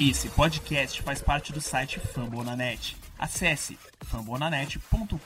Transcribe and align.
Esse 0.00 0.28
podcast 0.28 1.02
faz 1.02 1.20
parte 1.20 1.52
do 1.52 1.60
site 1.60 1.98
Fambonanet. 1.98 2.96
Acesse 3.18 3.76
fambonanet.com.br. 4.06 5.18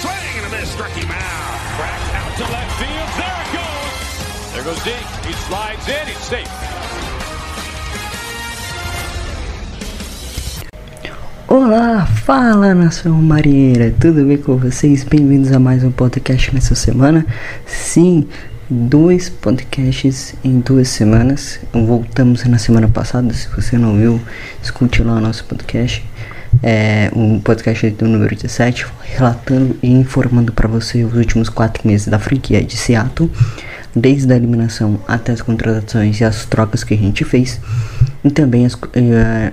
Swing 0.00 0.38
and 0.38 0.46
a 0.46 0.50
miss, 0.58 0.72
him 0.72 1.10
out. 1.10 1.60
Cracked 1.76 2.14
out 2.16 2.32
to 2.38 2.44
left 2.50 2.72
field. 2.78 3.10
There 3.18 3.42
it 3.42 3.52
goes. 3.52 4.52
There 4.54 4.64
goes 4.64 4.82
deep. 4.82 5.06
He 5.26 5.34
slides 5.46 5.86
in. 5.88 6.08
He's 6.08 6.16
safe. 6.24 6.48
Olá, 11.48 12.06
fala 12.06 12.74
nação 12.74 13.20
marinheira, 13.20 13.94
tudo 14.00 14.24
bem 14.24 14.38
com 14.38 14.56
vocês? 14.56 15.04
Bem-vindos 15.04 15.52
a 15.52 15.60
mais 15.60 15.84
um 15.84 15.92
podcast 15.92 16.54
nessa 16.54 16.74
semana. 16.74 17.26
Sim, 17.66 18.26
dois 18.72 19.28
podcasts 19.28 20.34
em 20.42 20.60
duas 20.60 20.88
semanas. 20.88 21.60
Voltamos 21.72 22.42
na 22.44 22.56
semana 22.56 22.88
passada, 22.88 23.32
se 23.34 23.46
você 23.48 23.76
não 23.76 23.98
viu, 23.98 24.20
escute 24.62 25.02
lá 25.02 25.16
o 25.16 25.20
nosso 25.20 25.44
podcast. 25.44 26.02
É 26.62 27.10
um 27.14 27.38
podcast 27.38 27.90
do 27.90 28.08
número 28.08 28.34
17, 28.34 28.86
relatando 29.02 29.76
e 29.82 29.90
informando 29.90 30.52
para 30.52 30.68
você 30.68 31.04
os 31.04 31.14
últimos 31.14 31.50
quatro 31.50 31.86
meses 31.86 32.08
da 32.08 32.18
franquia 32.18 32.62
de 32.62 32.76
Seattle, 32.76 33.30
desde 33.94 34.32
a 34.32 34.36
eliminação 34.36 34.98
até 35.06 35.32
as 35.32 35.42
contratações 35.42 36.20
e 36.20 36.24
as 36.24 36.46
trocas 36.46 36.82
que 36.82 36.94
a 36.94 36.96
gente 36.96 37.24
fez 37.24 37.60
e 38.24 38.30
também 38.30 38.64
as, 38.64 38.72
uh, 38.72 38.78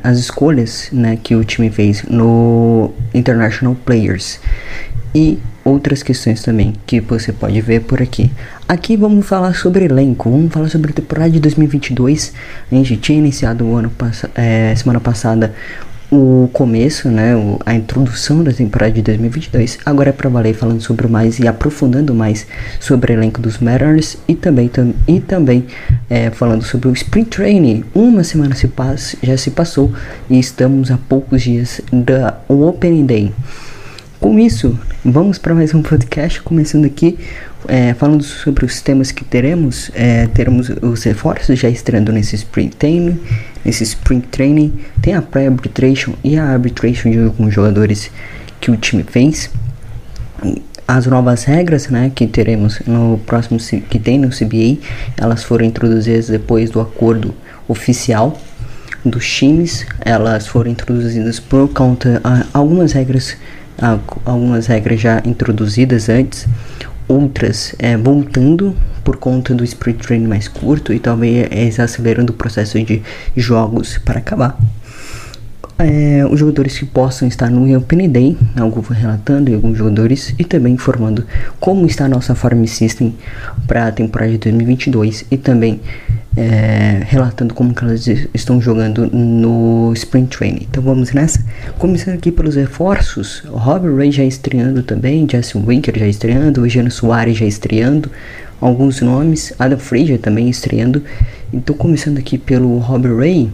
as 0.02 0.18
escolhas 0.18 0.90
né, 0.94 1.18
que 1.22 1.36
o 1.36 1.44
time 1.44 1.70
fez 1.70 2.04
no 2.04 2.94
International 3.14 3.76
Players 3.86 4.40
e 5.14 5.40
outras 5.70 6.04
questões 6.04 6.42
também 6.42 6.74
que 6.86 7.00
você 7.00 7.32
pode 7.32 7.60
ver 7.62 7.82
por 7.82 8.02
aqui. 8.02 8.32
Aqui 8.68 8.98
vamos 8.98 9.26
falar 9.26 9.54
sobre 9.56 9.86
elenco, 9.86 10.30
vamos 10.30 10.52
falar 10.52 10.70
sobre 10.70 10.92
a 10.92 10.94
temporada 10.94 11.30
de 11.30 11.40
2022. 11.40 12.34
A 12.72 12.76
gente 12.76 12.98
tinha 12.98 13.18
iniciado 13.18 13.66
o 13.66 13.76
ano 13.76 13.90
pass 13.90 14.26
é, 14.36 14.74
semana 14.76 15.00
passada 15.00 15.54
o 16.12 16.50
começo, 16.52 17.08
né, 17.08 17.36
o, 17.36 17.60
a 17.66 17.76
introdução 17.76 18.44
da 18.44 18.52
temporada 18.52 18.92
de 18.92 19.02
2022. 19.02 19.80
Agora 19.86 20.10
é 20.10 20.14
para 20.14 20.30
valer 20.30 20.56
falando 20.56 20.82
sobre 20.82 21.08
mais 21.08 21.40
e 21.40 21.48
aprofundando 21.48 22.16
mais 22.16 22.48
sobre 22.80 23.12
o 23.12 23.16
elenco 23.16 23.40
dos 23.40 23.60
Mariners 23.60 24.18
e 24.28 24.34
também 24.34 24.68
tam, 24.68 24.94
e 25.08 25.20
também 25.20 25.68
é, 26.10 26.32
falando 26.32 26.64
sobre 26.64 26.88
o 26.88 26.94
Spring 26.94 27.26
Training. 27.26 27.86
Uma 27.94 28.24
semana 28.24 28.56
se 28.56 28.68
passa, 28.68 29.18
já 29.22 29.38
se 29.38 29.52
passou 29.52 29.94
e 30.30 30.40
estamos 30.40 30.90
a 30.90 30.98
poucos 30.98 31.44
dias 31.44 31.80
da 31.92 32.40
Opening 32.48 33.06
Day. 33.06 33.34
Com 34.20 34.38
isso, 34.38 34.78
vamos 35.04 35.38
para 35.38 35.56
mais 35.56 35.74
um 35.74 35.82
podcast, 35.82 36.42
começando 36.42 36.84
aqui 36.84 37.18
é, 37.70 37.94
falando 37.94 38.22
sobre 38.22 38.66
os 38.66 38.82
temas 38.82 39.14
que 39.14 39.24
teremos. 39.24 39.90
É, 39.94 40.28
teremos 40.28 40.70
os 40.82 41.04
reforços 41.04 41.58
já 41.58 41.70
estreando 41.70 42.12
nesse 42.12 42.36
Spring 42.36 42.68
Training, 42.68 43.18
nesse 43.64 43.84
Spring 43.84 44.20
Training. 44.20 44.74
Tem 45.02 45.14
a 45.14 45.22
pré-arbitration 45.22 46.16
e 46.22 46.38
a 46.38 46.44
arbitration 46.44 47.12
de 47.12 47.20
alguns 47.20 47.54
jogadores 47.54 48.12
que 48.60 48.70
o 48.70 48.76
time 48.76 49.04
fez. 49.04 49.50
As 50.86 51.06
novas 51.06 51.46
regras, 51.46 51.88
né, 51.88 52.12
que 52.14 52.28
teremos 52.28 52.82
no 52.86 53.20
próximo 53.26 53.58
que 53.90 54.00
tem 54.00 54.20
no 54.20 54.32
CBA, 54.32 54.80
elas 55.16 55.46
foram 55.46 55.64
introduzidas 55.64 56.28
depois 56.28 56.70
do 56.70 56.82
acordo 56.82 57.34
oficial 57.70 58.38
dos 59.06 59.26
times. 59.26 59.86
Elas 60.02 60.46
foram 60.46 60.72
introduzidas 60.72 61.40
por 61.40 61.70
conta 61.70 62.22
uh, 62.26 62.48
algumas 62.54 62.92
regras 62.92 63.38
algumas 64.26 64.68
regras 64.68 65.00
já 65.00 65.22
introduzidas 65.26 66.10
antes, 66.10 66.48
outras 67.08 67.76
é, 67.80 67.98
voltando 67.98 68.76
por 69.04 69.18
conta 69.18 69.56
do 69.56 69.64
sprint 69.64 70.06
training 70.06 70.28
mais 70.28 70.48
curto 70.48 70.94
e 70.94 71.00
talvez 71.00 71.80
acelerando 71.80 72.32
o 72.32 72.36
processo 72.36 72.78
de 72.78 73.02
jogos 73.36 73.98
para 73.98 74.20
acabar. 74.20 74.58
É, 75.82 76.26
os 76.30 76.38
jogadores 76.38 76.78
que 76.78 76.86
possam 76.86 77.26
estar 77.26 77.50
no 77.50 77.78
Open 77.78 78.10
Day, 78.10 78.38
algo 78.58 78.82
relatando 78.82 79.54
alguns 79.54 79.78
jogadores 79.78 80.36
e 80.38 80.44
também 80.44 80.74
informando 80.74 81.26
como 81.58 81.86
está 81.86 82.04
a 82.04 82.10
nossa 82.10 82.36
farm 82.36 82.66
system 82.66 83.16
para 83.66 83.88
a 83.88 83.92
temporada 83.94 84.30
de 84.30 84.40
2022 84.40 85.24
e 85.32 85.38
também 85.38 85.80
é, 86.36 87.02
relatando 87.06 87.54
como 87.54 87.74
que 87.74 87.82
elas 87.82 88.06
estão 88.34 88.60
jogando 88.60 89.08
no 89.08 89.94
Spring 89.94 90.26
Training. 90.26 90.68
Então 90.70 90.84
vamos 90.84 91.14
nessa. 91.14 91.46
Começando 91.78 92.16
aqui 92.16 92.30
pelos 92.30 92.56
reforços, 92.56 93.42
Robert 93.48 93.96
Ray 93.96 94.12
já 94.12 94.26
estreando 94.26 94.84
também, 94.84 95.26
Justin 95.32 95.64
Winker 95.66 95.98
já 95.98 96.08
estreando, 96.08 96.66
Eugênio 96.66 96.92
Soares 96.92 97.38
já 97.38 97.46
estreando, 97.46 98.12
alguns 98.60 99.00
nomes, 99.00 99.54
Adam 99.58 99.80
Frazier 99.80 100.20
também 100.20 100.50
estreando. 100.50 101.02
Então 101.54 101.74
começando 101.74 102.18
aqui 102.18 102.38
pelo 102.38 102.80
Robert 102.80 103.16
Ray, 103.16 103.50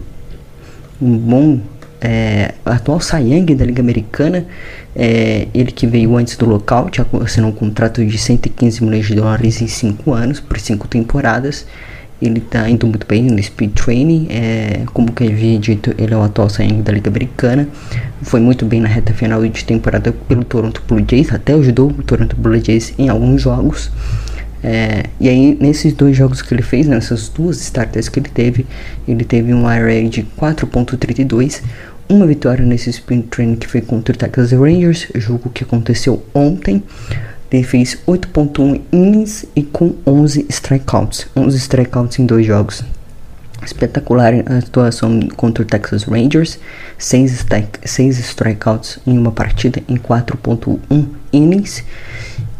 um 1.00 1.16
bom 1.16 1.60
é, 2.00 2.54
atual 2.64 3.00
Sayang 3.00 3.54
da 3.54 3.64
Liga 3.64 3.82
Americana, 3.82 4.46
é, 4.94 5.48
ele 5.54 5.72
que 5.72 5.86
veio 5.86 6.16
antes 6.16 6.36
do 6.36 6.46
lockout, 6.46 7.00
assinou 7.22 7.50
um 7.50 7.54
contrato 7.54 8.04
de 8.04 8.18
115 8.18 8.84
milhões 8.84 9.06
de 9.06 9.14
dólares 9.14 9.60
em 9.60 9.66
5 9.66 10.12
anos, 10.12 10.40
por 10.40 10.58
5 10.58 10.88
temporadas. 10.88 11.66
Ele 12.20 12.38
está 12.38 12.68
indo 12.68 12.86
muito 12.86 13.06
bem 13.06 13.24
no 13.24 13.42
speed 13.42 13.72
training, 13.74 14.28
é, 14.30 14.82
como 14.94 15.12
que 15.12 15.24
havia 15.24 15.58
dito, 15.58 15.94
ele 15.98 16.14
é 16.14 16.16
o 16.16 16.22
atual 16.22 16.48
Sayang 16.48 16.80
da 16.82 16.92
Liga 16.92 17.10
Americana. 17.10 17.68
Foi 18.22 18.40
muito 18.40 18.64
bem 18.64 18.80
na 18.80 18.88
reta 18.88 19.12
final 19.12 19.46
de 19.46 19.64
temporada 19.64 20.12
pelo 20.26 20.42
Toronto 20.42 20.82
Blue 20.88 21.04
Jays, 21.06 21.30
até 21.32 21.52
ajudou 21.52 21.90
o 21.90 22.02
Toronto 22.02 22.34
Blue 22.36 22.58
Jays 22.58 22.94
em 22.98 23.10
alguns 23.10 23.42
jogos. 23.42 23.90
É, 24.68 25.04
e 25.20 25.28
aí, 25.28 25.56
nesses 25.60 25.92
dois 25.92 26.16
jogos 26.16 26.42
que 26.42 26.52
ele 26.52 26.60
fez, 26.60 26.88
nessas 26.88 27.28
duas 27.28 27.60
starters 27.60 28.08
que 28.08 28.18
ele 28.18 28.28
teve, 28.28 28.66
ele 29.06 29.22
teve 29.22 29.54
um 29.54 29.64
array 29.64 30.08
de 30.08 30.24
4.32, 30.36 31.62
uma 32.08 32.26
vitória 32.26 32.66
nesse 32.66 32.90
sprint 32.90 33.28
training 33.28 33.54
que 33.54 33.68
foi 33.68 33.80
contra 33.80 34.12
o 34.12 34.18
Texas 34.18 34.50
Rangers, 34.50 35.06
jogo 35.14 35.50
que 35.50 35.62
aconteceu 35.62 36.20
ontem. 36.34 36.82
Ele 37.48 37.62
fez 37.62 37.96
8.1 38.08 38.80
innings 38.90 39.46
e 39.54 39.62
com 39.62 39.94
11 40.04 40.46
strikeouts, 40.48 41.28
11 41.36 41.56
strikeouts 41.58 42.18
em 42.18 42.26
dois 42.26 42.44
jogos. 42.44 42.82
Espetacular 43.64 44.34
a 44.46 44.58
atuação 44.58 45.20
contra 45.36 45.62
o 45.62 45.66
Texas 45.66 46.02
Rangers, 46.02 46.58
6 46.98 47.32
strike, 47.32 47.78
strikeouts 47.84 48.98
em 49.06 49.16
uma 49.16 49.30
partida 49.30 49.80
em 49.88 49.96
4.1 49.96 51.06
innings. 51.32 51.84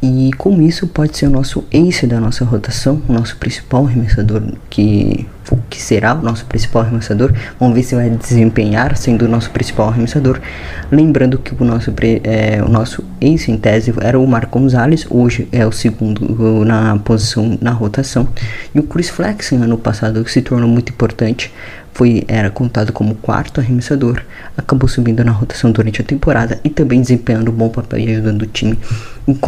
E 0.09 0.33
com 0.35 0.63
isso 0.63 0.87
pode 0.87 1.19
ser 1.19 1.27
o 1.27 1.31
nosso 1.31 1.65
ace 1.73 2.07
da 2.07 2.21
nossa 2.21 2.45
rotação, 2.45 3.03
o 3.09 3.13
nosso 3.13 3.37
principal 3.39 3.87
arremessador, 3.87 4.41
que, 4.71 5.27
que 5.69 5.83
será 5.83 6.15
o 6.15 6.23
nosso 6.23 6.47
principal 6.47 6.83
arremessador. 6.83 7.33
Vamos 7.59 7.75
ver 7.75 7.83
se 7.83 7.97
vai 7.97 8.09
desempenhar 8.09 8.97
sendo 8.97 9.25
o 9.25 9.29
nosso 9.29 9.51
principal 9.51 9.89
arremessador. 9.89 10.41
Lembrando 10.93 11.39
que 11.39 11.61
o 11.61 11.65
nosso, 11.65 11.93
é, 12.23 12.63
o 12.63 12.69
nosso 12.69 13.03
ace 13.21 13.51
em 13.51 13.59
tese 13.59 13.93
era 14.01 14.17
o 14.17 14.25
Marco 14.29 14.61
Gonzalez, 14.61 15.05
hoje 15.11 15.49
é 15.51 15.67
o 15.67 15.73
segundo 15.73 16.65
na 16.65 16.97
posição 16.99 17.59
na 17.61 17.73
rotação. 17.73 18.29
E 18.73 18.79
o 18.79 18.85
Chris 18.85 19.11
Flexen 19.11 19.61
ano 19.61 19.77
passado 19.77 20.25
se 20.29 20.41
tornou 20.41 20.69
muito 20.69 20.91
importante 20.91 21.53
foi 21.97 22.25
era 22.29 22.51
contado 22.51 22.93
como 22.93 23.15
quarto 23.15 23.59
arremessador, 23.59 24.23
acabou 24.55 24.87
subindo 24.87 25.25
na 25.25 25.33
rotação 25.33 25.73
durante 25.73 26.03
a 26.03 26.05
temporada 26.05 26.61
e 26.63 26.69
também 26.69 27.01
desempenhando 27.01 27.51
um 27.51 27.55
bom 27.55 27.71
papel 27.71 27.99
e 27.99 28.11
ajudando 28.11 28.43
o 28.43 28.47
time, 28.47 28.79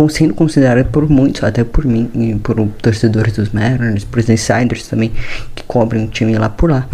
sendo 0.09 0.33
considerado 0.33 0.87
por 0.87 1.07
muitos, 1.11 1.45
até 1.45 1.63
por 1.63 1.85
mim 1.85 2.11
e 2.15 2.35
por 2.37 2.57
torcedores 2.81 3.35
dos 3.35 3.51
Mariners, 3.51 4.05
por 4.05 4.21
insiders 4.21 4.89
também 4.89 5.13
que 5.55 5.63
cobrem 5.65 6.07
o 6.07 6.09
time 6.09 6.39
lá 6.39 6.49
por 6.49 6.71
lá. 6.71 6.89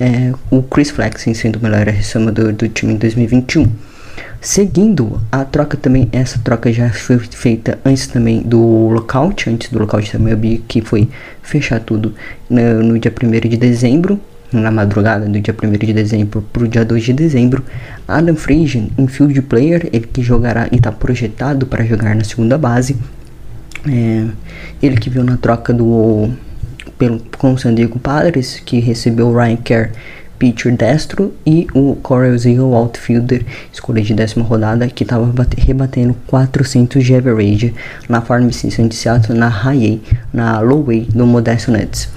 É, 0.00 0.32
o 0.50 0.60
Chris 0.60 0.90
Flexen 0.90 1.34
sendo 1.34 1.60
o 1.60 1.62
melhor 1.62 1.88
arremessador 1.88 2.52
do 2.52 2.68
time 2.68 2.94
em 2.94 2.96
2021. 2.96 3.70
Seguindo 4.40 5.20
a 5.30 5.44
troca 5.44 5.76
também, 5.76 6.08
essa 6.10 6.40
troca 6.40 6.72
já 6.72 6.90
foi 6.90 7.20
feita 7.20 7.78
antes 7.84 8.08
também 8.08 8.42
do 8.42 8.88
lockout, 8.88 9.48
antes 9.48 9.70
do 9.70 9.78
lockout 9.78 10.10
também 10.10 10.60
que 10.66 10.80
foi 10.80 11.08
fechar 11.42 11.78
tudo 11.78 12.12
no, 12.50 12.82
no 12.82 12.98
dia 12.98 13.12
1 13.22 13.48
de 13.48 13.56
dezembro 13.56 14.20
na 14.60 14.70
madrugada 14.70 15.26
do 15.26 15.40
dia 15.40 15.54
1 15.54 15.72
de 15.72 15.92
dezembro 15.92 16.42
para 16.52 16.64
o 16.64 16.68
dia 16.68 16.84
2 16.84 17.04
de 17.04 17.12
dezembro, 17.12 17.64
Adam 18.06 18.36
Frazier, 18.36 18.88
infield 18.98 19.40
player, 19.42 19.88
ele 19.92 20.06
que 20.06 20.22
jogará 20.22 20.68
e 20.72 20.76
está 20.76 20.92
projetado 20.92 21.66
para 21.66 21.84
jogar 21.84 22.14
na 22.14 22.24
segunda 22.24 22.56
base. 22.56 22.96
É, 23.88 24.26
ele 24.82 24.96
que 24.96 25.08
viu 25.08 25.22
na 25.22 25.36
troca 25.36 25.72
do 25.72 26.30
pelo, 26.98 27.20
com 27.38 27.52
o 27.52 27.58
San 27.58 27.74
Diego 27.74 27.98
Padres, 27.98 28.60
que 28.64 28.80
recebeu 28.80 29.28
o 29.28 29.36
Ryan 29.36 29.56
Kerr, 29.56 29.90
pitcher 30.38 30.76
destro, 30.76 31.32
e 31.46 31.66
o 31.74 31.96
Corey 31.96 32.36
Zio, 32.38 32.74
outfielder, 32.74 33.44
escolha 33.72 34.02
de 34.02 34.14
décima 34.14 34.44
rodada, 34.44 34.88
que 34.88 35.02
estava 35.02 35.32
rebatendo 35.56 36.14
400 36.26 37.04
de 37.04 37.14
average 37.14 37.74
na 38.08 38.20
Farm 38.20 38.50
System 38.50 38.88
de 38.88 38.94
Seattle, 38.94 39.38
na 39.38 39.48
High 39.48 40.00
A, 40.04 40.36
na 40.36 40.60
Low 40.60 40.86
A 40.90 41.12
do 41.12 41.26
Modesto 41.26 41.70
Nets. 41.70 42.08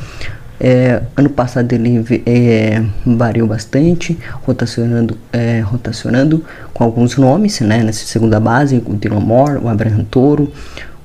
É, 0.60 1.02
ano 1.16 1.30
passado 1.30 1.72
ele 1.72 2.04
é, 2.26 2.84
variou 3.06 3.48
bastante, 3.48 4.20
rotacionando, 4.42 5.18
é, 5.32 5.62
rotacionando 5.62 6.44
com 6.74 6.84
alguns 6.84 7.16
nomes, 7.16 7.62
né? 7.62 7.82
Nessa 7.82 8.06
segunda 8.06 8.40
base, 8.40 8.84
o 8.86 8.94
Dylan 8.96 9.22
Moore, 9.22 9.64
o 9.64 9.70
Abraham 9.70 10.04
Toro, 10.04 10.52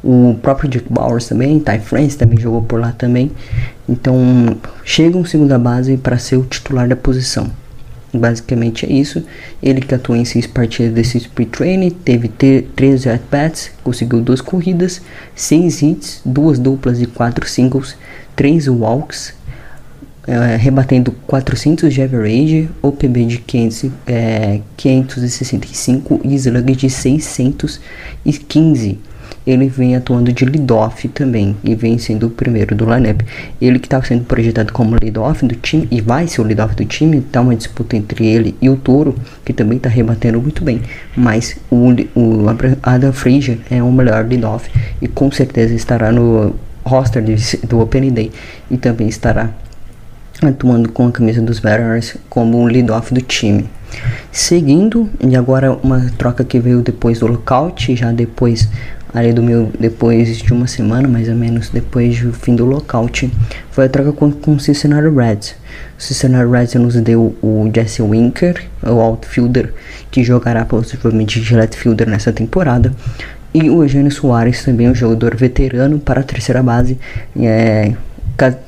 O 0.02 0.36
próprio 0.42 0.68
Jack 0.68 0.86
Bowers 0.90 1.28
também, 1.28 1.58
Ty 1.60 1.78
France 1.78 2.18
também 2.18 2.38
jogou 2.38 2.62
por 2.62 2.78
lá 2.80 2.92
também. 2.92 3.30
Então 3.88 4.56
chega 4.84 5.16
um 5.16 5.24
segunda 5.24 5.58
base 5.58 5.96
para 5.96 6.18
ser 6.18 6.36
o 6.36 6.44
titular 6.44 6.88
da 6.88 6.96
posição. 6.96 7.50
Basicamente 8.12 8.86
é 8.86 8.92
isso. 8.92 9.24
Ele 9.62 9.80
que 9.80 9.94
atuou 9.94 10.16
em 10.16 10.24
seis 10.24 10.46
partidas 10.46 10.92
desse 10.92 11.18
sprint 11.18 11.50
training, 11.50 11.90
teve 11.90 12.28
13 12.28 13.08
at-bats, 13.08 13.70
conseguiu 13.82 14.20
duas 14.20 14.40
corridas, 14.40 15.00
seis 15.34 15.82
hits, 15.82 16.20
duas 16.24 16.58
duplas 16.58 17.00
e 17.00 17.06
quatro 17.06 17.48
singles, 17.48 17.96
três 18.36 18.68
walks, 18.68 19.34
é, 20.26 20.56
rebatendo 20.56 21.12
400 21.26 21.92
de 21.92 22.02
average, 22.02 22.70
OPB 22.82 23.26
de 23.26 23.38
500, 23.38 23.90
é, 24.06 24.60
565 24.76 26.20
e 26.24 26.34
slug 26.34 26.74
de 26.74 26.90
615 26.90 28.98
ele 29.46 29.68
vem 29.68 29.94
atuando 29.94 30.32
de 30.32 30.44
lead-off 30.44 31.06
também 31.08 31.54
e 31.62 31.74
vem 31.74 31.98
sendo 31.98 32.28
o 32.28 32.30
primeiro 32.30 32.74
do 32.74 32.84
lineup. 32.84 33.20
Ele 33.60 33.78
que 33.78 33.86
estava 33.86 34.04
sendo 34.04 34.24
projetado 34.24 34.72
como 34.72 34.96
lead-off 35.00 35.44
do 35.44 35.54
time 35.56 35.86
e 35.90 36.00
vai 36.00 36.26
ser 36.26 36.40
o 36.40 36.44
lead-off 36.44 36.74
do 36.74 36.84
time, 36.84 37.20
tá 37.20 37.40
uma 37.40 37.54
disputa 37.54 37.96
entre 37.96 38.26
ele 38.26 38.54
e 38.60 38.70
o 38.70 38.76
Toro, 38.76 39.14
que 39.44 39.52
também 39.52 39.76
está 39.76 39.88
rebatendo 39.88 40.40
muito 40.40 40.64
bem, 40.64 40.80
mas 41.14 41.56
o, 41.70 41.90
o 42.14 42.46
Adam 42.82 43.12
Frazier 43.12 43.58
é 43.70 43.82
o 43.82 43.92
melhor 43.92 44.26
lead-off 44.26 44.70
e 45.00 45.06
com 45.06 45.30
certeza 45.30 45.74
estará 45.74 46.10
no 46.10 46.54
roster 46.82 47.22
do 47.68 47.80
Open 47.80 48.12
Day 48.12 48.30
e 48.70 48.76
também 48.76 49.08
estará 49.08 49.50
atuando 50.42 50.90
com 50.90 51.06
a 51.06 51.12
camisa 51.12 51.40
dos 51.40 51.60
Mariners 51.60 52.16
como 52.28 52.58
o 52.58 52.66
lead-off 52.66 53.12
do 53.12 53.20
time. 53.20 53.68
Seguindo, 54.32 55.08
e 55.20 55.36
agora 55.36 55.72
uma 55.72 56.10
troca 56.18 56.44
que 56.44 56.58
veio 56.58 56.82
depois 56.82 57.20
do 57.20 57.26
lockout, 57.26 57.94
já 57.94 58.10
depois 58.10 58.68
ali 59.14 59.32
do 59.32 59.42
meu 59.42 59.70
depois 59.78 60.38
de 60.38 60.52
uma 60.52 60.66
semana 60.66 61.06
mais 61.06 61.28
ou 61.28 61.36
menos 61.36 61.70
depois 61.70 62.20
do 62.20 62.32
fim 62.32 62.56
do 62.56 62.66
lockout 62.66 63.32
foi 63.70 63.84
a 63.84 63.88
troca 63.88 64.12
com, 64.12 64.32
com 64.32 64.56
o 64.56 64.60
Cincinnati 64.60 65.08
Reds 65.08 65.54
o 65.96 66.02
Cincinnati 66.02 66.50
Reds 66.50 66.74
nos 66.74 66.96
deu 66.96 67.36
o 67.40 67.70
Jesse 67.72 68.02
Winker 68.02 68.60
o 68.82 68.98
outfielder 69.00 69.72
que 70.10 70.24
jogará 70.24 70.64
possivelmente 70.64 71.40
de 71.40 71.54
left 71.54 71.76
fielder 71.76 72.10
nessa 72.10 72.32
temporada 72.32 72.92
e 73.54 73.70
o 73.70 73.84
Eugênio 73.84 74.10
Soares 74.10 74.64
também 74.64 74.90
um 74.90 74.94
jogador 74.94 75.36
veterano 75.36 76.00
para 76.00 76.20
a 76.20 76.24
terceira 76.24 76.60
base 76.60 76.98
é, 77.38 77.92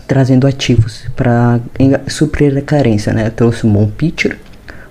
trazendo 0.07 0.47
ativos 0.47 1.05
para 1.15 1.61
suprir 2.09 2.57
a 2.57 2.63
carência 2.63 3.13
né 3.13 3.31
trouxe 3.31 3.67
um 3.67 3.73
bom 3.73 3.87
pitcher 3.89 4.39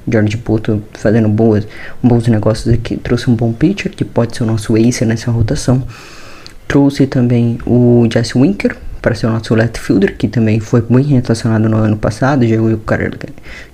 George 0.07 0.37
Poto 0.37 0.83
fazendo 0.93 1.27
boas, 1.27 1.67
bons 2.01 2.27
negócios 2.27 2.73
aqui. 2.73 2.95
Trouxe 2.97 3.29
um 3.29 3.35
bom 3.35 3.51
pitcher, 3.51 3.91
que 3.91 4.05
pode 4.05 4.35
ser 4.35 4.43
o 4.43 4.45
nosso 4.45 4.77
ace 4.77 5.05
nessa 5.05 5.31
rotação. 5.31 5.83
Trouxe 6.67 7.07
também 7.07 7.57
o 7.65 8.07
Jesse 8.11 8.37
Winker 8.37 8.75
para 9.01 9.13
ser 9.13 9.27
o 9.27 9.31
nosso 9.31 9.53
left 9.53 9.79
fielder, 9.79 10.17
que 10.17 10.27
também 10.27 10.59
foi 10.59 10.81
bem 10.81 11.03
relacionado 11.03 11.69
no 11.69 11.77
ano 11.77 11.95
passado. 11.95 12.45
Jogou 12.47 12.71
o 12.73 12.81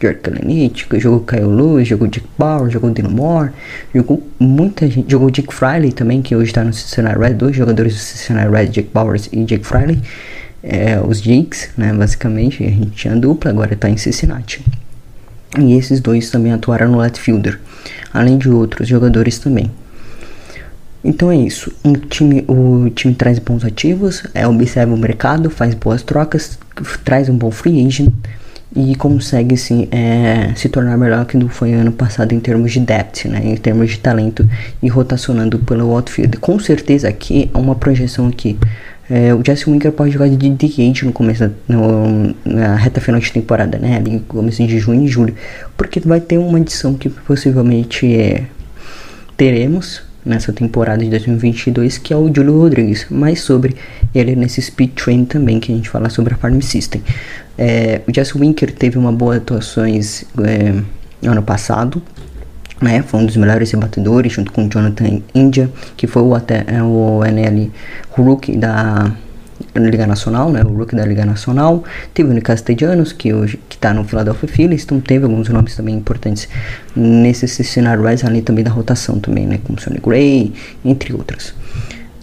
George 0.02 0.20
Kalenich, 0.20 0.88
jogou 1.00 1.22
Kyle 1.22 1.46
Lewis, 1.46 1.88
jogou 1.88 2.08
Dick 2.08 2.28
Bauer, 2.38 2.70
jogou 2.70 2.92
Dino 2.92 3.10
Moore, 3.10 3.52
jogou 3.96 4.22
muita 4.38 4.88
gente. 4.90 5.10
Jogou 5.10 5.30
Dick 5.30 5.54
Friley 5.54 5.94
também, 5.94 6.22
que 6.22 6.36
hoje 6.36 6.52
está 6.52 6.64
no 6.64 6.74
Cincinnati 6.74 7.18
Red. 7.18 7.36
Dois 7.36 7.56
jogadores 7.56 7.94
do 7.94 8.00
Cincinnati 8.00 8.52
Red, 8.52 8.68
Dick 8.68 8.90
Bowers 8.94 9.30
e 9.32 9.44
Dick 9.44 9.66
Friley. 9.66 10.02
É, 10.64 11.00
os 11.02 11.20
Jakes, 11.22 11.70
né, 11.78 11.92
basicamente. 11.94 12.64
A 12.64 12.70
gente 12.70 12.92
tinha 12.92 13.16
dupla, 13.16 13.52
agora 13.52 13.74
está 13.74 13.90
em 13.90 13.98
Cincinnati. 13.98 14.64
E 15.60 15.74
esses 15.74 16.00
dois 16.00 16.30
também 16.30 16.54
atuaram 16.54 16.92
no 16.92 17.00
left 17.00 17.20
fielder, 17.20 17.60
além 18.14 18.38
de 18.38 18.50
outros 18.50 18.88
jogadores 18.88 19.38
também. 19.38 19.70
Então 21.04 21.32
é 21.32 21.36
isso. 21.36 21.74
Um 21.84 21.94
time, 21.94 22.46
o 22.48 22.90
time 22.92 23.14
traz 23.14 23.40
bons 23.40 23.66
ativos, 23.66 24.24
é, 24.34 24.48
observa 24.48 24.94
o 24.94 24.98
mercado, 24.98 25.50
faz 25.50 25.74
boas 25.74 26.04
trocas, 26.04 26.60
traz 27.04 27.28
um 27.28 27.36
bom 27.36 27.50
free 27.50 27.86
agent 27.86 28.14
e 28.74 28.96
consegue 28.96 29.58
sim 29.58 29.88
é, 29.92 30.54
se 30.56 30.70
tornar 30.70 30.98
melhor 30.98 31.26
que 31.26 31.38
foi 31.50 31.74
ano 31.74 31.92
passado 31.92 32.34
em 32.34 32.40
termos 32.40 32.72
de 32.72 32.80
depth, 32.80 33.26
né, 33.26 33.42
em 33.44 33.58
termos 33.58 33.90
de 33.90 34.00
talento 34.00 34.48
e 34.82 34.88
rotacionando 34.88 35.60
pelo 35.60 35.94
outfield. 35.94 36.38
Com 36.38 36.58
certeza 36.60 37.10
aqui 37.10 37.50
é 37.54 37.58
uma 37.58 37.76
projeção 37.76 38.28
aqui 38.28 38.58
é, 39.14 39.34
o 39.36 39.44
Jesse 39.46 39.70
Winker 39.70 39.92
pode 39.92 40.12
jogar 40.12 40.30
de 40.30 40.38
DH 40.38 41.04
no 41.04 41.12
começo, 41.12 41.52
no, 41.68 42.34
na 42.46 42.78
reta 42.78 43.02
final 43.02 43.20
de 43.20 43.30
temporada, 43.30 43.78
né? 43.78 43.98
Ali 43.98 44.12
no 44.12 44.20
começo 44.22 44.66
de 44.66 44.80
junho 44.80 45.04
e 45.04 45.08
julho. 45.10 45.36
Porque 45.76 46.00
vai 46.00 46.22
ter 46.22 46.38
uma 46.38 46.58
edição 46.58 46.94
que 46.94 47.10
possivelmente 47.10 48.06
é, 48.16 48.46
teremos 49.36 50.02
nessa 50.26 50.54
temporada 50.54 51.04
de 51.04 51.10
2022, 51.10 51.98
que 51.98 52.14
é 52.14 52.16
o 52.16 52.34
Julio 52.34 52.58
Rodrigues. 52.58 53.06
Mais 53.10 53.42
sobre 53.42 53.76
ele 54.16 54.34
nesse 54.34 54.62
Speed 54.62 54.92
Train 54.92 55.26
também, 55.26 55.60
que 55.60 55.74
a 55.74 55.76
gente 55.76 55.90
fala 55.90 56.10
sobre 56.10 56.34
a 56.34 56.38
Farm 56.38 56.62
System. 56.62 57.04
É, 57.58 58.00
o 58.08 58.16
Jesse 58.16 58.38
Winker 58.38 58.72
teve 58.72 58.98
uma 58.98 59.12
boa 59.12 59.36
atuações 59.36 60.24
é, 60.42 60.82
ano 61.28 61.44
passado 61.44 62.02
né? 62.82 63.02
Foi 63.04 63.20
um 63.20 63.26
dos 63.26 63.38
melhores 63.38 63.72
rebatedores, 63.72 64.34
junto 64.34 64.52
com 64.52 64.68
Jonathan 64.68 65.22
India, 65.34 65.70
que 65.96 66.08
foi 66.08 66.22
o, 66.22 66.34
até, 66.34 66.64
é, 66.68 66.82
o 66.82 67.24
NL 67.24 67.72
Rookie 68.10 68.58
da 68.58 69.12
Liga 69.76 70.08
Nacional, 70.08 70.52
né? 70.52 70.64
O 70.64 70.74
Rookie 70.74 70.96
da 70.96 71.06
Liga 71.06 71.26
Nacional. 71.26 71.84
Teve 72.14 72.38
o 72.38 72.42
Castellanos, 72.42 73.14
que 73.14 73.34
hoje 73.34 73.60
que 73.70 73.78
tá 73.78 73.94
no 73.94 74.04
Philadelphia 74.04 74.50
Phillies, 74.50 74.84
então 74.84 75.00
teve 75.00 75.26
alguns 75.26 75.48
nomes 75.50 75.76
também 75.76 75.96
importantes 75.96 76.50
nesse 76.96 77.48
cenário 77.64 78.04
ali 78.08 78.42
também 78.42 78.64
da 78.64 78.72
rotação 78.72 79.20
também, 79.20 79.46
né? 79.46 79.60
Como 79.64 79.80
Sonny 79.80 80.00
Gray, 80.00 80.54
entre 80.84 81.14
outros. 81.14 81.54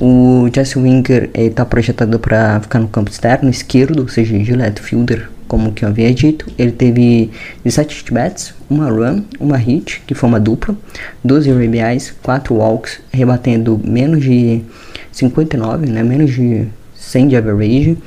O 0.01 0.49
Jesse 0.55 0.79
Winger 0.79 1.31
está 1.35 1.65
projetado 1.65 2.19
para 2.21 2.61
ficar 2.61 2.79
no 2.79 2.89
campo 2.89 3.11
externo 3.11 3.51
esquerdo, 3.51 4.03
ou 4.03 4.09
seja, 4.09 4.39
de 4.39 4.53
left 4.55 4.81
fielder, 4.81 5.29
como 5.49 5.73
que 5.73 5.85
eu 5.85 5.89
havia 5.89 6.13
dito, 6.15 6.47
ele 6.59 6.71
teve 6.71 7.31
17 7.65 8.13
bats, 8.13 8.55
uma 8.69 8.89
run, 8.89 9.23
uma 9.41 9.57
hit, 9.57 10.03
que 10.07 10.15
foi 10.15 10.29
uma 10.29 10.39
dupla, 10.39 10.77
12 11.25 11.51
RBIs, 11.51 12.15
4 12.23 12.55
walks, 12.55 13.01
rebatendo 13.11 13.81
menos 13.83 14.23
de 14.23 14.63
59, 15.11 15.87
né, 15.87 16.03
menos 16.03 16.33
de 16.33 16.69
100 16.95 17.29
de 17.29 17.37
average, 17.37 17.99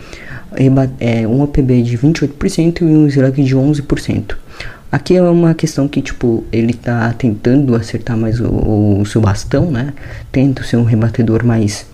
é, 1.00 1.28
um 1.28 1.42
OPB 1.42 1.82
de 1.82 1.98
28% 1.98 2.82
e 2.82 2.86
um 2.86 3.08
slug 3.08 3.44
de 3.44 3.56
11%. 3.56 4.36
Aqui 4.92 5.16
é 5.16 5.22
uma 5.22 5.54
questão 5.54 5.88
que, 5.88 6.02
tipo, 6.02 6.44
ele 6.52 6.74
tá 6.74 7.14
tentando 7.14 7.74
acertar 7.76 8.18
mais 8.18 8.42
o, 8.42 9.00
o 9.00 9.06
seu 9.06 9.22
bastão, 9.22 9.72
né? 9.72 9.94
Tenta 10.34 10.64
ser 10.64 10.76
um 10.76 10.84
rebatedor 10.84 11.46
mais 11.46 11.86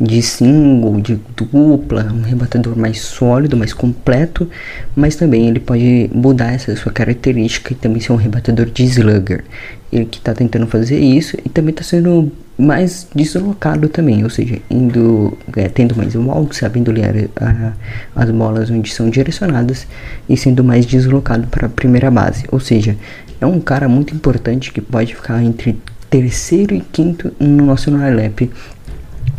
de 0.00 0.22
single, 0.22 0.98
de 1.00 1.20
dupla, 1.36 2.10
um 2.10 2.22
rebatedor 2.22 2.76
mais 2.76 3.00
sólido, 3.00 3.56
mais 3.56 3.74
completo, 3.74 4.48
mas 4.96 5.14
também 5.14 5.46
ele 5.46 5.60
pode 5.60 6.10
mudar 6.14 6.52
essa 6.52 6.74
sua 6.74 6.90
característica 6.90 7.74
e 7.74 7.76
também 7.76 8.00
ser 8.00 8.12
um 8.12 8.16
rebatedor 8.16 8.66
de 8.66 8.84
slugger. 8.84 9.44
Ele 9.92 10.06
que 10.06 10.18
está 10.18 10.32
tentando 10.32 10.66
fazer 10.66 10.98
isso 10.98 11.36
e 11.44 11.48
também 11.50 11.72
está 11.72 11.82
sendo 11.82 12.32
mais 12.56 13.08
deslocado 13.14 13.88
também, 13.88 14.24
ou 14.24 14.30
seja, 14.30 14.58
indo, 14.70 15.36
é, 15.56 15.68
tendo 15.68 15.94
mais 15.96 16.14
walk, 16.14 16.54
sabendo 16.56 16.90
ler 16.90 17.28
a, 17.36 17.72
as 18.14 18.30
bolas 18.30 18.70
onde 18.70 18.92
são 18.92 19.10
direcionadas 19.10 19.86
e 20.28 20.36
sendo 20.36 20.64
mais 20.64 20.86
deslocado 20.86 21.46
para 21.48 21.66
a 21.66 21.70
primeira 21.70 22.10
base, 22.10 22.44
ou 22.50 22.60
seja, 22.60 22.96
é 23.40 23.46
um 23.46 23.60
cara 23.60 23.88
muito 23.88 24.14
importante 24.14 24.72
que 24.72 24.80
pode 24.80 25.14
ficar 25.14 25.42
entre 25.42 25.78
terceiro 26.10 26.74
e 26.74 26.80
quinto 26.80 27.32
no 27.38 27.64
nosso 27.64 27.88
lineup 27.88 28.50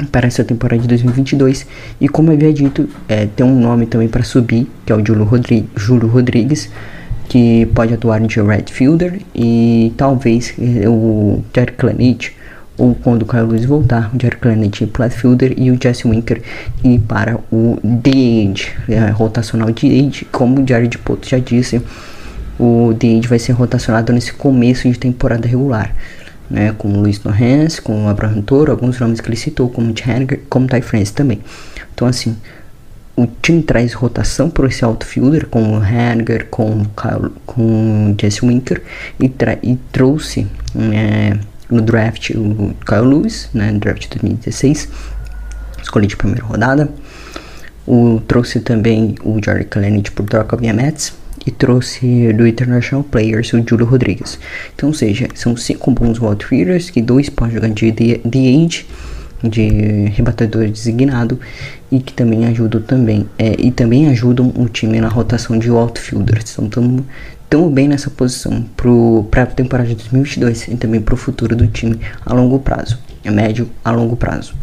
para 0.08 0.27
essa 0.27 0.43
temporada 0.43 0.81
de 0.81 0.88
2022 0.88 1.67
e 2.00 2.08
como 2.08 2.31
eu 2.31 2.36
havia 2.36 2.53
dito 2.53 2.88
é, 3.08 3.25
tem 3.25 3.46
um 3.46 3.60
nome 3.60 3.86
também 3.86 4.08
para 4.08 4.24
subir 4.24 4.67
que 4.86 4.91
é 4.91 4.96
o 4.96 5.05
Júlio, 5.05 5.24
Rodri 5.24 5.67
Rodrigues 6.08 6.70
que 7.27 7.65
pode 7.67 7.93
atuar 7.93 8.20
de 8.20 8.41
right 8.41 8.72
fielder 8.72 9.22
e 9.34 9.93
talvez 9.96 10.53
é, 10.60 10.88
o 10.89 11.43
Jared 11.55 11.77
Clanich 11.77 12.36
ou 12.77 12.96
quando 12.96 13.24
o 13.24 13.25
Kyle 13.25 13.43
Lewis 13.43 13.65
voltar, 13.65 14.10
o 14.13 14.22
Jared 14.22 14.38
Clanich 14.38 14.86
para 14.88 15.10
fielder 15.10 15.53
e 15.55 15.70
o 15.70 15.77
Jesse 15.81 16.08
Winker 16.08 16.41
e 16.84 16.98
para 16.98 17.39
o 17.51 17.79
DH, 17.84 18.89
é, 18.89 19.10
rotacional 19.12 19.70
DH, 19.70 20.25
como 20.31 20.62
o 20.62 20.67
Jared 20.67 20.98
Poto 20.98 21.29
já 21.29 21.38
disse, 21.38 21.81
o 22.60 22.93
DH 22.93 23.27
vai 23.27 23.39
ser 23.39 23.51
rotacionado 23.51 24.12
nesse 24.12 24.34
começo 24.34 24.89
de 24.89 24.98
temporada 24.98 25.48
regular 25.48 25.93
né, 26.51 26.75
como 26.77 27.00
Luiz 27.00 27.17
Torrens, 27.17 27.79
como 27.79 28.10
Abraham 28.10 28.41
Toro, 28.41 28.72
alguns 28.72 29.00
nomes 29.00 29.22
que 29.22 29.29
ele 29.29 29.38
citou, 29.38 29.70
como 29.70 29.89
Henniger, 29.89 30.41
como 30.50 30.67
Ty 30.67 30.81
France 30.81 31.13
também. 31.13 31.39
Então, 31.93 32.08
assim, 32.08 32.36
o 33.15 33.25
time 33.41 33.63
traz 33.63 33.93
rotação 33.93 34.50
para 34.50 34.67
esse 34.67 34.84
outfielder, 34.84 35.48
com 35.48 35.77
o 35.77 35.84
Henniger, 35.84 36.48
com, 36.48 36.86
com 37.46 38.15
Jesse 38.20 38.46
Winker, 38.46 38.81
e, 39.20 39.31
e 39.63 39.75
trouxe 39.91 40.46
né, 40.75 41.39
no 41.70 41.81
draft 41.81 42.31
o 42.31 42.75
Kyle 42.86 43.05
Lewis, 43.05 43.50
né, 43.53 43.72
no 43.72 43.79
draft 43.79 44.01
de 44.01 44.10
2016, 44.10 44.89
escolhi 45.81 46.08
de 46.08 46.17
primeira 46.17 46.43
rodada. 46.43 46.89
O, 47.88 48.22
trouxe 48.27 48.60
também 48.60 49.15
o 49.24 49.39
Jerry 49.43 49.65
Kalenic 49.65 50.12
por 50.12 50.25
troca 50.25 50.55
via 50.55 50.74
Mets 50.74 51.21
e 51.45 51.51
trouxe 51.51 52.33
do 52.33 52.45
International 52.45 53.03
Players 53.03 53.53
o 53.53 53.63
Júlio 53.67 53.86
Rodrigues. 53.86 54.39
Então, 54.75 54.89
ou 54.89 54.95
seja, 54.95 55.27
são 55.33 55.55
cinco 55.57 55.91
bons 55.91 56.21
outfielders, 56.21 56.89
que 56.89 57.01
dois 57.01 57.29
podem 57.29 57.55
jogar 57.55 57.69
de 57.69 57.91
DH, 57.91 58.86
de 59.43 60.05
rebatedor 60.10 60.67
designado 60.67 61.39
e 61.91 62.00
que 62.00 62.13
também 62.13 62.45
ajudam 62.45 62.81
também 62.81 63.27
é, 63.38 63.55
e 63.57 63.71
também 63.71 64.07
ajudam 64.10 64.53
o 64.55 64.67
time 64.69 65.01
na 65.01 65.07
rotação 65.07 65.57
de 65.57 65.69
outfielders. 65.69 66.51
Então 66.53 66.65
estamos 66.65 67.03
tão 67.50 67.69
bem 67.69 67.88
nessa 67.88 68.10
posição 68.10 68.63
para 69.29 69.43
a 69.43 69.45
temporada 69.48 69.89
de 69.89 69.95
2022 69.95 70.67
e 70.69 70.75
também 70.77 71.01
para 71.01 71.13
o 71.13 71.17
futuro 71.17 71.55
do 71.55 71.67
time 71.67 72.00
a 72.25 72.33
longo 72.33 72.60
prazo, 72.60 72.98
a 73.25 73.31
médio 73.31 73.69
a 73.83 73.91
longo 73.91 74.15
prazo. 74.15 74.53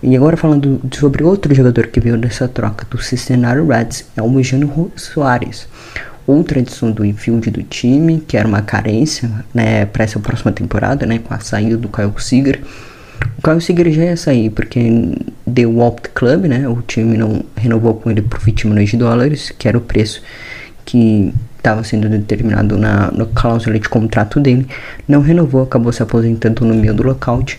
E 0.00 0.14
agora 0.16 0.36
falando 0.36 0.80
sobre 0.92 1.24
outro 1.24 1.52
jogador 1.52 1.88
que 1.88 1.98
veio 1.98 2.16
dessa 2.16 2.46
troca 2.46 2.86
do 2.88 3.02
Cincinnati 3.02 3.60
Reds 3.60 4.06
é 4.16 4.22
o 4.22 4.28
Mujano 4.28 4.92
Soares. 4.94 5.66
Outra 6.24 6.60
adição 6.60 6.92
do 6.92 7.04
infield 7.04 7.50
do 7.50 7.62
time, 7.64 8.20
que 8.20 8.36
era 8.36 8.46
uma 8.46 8.62
carência 8.62 9.28
né, 9.52 9.86
para 9.86 10.04
essa 10.04 10.20
próxima 10.20 10.52
temporada, 10.52 11.04
né, 11.04 11.18
com 11.18 11.34
a 11.34 11.40
saída 11.40 11.76
do 11.76 11.88
Kyle 11.88 12.12
Seager. 12.18 12.60
O 13.38 13.42
Kyle 13.42 13.60
Seager 13.60 13.92
já 13.92 14.04
ia 14.04 14.16
sair 14.16 14.50
porque 14.50 15.16
deu 15.44 15.80
opt 15.80 16.10
club, 16.10 16.44
né, 16.44 16.68
o 16.68 16.80
time 16.82 17.16
não 17.16 17.42
renovou 17.56 17.94
com 17.94 18.08
ele 18.08 18.22
por 18.22 18.38
20 18.38 18.68
milhões 18.68 18.90
de 18.90 18.96
dólares, 18.96 19.52
que 19.58 19.66
era 19.66 19.76
o 19.76 19.80
preço 19.80 20.22
que 20.84 21.34
estava 21.56 21.82
sendo 21.82 22.08
determinado 22.08 22.78
na, 22.78 23.10
na 23.10 23.26
cláusula 23.26 23.80
de 23.80 23.88
contrato 23.88 24.38
dele. 24.38 24.68
Não 25.08 25.20
renovou, 25.20 25.64
acabou 25.64 25.92
se 25.92 26.04
aposentando 26.04 26.64
no 26.64 26.74
meio 26.74 26.94
do 26.94 27.02
lockout 27.02 27.58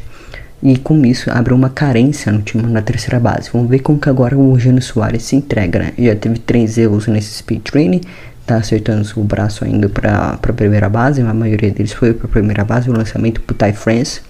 e 0.61 0.77
com 0.77 1.05
isso 1.05 1.31
abre 1.31 1.53
uma 1.53 1.69
carência 1.69 2.31
no 2.31 2.41
time 2.41 2.63
na 2.63 2.81
terceira 2.81 3.19
base. 3.19 3.49
Vamos 3.51 3.69
ver 3.69 3.79
como 3.79 3.99
que 3.99 4.09
agora 4.09 4.37
o 4.37 4.53
Eugênio 4.53 4.81
Soares 4.81 5.23
se 5.23 5.35
entrega, 5.35 5.79
né? 5.79 5.93
Já 5.97 6.15
teve 6.15 6.39
três 6.39 6.77
erros 6.77 7.07
nesse 7.07 7.33
speed 7.35 7.63
training, 7.63 8.01
tá 8.45 8.57
acertando 8.57 9.07
o 9.15 9.23
braço 9.23 9.63
ainda 9.63 9.87
para 9.87 10.37
a 10.41 10.53
primeira 10.53 10.89
base, 10.89 11.21
a 11.21 11.33
maioria 11.33 11.71
deles 11.71 11.93
foi 11.93 12.13
para 12.13 12.27
a 12.27 12.29
primeira 12.29 12.65
base, 12.65 12.89
o 12.89 12.93
lançamento 12.93 13.41
pro 13.41 13.55
Ty 13.55 13.73
France. 13.73 14.21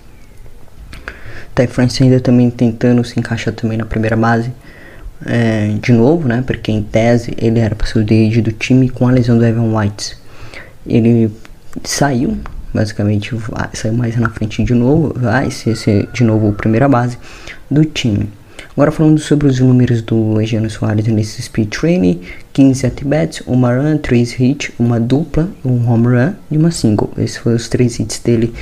Ty 1.56 1.68
France 1.68 2.04
ainda 2.04 2.20
também 2.20 2.50
tentando 2.50 3.04
se 3.04 3.20
encaixar 3.20 3.54
também 3.54 3.78
na 3.78 3.86
primeira 3.86 4.16
base. 4.16 4.52
É, 5.26 5.74
de 5.82 5.92
novo, 5.92 6.28
né? 6.28 6.44
Porque 6.46 6.72
em 6.72 6.82
tese 6.82 7.34
ele 7.38 7.60
era 7.60 7.76
para 7.76 7.86
ser 7.86 8.00
o 8.00 8.04
DH 8.04 8.42
do 8.42 8.54
time 8.54 8.88
com 8.88 9.08
a 9.08 9.12
lesão 9.12 9.38
do 9.38 9.46
Evan 9.46 9.76
White. 9.76 10.16
Ele 10.88 11.30
saiu 11.84 12.38
basicamente 12.74 13.36
vai, 13.36 13.70
saiu 13.74 13.94
mais 13.94 14.16
na 14.18 14.30
frente 14.30 14.64
de 14.64 14.74
novo, 14.74 15.14
vai 15.16 15.50
ser, 15.52 15.76
ser 15.76 16.08
de 16.14 16.24
novo 16.24 16.50
a 16.50 16.54
primeira 16.54 16.88
base 16.88 17.18
do 17.70 17.84
time. 17.86 18.30
Agora 18.80 18.92
falando 18.92 19.20
sobre 19.20 19.48
os 19.48 19.60
números 19.60 20.02
do 20.02 20.40
Egiano 20.40 20.70
Soares 20.70 21.06
nesse 21.08 21.42
speed 21.42 21.70
training, 21.70 22.22
15 22.54 22.86
at-bats, 22.86 23.42
uma 23.46 23.74
run, 23.76 23.98
3 23.98 24.40
hits, 24.40 24.72
uma 24.80 25.00
dupla, 25.00 25.50
um 25.66 25.90
home 25.90 26.08
run 26.08 26.34
e 26.50 26.58
uma 26.58 26.72
single. 26.72 27.12
Esses 27.18 27.38
foram 27.38 27.58
os 27.58 27.68
três 27.68 28.00
hits 28.00 28.20
dele 28.20 28.54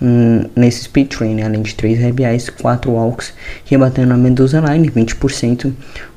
hum, 0.00 0.44
nesse 0.56 0.84
speed 0.84 1.08
training, 1.08 1.42
além 1.42 1.62
de 1.62 1.74
3 1.74 1.98
RBIs, 2.10 2.48
4 2.48 2.90
walks, 2.90 3.34
rebatendo 3.66 4.14
a 4.14 4.16
Mendoza 4.16 4.60
Line 4.60 4.90
20%, 4.90 5.72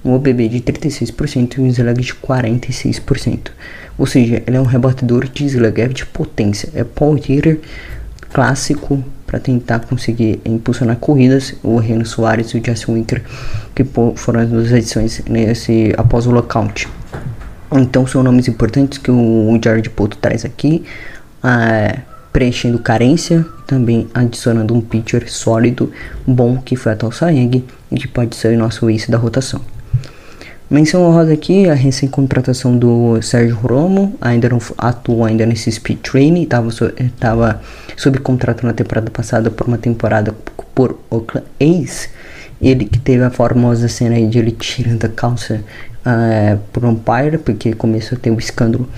um 0.05 0.13
OBB 0.13 0.47
de 0.47 0.61
36% 0.61 1.57
e 1.57 1.61
um 1.61 1.67
slug 1.67 2.01
de 2.01 2.13
46%. 2.13 3.51
Ou 3.97 4.05
seja, 4.05 4.41
ele 4.45 4.57
é 4.57 4.61
um 4.61 4.65
rebatedor 4.65 5.27
de 5.27 5.45
slugger 5.45 5.89
de 5.89 6.05
potência. 6.05 6.69
É 6.73 6.83
Paul 6.83 7.17
hitter 7.17 7.59
clássico 8.31 9.03
para 9.27 9.39
tentar 9.39 9.79
conseguir 9.79 10.41
impulsionar 10.45 10.97
corridas. 10.97 11.53
O 11.63 11.77
Reno 11.77 12.05
Soares 12.05 12.49
e 12.49 12.57
o 12.57 12.65
Jesse 12.65 12.91
Winker, 12.91 13.23
que 13.75 13.83
foram 14.15 14.41
as 14.41 14.49
duas 14.49 14.71
edições 14.71 15.21
nesse, 15.27 15.93
após 15.97 16.25
o 16.25 16.31
lockout. 16.31 16.87
Então 17.71 18.05
são 18.05 18.21
nomes 18.21 18.47
importantes 18.47 18.99
que 18.99 19.09
o 19.09 19.59
Jared 19.63 19.89
Poto 19.89 20.17
traz 20.17 20.45
aqui, 20.45 20.83
é, 21.43 21.99
preenchendo 22.31 22.77
carência, 22.77 23.45
também 23.65 24.07
adicionando 24.13 24.75
um 24.75 24.81
pitcher 24.81 25.31
sólido, 25.31 25.91
bom 26.25 26.57
que 26.57 26.75
foi 26.75 26.91
a 26.91 27.11
Sayeng 27.11 27.63
e 27.91 27.95
que 27.97 28.07
pode 28.07 28.35
ser 28.35 28.55
o 28.55 28.59
nosso 28.59 28.89
ace 28.89 29.09
da 29.09 29.17
rotação. 29.17 29.61
Menção 30.73 31.03
honrosa 31.03 31.31
aqui 31.31 31.69
a 31.69 31.75
recém-contratação 31.75 32.75
do 32.75 33.21
Sérgio 33.21 33.55
Romo, 33.57 34.15
ainda 34.19 34.49
não 34.49 34.57
atuou 34.75 35.23
ainda 35.23 35.45
nesse 35.45 35.71
speed 35.71 35.99
training, 35.99 36.41
estava 36.41 36.71
so, 36.71 36.91
tava 37.19 37.61
sob 37.95 38.17
contrato 38.17 38.65
na 38.65 38.73
temporada 38.73 39.11
passada 39.11 39.51
por 39.51 39.67
uma 39.67 39.77
temporada 39.77 40.33
por 40.73 40.97
Oakland 41.11 41.45
A's. 41.61 42.09
Ele 42.59 42.85
que 42.85 42.97
teve 42.97 43.23
a 43.23 43.29
formosa 43.29 43.87
cena 43.87 44.19
de 44.27 44.39
ele 44.39 44.49
tirando 44.49 45.05
a 45.05 45.09
calça 45.09 45.63
uh, 46.07 46.57
por 46.73 46.83
umpire, 46.85 47.37
porque 47.37 47.73
começou 47.73 48.17
a 48.17 48.19
ter 48.19 48.31
o 48.31 48.39
escândalo 48.39 48.89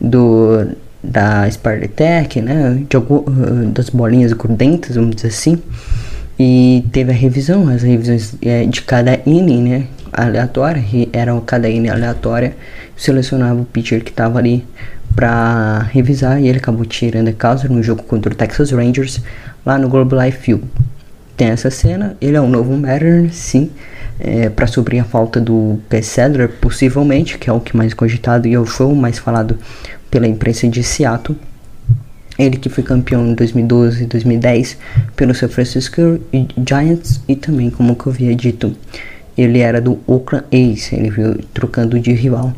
do 0.00 0.68
da 1.02 1.50
Spartec, 1.50 2.40
né, 2.40 2.80
de 2.88 2.96
algum, 2.96 3.16
uh, 3.16 3.66
das 3.72 3.90
bolinhas 3.90 4.32
grudentas, 4.32 4.94
vamos 4.94 5.16
dizer 5.16 5.28
assim. 5.28 5.60
E 6.38 6.84
teve 6.92 7.10
a 7.10 7.14
revisão, 7.14 7.68
as 7.68 7.82
revisões 7.82 8.36
de 8.70 8.82
cada 8.82 9.18
inning, 9.26 9.62
né? 9.68 9.86
Aleatória, 10.12 10.82
que 10.82 11.08
era 11.12 11.38
cada 11.40 11.68
inning 11.68 11.88
aleatória, 11.88 12.56
selecionava 12.96 13.60
o 13.60 13.64
pitcher 13.64 14.02
que 14.02 14.10
estava 14.10 14.38
ali 14.38 14.64
para 15.14 15.88
revisar 15.92 16.40
e 16.40 16.48
ele 16.48 16.58
acabou 16.58 16.84
tirando 16.84 17.28
a 17.28 17.32
causa 17.32 17.68
no 17.68 17.82
jogo 17.82 18.02
contra 18.02 18.32
o 18.32 18.36
Texas 18.36 18.70
Rangers 18.70 19.20
lá 19.64 19.78
no 19.78 19.88
Globe 19.88 20.14
Life 20.14 20.38
Field. 20.38 20.64
Tem 21.36 21.48
essa 21.48 21.70
cena, 21.70 22.16
ele 22.20 22.36
é 22.36 22.40
um 22.40 22.48
novo 22.48 22.76
Matter, 22.76 23.32
sim, 23.32 23.70
é, 24.18 24.48
para 24.48 24.66
suprir 24.66 25.00
a 25.00 25.04
falta 25.04 25.40
do 25.40 25.78
P. 25.88 26.02
Sadler, 26.02 26.48
possivelmente, 26.60 27.38
que 27.38 27.48
é 27.48 27.52
o 27.52 27.60
que 27.60 27.76
mais 27.76 27.94
cogitado 27.94 28.48
e 28.48 28.54
é 28.54 28.58
o 28.58 28.94
mais 28.94 29.18
falado 29.18 29.56
pela 30.10 30.26
imprensa 30.26 30.66
de 30.68 30.82
Seattle. 30.82 31.38
Ele 32.38 32.56
que 32.56 32.68
foi 32.68 32.84
campeão 32.84 33.26
em 33.26 33.34
2012 33.34 34.04
e 34.04 34.06
2010 34.06 34.78
pelo 35.16 35.34
San 35.34 35.48
Francisco 35.48 36.20
Giants 36.64 37.20
e 37.26 37.34
também, 37.34 37.68
como 37.70 37.96
eu 37.98 38.12
havia 38.12 38.34
dito, 38.34 38.76
ele 39.38 39.60
era 39.60 39.80
do 39.80 40.00
Oakland 40.04 40.44
A's, 40.52 40.92
ele 40.92 41.10
veio 41.10 41.38
trocando 41.54 42.00
de 42.00 42.12
rival 42.12 42.52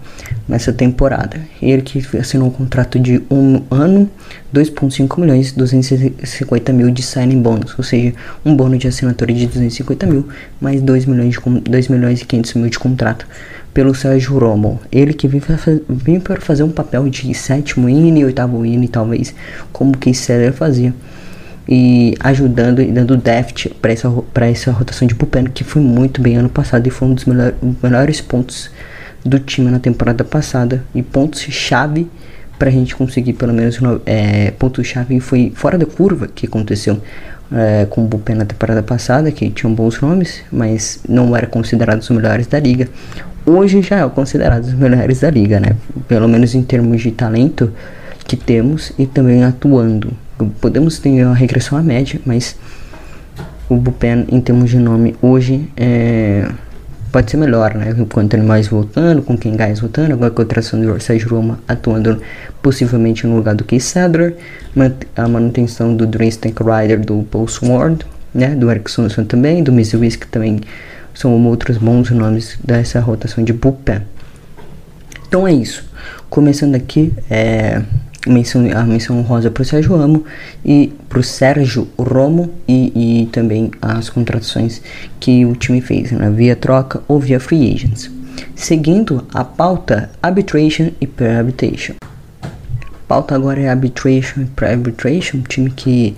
nessa 0.49 0.73
temporada. 0.73 1.39
Ele 1.61 1.83
que 1.83 2.17
assinou 2.17 2.49
um 2.49 2.51
contrato 2.51 2.99
de 2.99 3.23
um 3.31 3.63
ano, 3.71 4.09
2,5 4.55 5.21
milhões, 5.21 5.53
250 5.53 6.73
mil 6.73 6.91
de 6.91 7.03
signing 7.03 7.43
bônus, 7.43 7.75
ou 7.77 7.85
seja, 7.85 8.15
um 8.43 8.57
bônus 8.57 8.79
de 8.79 8.89
assinatura 8.89 9.31
de 9.31 9.47
250 9.47 10.07
mil, 10.07 10.27
mais 10.59 10.81
2 10.81 11.05
milhões, 11.05 11.35
de, 11.35 11.41
2 11.71 11.89
milhões 11.89 12.23
e 12.23 12.25
500 12.25 12.55
mil 12.55 12.71
de 12.71 12.79
contrato 12.79 13.27
pelo 13.75 13.95
Sérgio 13.95 14.39
Romo. 14.39 14.81
Ele 14.91 15.13
que 15.13 15.29
veio 15.29 16.21
para 16.23 16.41
fazer 16.41 16.63
um 16.63 16.71
papel 16.71 17.11
de 17.11 17.35
sétimo 17.35 17.91
inning, 17.91 18.25
oitavo 18.25 18.65
inning, 18.65 18.87
talvez, 18.87 19.35
como 19.71 19.97
que 19.97 20.15
Cedar 20.15 20.55
fazia 20.55 20.95
e 21.71 22.17
ajudando 22.19 22.83
e 22.83 22.91
dando 22.91 23.17
deft 23.17 23.69
para 23.81 23.93
essa, 23.93 24.13
essa 24.41 24.73
rotação 24.73 25.07
de 25.07 25.15
bullpen 25.15 25.45
que 25.45 25.63
foi 25.63 25.81
muito 25.81 26.21
bem 26.21 26.35
ano 26.35 26.49
passado 26.49 26.85
e 26.89 26.91
foi 26.91 27.07
um 27.07 27.15
dos 27.15 27.25
melhor, 27.25 27.55
melhores 27.81 28.21
pontos 28.21 28.69
do 29.25 29.39
time 29.39 29.71
na 29.71 29.79
temporada 29.79 30.25
passada. 30.25 30.83
E 30.93 31.01
pontos 31.01 31.43
chave 31.43 32.11
para 32.59 32.69
a 32.69 32.73
gente 32.73 32.97
conseguir 32.97 33.35
pelo 33.35 33.53
menos 33.53 33.79
é, 34.05 34.51
ponto 34.51 34.83
chave 34.83 35.21
foi 35.21 35.53
fora 35.55 35.79
da 35.79 35.87
curva 35.87 36.27
que 36.27 36.47
aconteceu 36.47 37.01
é, 37.53 37.87
com 37.89 38.03
o 38.03 38.05
bullpen 38.05 38.35
na 38.35 38.45
temporada 38.45 38.83
passada 38.83 39.31
que 39.31 39.49
tinham 39.49 39.73
bons 39.73 40.01
nomes 40.01 40.43
mas 40.53 41.01
não 41.09 41.35
era 41.37 41.47
considerado 41.47 42.01
os 42.01 42.11
melhores 42.11 42.49
da 42.49 42.59
liga. 42.59 42.89
Hoje 43.47 43.81
já 43.81 44.05
é 44.05 44.09
considerado 44.09 44.65
os 44.65 44.75
melhores 44.75 45.21
da 45.21 45.31
liga 45.31 45.61
né? 45.61 45.77
Pelo 46.09 46.29
menos 46.29 46.53
em 46.53 46.63
termos 46.65 47.01
de 47.01 47.13
talento 47.13 47.73
que 48.27 48.37
temos 48.37 48.93
e 48.99 49.07
também 49.07 49.45
atuando 49.45 50.13
podemos 50.49 50.99
ter 50.99 51.25
uma 51.25 51.35
regressão 51.35 51.77
à 51.77 51.83
média, 51.83 52.21
mas 52.25 52.57
o 53.69 53.77
Bullpen 53.77 54.27
em 54.29 54.41
termos 54.41 54.71
de 54.71 54.79
nome 54.79 55.15
hoje 55.23 55.71
é, 55.77 56.49
pode 57.13 57.31
ser 57.31 57.37
melhor, 57.37 57.75
né? 57.75 57.95
Com 58.09 58.21
Antônio 58.21 58.47
voltando, 58.69 59.23
com 59.23 59.37
quem 59.37 59.57
Gás 59.57 59.81
voltando, 59.81 60.13
agora 60.13 60.31
com 60.31 60.43
a 60.43 60.45
tração 60.45 60.81
do 60.81 61.01
Sérgio 61.01 61.29
Roma 61.29 61.61
atuando 61.69 62.21
possivelmente 62.63 63.27
no 63.27 63.37
lugar 63.37 63.55
do 63.55 63.65
Keith 63.65 63.83
Sadler, 63.83 64.37
a 65.17 65.29
manutenção 65.29 65.95
do 65.95 66.07
Dream 66.07 66.31
Tank 66.33 66.59
Rider 66.61 67.01
do 67.01 67.23
Paul 67.31 67.49
Sword, 67.49 68.05
né? 68.35 68.55
Do 68.55 68.71
Eric 68.71 68.91
Sonson 68.91 69.25
também, 69.25 69.63
do 69.63 69.73
Missy 69.73 69.97
Whisk 69.97 70.25
também 70.31 70.61
são 71.15 71.33
outros 71.47 71.77
bons 71.77 72.11
nomes 72.11 72.59
dessa 72.63 73.01
rotação 73.01 73.45
de 73.45 73.53
Bullpen. 73.53 74.03
Então 75.27 75.47
é 75.47 75.53
isso. 75.53 75.85
Começando 76.29 76.75
aqui, 76.75 77.13
é, 77.29 77.83
menção, 78.27 78.63
a 78.75 78.83
menção 78.83 79.21
rosa 79.23 79.51
para 79.51 79.63
o 79.63 79.65
Sérgio 79.65 79.97
Ramo 79.97 80.25
e 80.65 80.93
para 81.09 81.19
o 81.19 81.23
Sérgio 81.23 81.89
Romo 81.99 82.51
e, 82.69 83.23
e, 83.23 83.27
também 83.27 83.71
as 83.81 84.11
contratações 84.11 84.83
que 85.19 85.45
o 85.47 85.55
time 85.55 85.81
fez 85.81 86.13
né, 86.13 86.31
via 86.31 86.55
troca 86.55 87.03
ou 87.09 87.19
via 87.19 87.41
free 87.41 87.73
agents. 87.73 88.11
Seguindo 88.55 89.27
a 89.33 89.45
pauta 89.45 90.11
arbitration 90.23 90.91
e 91.01 91.07
pre-arbitration. 91.07 91.95
Pauta 93.09 93.35
agora 93.35 93.61
é 93.61 93.69
arbitration 93.69 94.43
e 94.43 94.45
pre-arbitration, 94.45 95.43
time 95.43 95.71
que 95.71 96.17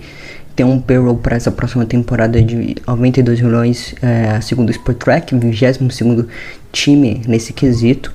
tem 0.55 0.65
um 0.65 0.79
payroll 0.79 1.17
para 1.17 1.35
essa 1.35 1.51
próxima 1.51 1.85
temporada 1.85 2.39
de 2.41 2.75
92 2.85 3.41
milhões, 3.41 3.95
é, 4.01 4.39
segundo 4.41 4.69
o 4.69 4.71
Sport 4.71 4.97
Track, 4.97 5.35
22 5.35 5.95
segundo 5.95 6.27
time 6.71 7.21
nesse 7.27 7.51
quesito 7.51 8.13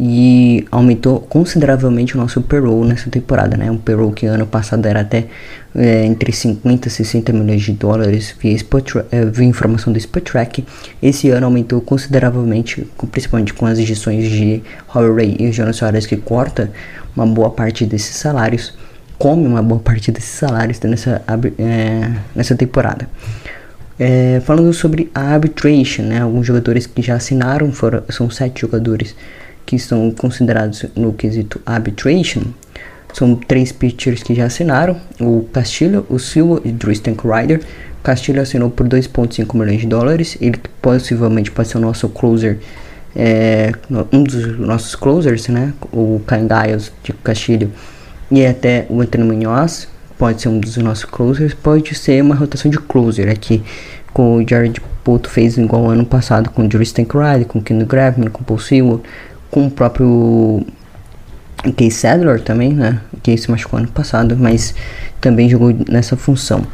e 0.00 0.64
aumentou 0.70 1.18
consideravelmente 1.20 2.14
o 2.14 2.20
nosso 2.20 2.40
payroll 2.40 2.84
nessa 2.84 3.10
temporada, 3.10 3.56
né? 3.56 3.68
Um 3.68 3.76
payroll 3.76 4.12
que 4.12 4.26
ano 4.26 4.46
passado 4.46 4.86
era 4.86 5.00
até 5.00 5.26
é, 5.74 6.04
entre 6.04 6.32
50 6.32 6.86
e 6.86 6.90
60 6.90 7.32
milhões 7.32 7.62
de 7.62 7.72
dólares 7.72 8.34
via, 8.38 8.56
é, 9.10 9.24
via 9.24 9.46
informação 9.46 9.92
do 9.92 9.98
Spotrack. 9.98 10.64
Esse 11.02 11.30
ano 11.30 11.46
aumentou 11.46 11.80
consideravelmente, 11.80 12.86
principalmente 13.10 13.52
com 13.52 13.66
as 13.66 13.78
edições 13.78 14.30
de 14.30 14.62
Ray 14.88 15.36
e 15.40 15.50
Jonas 15.50 15.76
Soares 15.76 16.06
que 16.06 16.16
corta 16.16 16.70
uma 17.16 17.26
boa 17.26 17.50
parte 17.50 17.84
desses 17.84 18.14
salários, 18.14 18.74
come 19.18 19.48
uma 19.48 19.62
boa 19.62 19.80
parte 19.80 20.12
desses 20.12 20.30
salários 20.30 20.78
nessa, 20.80 21.22
é, 21.58 22.12
nessa 22.36 22.54
temporada. 22.54 23.08
É, 23.98 24.40
falando 24.44 24.72
sobre 24.72 25.10
a 25.12 25.32
arbitration, 25.32 26.02
né, 26.02 26.20
alguns 26.20 26.46
jogadores 26.46 26.86
que 26.86 27.02
já 27.02 27.16
assinaram 27.16 27.72
foram, 27.72 28.04
são 28.10 28.30
sete 28.30 28.60
jogadores 28.60 29.16
que 29.68 29.76
estão 29.76 30.10
considerados 30.10 30.86
no 30.96 31.12
quesito 31.12 31.60
arbitration. 31.66 32.40
São 33.12 33.34
três 33.34 33.70
pitchers 33.70 34.22
que 34.22 34.34
já 34.34 34.46
assinaram: 34.46 34.96
o 35.20 35.46
Castillo, 35.52 36.06
o 36.08 36.18
Silva 36.18 36.62
e 36.64 36.70
o 36.70 36.72
Drew 36.72 36.90
Stankwrider. 36.92 37.60
Castillo 38.02 38.40
assinou 38.40 38.70
por 38.70 38.88
2,5 38.88 39.54
milhões 39.54 39.82
de 39.82 39.86
dólares. 39.86 40.38
Ele 40.40 40.58
possivelmente 40.80 41.50
pode 41.50 41.68
ser 41.68 41.76
o 41.76 41.80
nosso 41.82 42.08
closer, 42.08 42.58
é, 43.14 43.72
um 44.10 44.22
dos 44.22 44.58
nossos 44.58 44.96
closers, 44.96 45.48
né? 45.48 45.74
O 45.92 46.18
Giles 46.26 46.90
de 47.04 47.12
Castillo 47.12 47.70
e 48.30 48.46
até 48.46 48.86
o 48.88 49.02
Anthony 49.02 49.24
Munhoz 49.24 49.86
pode 50.16 50.40
ser 50.40 50.48
um 50.48 50.58
dos 50.58 50.78
nossos 50.78 51.04
closers, 51.04 51.52
pode 51.52 51.94
ser 51.94 52.22
uma 52.22 52.34
rotação 52.34 52.70
de 52.70 52.78
closer 52.78 53.30
aqui, 53.30 53.62
com 54.12 54.36
o 54.36 54.48
Jared 54.48 54.80
Poto 55.08 55.30
fez 55.30 55.56
igual 55.56 55.88
ano 55.88 56.04
passado 56.04 56.50
com 56.50 56.62
o 56.62 56.68
Drew 56.68 56.82
Stankwright, 56.82 57.46
com 57.46 57.60
o 57.60 57.62
Ken 57.62 57.78
Graveman, 57.78 58.28
com 58.28 58.42
o 58.42 58.44
Paul 58.44 58.58
Sewell, 58.58 59.02
com 59.50 59.66
o 59.66 59.70
próprio 59.70 60.64
Case 61.76 61.90
Sadler 61.90 62.40
também, 62.40 62.72
né, 62.72 63.00
que 63.22 63.36
se 63.36 63.50
machucou 63.50 63.78
ano 63.78 63.88
passado, 63.88 64.36
mas 64.38 64.74
também 65.20 65.48
jogou 65.48 65.74
nessa 65.88 66.16
função. 66.16 66.64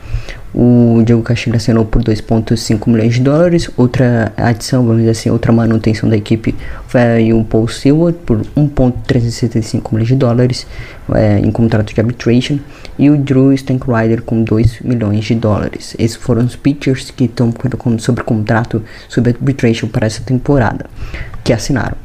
O 0.54 1.02
Diego 1.04 1.20
Castilho 1.22 1.56
assinou 1.56 1.84
por 1.84 2.00
2,5 2.00 2.88
milhões 2.88 3.14
de 3.14 3.20
dólares. 3.20 3.68
Outra 3.76 4.32
adição, 4.36 4.84
vamos 4.84 4.98
dizer 4.98 5.10
assim, 5.10 5.30
outra 5.30 5.50
manutenção 5.50 6.08
da 6.08 6.16
equipe 6.16 6.54
foi 6.86 7.32
o 7.32 7.42
Paul 7.42 7.66
Seward 7.66 8.16
por 8.24 8.40
1,365 8.56 9.92
milhões 9.92 10.08
de 10.08 10.14
dólares 10.14 10.64
é, 11.12 11.40
em 11.40 11.50
contrato 11.50 11.92
de 11.92 12.00
arbitration. 12.00 12.60
E 12.96 13.10
o 13.10 13.18
Drew 13.18 13.52
Stankwrider 13.52 14.22
com 14.22 14.44
2 14.44 14.80
milhões 14.82 15.24
de 15.24 15.34
dólares. 15.34 15.96
Esses 15.98 16.16
foram 16.16 16.44
os 16.44 16.54
pitchers 16.54 17.10
que 17.10 17.24
estão 17.24 17.52
sobre 17.98 18.22
contrato 18.22 18.80
sobre 19.08 19.30
arbitration 19.30 19.88
para 19.88 20.06
essa 20.06 20.22
temporada, 20.22 20.86
que 21.42 21.52
assinaram. 21.52 21.96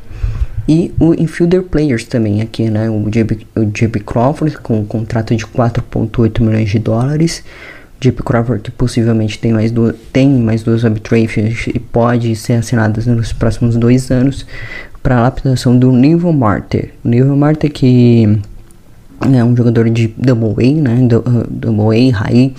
E 0.69 0.93
o 0.99 1.15
infielder 1.15 1.63
players 1.63 2.03
também 2.03 2.43
aqui, 2.43 2.69
né? 2.69 2.87
O 2.91 3.09
JB, 3.09 3.39
o 3.55 3.65
JB 3.65 4.01
Crawford 4.01 4.55
com 4.59 4.81
um 4.81 4.85
contrato 4.85 5.35
de 5.35 5.43
4,8 5.43 6.39
milhões 6.43 6.69
de 6.69 6.77
dólares. 6.77 7.43
Deep 7.99 8.21
Crawford 8.21 8.61
que 8.61 8.69
possivelmente 8.69 9.39
tem 9.39 9.51
mais, 9.51 9.71
duas, 9.71 9.95
tem 10.13 10.29
mais 10.29 10.61
duas 10.61 10.85
arbitrations 10.85 11.65
e 11.73 11.79
pode 11.79 12.35
ser 12.35 12.53
assinadas 12.53 13.07
nos 13.07 13.33
próximos 13.33 13.77
dois 13.77 14.11
anos 14.11 14.45
para 15.01 15.17
a 15.17 15.21
lapidação 15.23 15.75
do 15.75 15.91
Martyr. 16.31 16.91
O 17.03 17.09
Nivel 17.09 17.35
Martyr 17.35 17.71
que 17.71 18.39
é 19.21 19.43
um 19.43 19.55
jogador 19.55 19.89
de 19.89 20.13
Double 20.15 20.53
A, 20.63 20.81
né? 20.81 21.07
Uh, 21.11 21.47
double 21.49 22.11
A, 22.11 22.15
High, 22.15 22.53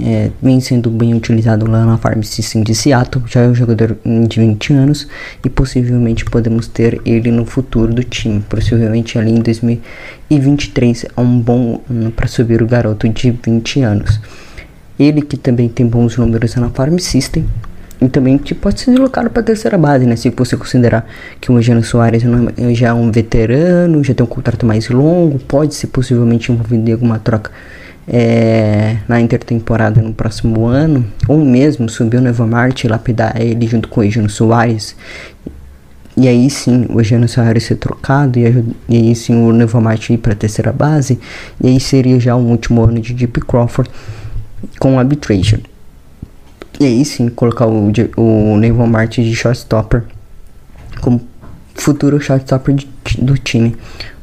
é, 0.00 0.30
vem 0.42 0.60
sendo 0.60 0.90
bem 0.90 1.14
utilizado 1.14 1.70
lá 1.70 1.84
na 1.84 1.96
Farm 1.96 2.22
System 2.22 2.62
de 2.62 2.74
Seattle. 2.74 3.24
Já 3.28 3.42
é 3.42 3.48
um 3.48 3.54
jogador 3.54 3.96
de 4.28 4.40
20 4.40 4.72
anos 4.72 5.08
e 5.44 5.48
possivelmente 5.48 6.24
podemos 6.24 6.66
ter 6.66 7.00
ele 7.04 7.30
no 7.30 7.44
futuro 7.44 7.92
do 7.92 8.02
time. 8.02 8.40
Possivelmente 8.48 9.18
ali 9.18 9.30
em 9.30 9.40
2023 9.40 11.06
é 11.16 11.20
um 11.20 11.38
bom 11.38 11.80
ano 11.88 12.10
para 12.10 12.26
subir 12.26 12.62
o 12.62 12.66
garoto 12.66 13.08
de 13.08 13.30
20 13.30 13.82
anos. 13.82 14.20
Ele 14.98 15.22
que 15.22 15.36
também 15.36 15.68
tem 15.68 15.86
bons 15.86 16.16
números 16.16 16.54
na 16.56 16.70
Farm 16.70 16.98
System. 16.98 17.44
E 18.00 18.08
também 18.08 18.36
que 18.36 18.54
pode 18.54 18.80
ser 18.80 18.90
deslocado 18.90 19.30
para 19.30 19.40
a 19.40 19.44
terceira 19.44 19.78
base, 19.78 20.04
né? 20.04 20.16
Se 20.16 20.28
você 20.28 20.56
considerar 20.56 21.06
que 21.40 21.50
o 21.50 21.56
Eugênio 21.56 21.82
Soares 21.82 22.22
já 22.72 22.88
é 22.88 22.92
um 22.92 23.10
veterano, 23.10 24.02
já 24.02 24.12
tem 24.12 24.24
um 24.24 24.28
contrato 24.28 24.66
mais 24.66 24.90
longo, 24.90 25.38
pode 25.38 25.74
ser 25.74 25.86
possivelmente 25.86 26.50
envolvido 26.50 26.90
em 26.90 26.92
alguma 26.92 27.18
troca 27.18 27.50
é, 28.06 28.98
na 29.08 29.20
intertemporada 29.20 30.00
no 30.00 30.12
próximo 30.12 30.66
ano, 30.66 31.04
ou 31.28 31.44
mesmo 31.44 31.88
subir 31.88 32.18
o 32.18 32.20
Neva 32.20 32.46
Marte 32.46 32.86
e 32.86 32.90
lapidar 32.90 33.40
ele 33.40 33.66
junto 33.66 33.88
com 33.88 34.00
o 34.00 34.04
Eugênio 34.04 34.30
Soares. 34.30 34.96
E 36.16 36.28
aí 36.28 36.48
sim 36.48 36.86
o 36.90 37.00
Eugênio 37.00 37.28
Soares 37.28 37.64
ser 37.64 37.76
trocado, 37.76 38.38
e, 38.38 38.64
e 38.88 38.96
aí 38.96 39.14
sim 39.14 39.34
o 39.34 39.52
Neva 39.52 39.80
Marte 39.80 40.12
ir 40.12 40.18
para 40.18 40.32
a 40.32 40.36
terceira 40.36 40.72
base, 40.72 41.18
e 41.62 41.68
aí 41.68 41.80
seria 41.80 42.20
já 42.20 42.36
o 42.36 42.40
último 42.40 42.82
ano 42.84 43.00
de 43.00 43.14
Deep 43.14 43.40
Crawford 43.40 43.90
com 44.78 44.98
arbitration. 44.98 45.58
E 46.80 46.86
aí 46.86 47.04
sim 47.04 47.28
colocar 47.28 47.66
o, 47.66 47.92
o 48.16 48.56
Neville 48.56 48.88
Martin 48.88 49.22
de 49.22 49.34
shortstopper 49.34 50.04
como 51.00 51.20
futuro 51.74 52.20
shortstopper 52.20 52.74
de, 52.74 52.88
do 53.18 53.38
time 53.38 53.76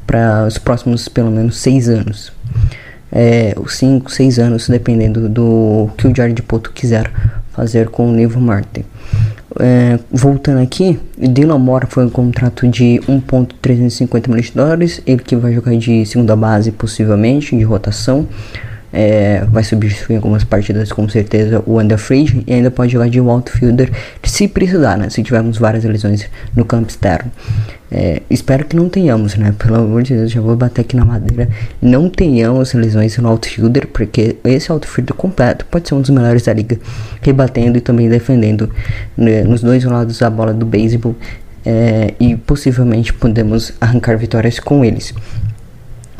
para 0.06 0.46
os 0.46 0.58
próximos 0.58 1.08
pelo 1.08 1.30
menos 1.30 1.56
seis 1.56 1.88
anos. 1.88 2.32
É, 3.14 3.54
os 3.58 3.76
5, 3.76 4.10
6 4.10 4.38
anos, 4.38 4.68
dependendo 4.68 5.28
do 5.28 5.90
que 5.98 6.06
o 6.06 6.16
Jared 6.16 6.40
Poto 6.42 6.72
quiser 6.72 7.10
fazer 7.52 7.88
com 7.88 8.08
o 8.08 8.12
Neville 8.12 8.40
Martin. 8.40 8.84
É, 9.60 9.98
voltando 10.10 10.62
aqui, 10.62 10.98
Dylan 11.18 11.58
Moore 11.58 11.86
foi 11.88 12.06
um 12.06 12.10
contrato 12.10 12.66
de 12.66 13.00
1.350 13.06 14.28
milhões 14.28 14.46
de 14.46 14.52
dólares, 14.52 15.02
ele 15.06 15.22
que 15.22 15.36
vai 15.36 15.52
jogar 15.52 15.76
de 15.76 16.06
segunda 16.06 16.34
base 16.34 16.72
possivelmente, 16.72 17.56
de 17.56 17.62
rotação. 17.62 18.26
É, 18.92 19.44
vai 19.50 19.64
substituir 19.64 20.16
algumas 20.16 20.44
partidas 20.44 20.92
com 20.92 21.08
certeza 21.08 21.62
o 21.64 21.80
Under 21.80 21.96
Frage 21.96 22.44
e 22.46 22.52
ainda 22.52 22.70
pode 22.70 22.92
jogar 22.92 23.08
de 23.08 23.18
outfielder 23.18 23.90
se 24.22 24.46
precisar, 24.46 24.98
né? 24.98 25.08
Se 25.08 25.22
tivermos 25.22 25.56
várias 25.56 25.84
lesões 25.84 26.28
no 26.54 26.64
campo 26.64 26.90
externo. 26.90 27.30
É, 27.94 28.22
espero 28.30 28.64
que 28.64 28.74
não 28.74 28.88
tenhamos, 28.88 29.34
né? 29.36 29.54
Pelo 29.58 29.76
amor 29.76 30.02
de 30.02 30.14
Deus, 30.14 30.30
já 30.30 30.40
vou 30.40 30.56
bater 30.56 30.80
aqui 30.80 30.96
na 30.96 31.04
madeira. 31.04 31.48
Não 31.80 32.08
tenhamos 32.08 32.72
lesões 32.72 33.16
no 33.18 33.28
outfielder, 33.28 33.86
porque 33.86 34.36
esse 34.44 34.72
outfielder 34.72 35.14
completo 35.14 35.66
pode 35.66 35.88
ser 35.88 35.94
um 35.94 36.00
dos 36.00 36.08
melhores 36.08 36.42
da 36.42 36.54
liga, 36.54 36.78
rebatendo 37.20 37.76
e 37.76 37.82
também 37.82 38.08
defendendo 38.08 38.70
né, 39.14 39.42
nos 39.42 39.60
dois 39.60 39.84
lados 39.84 40.18
da 40.18 40.30
bola 40.30 40.54
do 40.54 40.64
beisebol. 40.64 41.14
É, 41.64 42.14
e 42.18 42.34
possivelmente 42.34 43.12
podemos 43.12 43.72
arrancar 43.80 44.18
vitórias 44.18 44.58
com 44.58 44.84
eles 44.84 45.14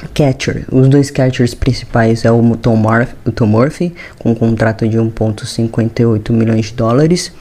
catcher. 0.09 0.65
Os 0.71 0.89
dois 0.89 1.11
catchers 1.11 1.55
principais 1.55 2.25
é 2.25 2.31
o 2.31 2.57
Tom, 2.57 2.77
Murphy, 2.77 3.15
o 3.25 3.33
Tom 3.33 3.47
Murphy 3.47 3.95
com 4.19 4.33
um 4.33 4.35
contrato 4.35 4.87
de 4.89 4.99
1.58 4.99 6.31
milhões 6.33 6.67
de 6.67 6.75
dólares. 6.75 7.33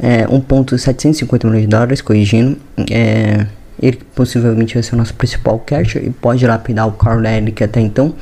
É, 0.00 0.26
1.750 0.26 1.44
milhões 1.44 1.62
de 1.62 1.68
dólares, 1.68 2.00
corrigindo. 2.00 2.56
É, 2.90 3.46
ele 3.80 3.98
possivelmente 4.14 4.74
vai 4.74 4.82
ser 4.82 4.94
o 4.94 4.98
nosso 4.98 5.14
principal 5.14 5.58
catcher 5.60 6.04
e 6.04 6.10
pode 6.10 6.46
lapidar 6.46 6.86
o 6.86 6.92
Carl 6.92 7.24
Elick 7.24 7.62
até 7.62 7.80
então. 7.80 8.14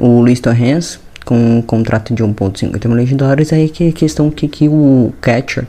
O 0.00 0.24
Liston 0.24 0.50
Hans 0.50 1.00
com 1.24 1.58
um 1.58 1.62
contrato 1.62 2.14
de 2.14 2.22
1.50 2.22 2.88
milhões 2.88 3.08
de 3.08 3.14
dólares. 3.14 3.52
Aí 3.52 3.68
que 3.68 3.88
é 3.88 3.92
questão 3.92 4.30
que, 4.30 4.46
que 4.46 4.68
o 4.68 5.12
catcher 5.20 5.66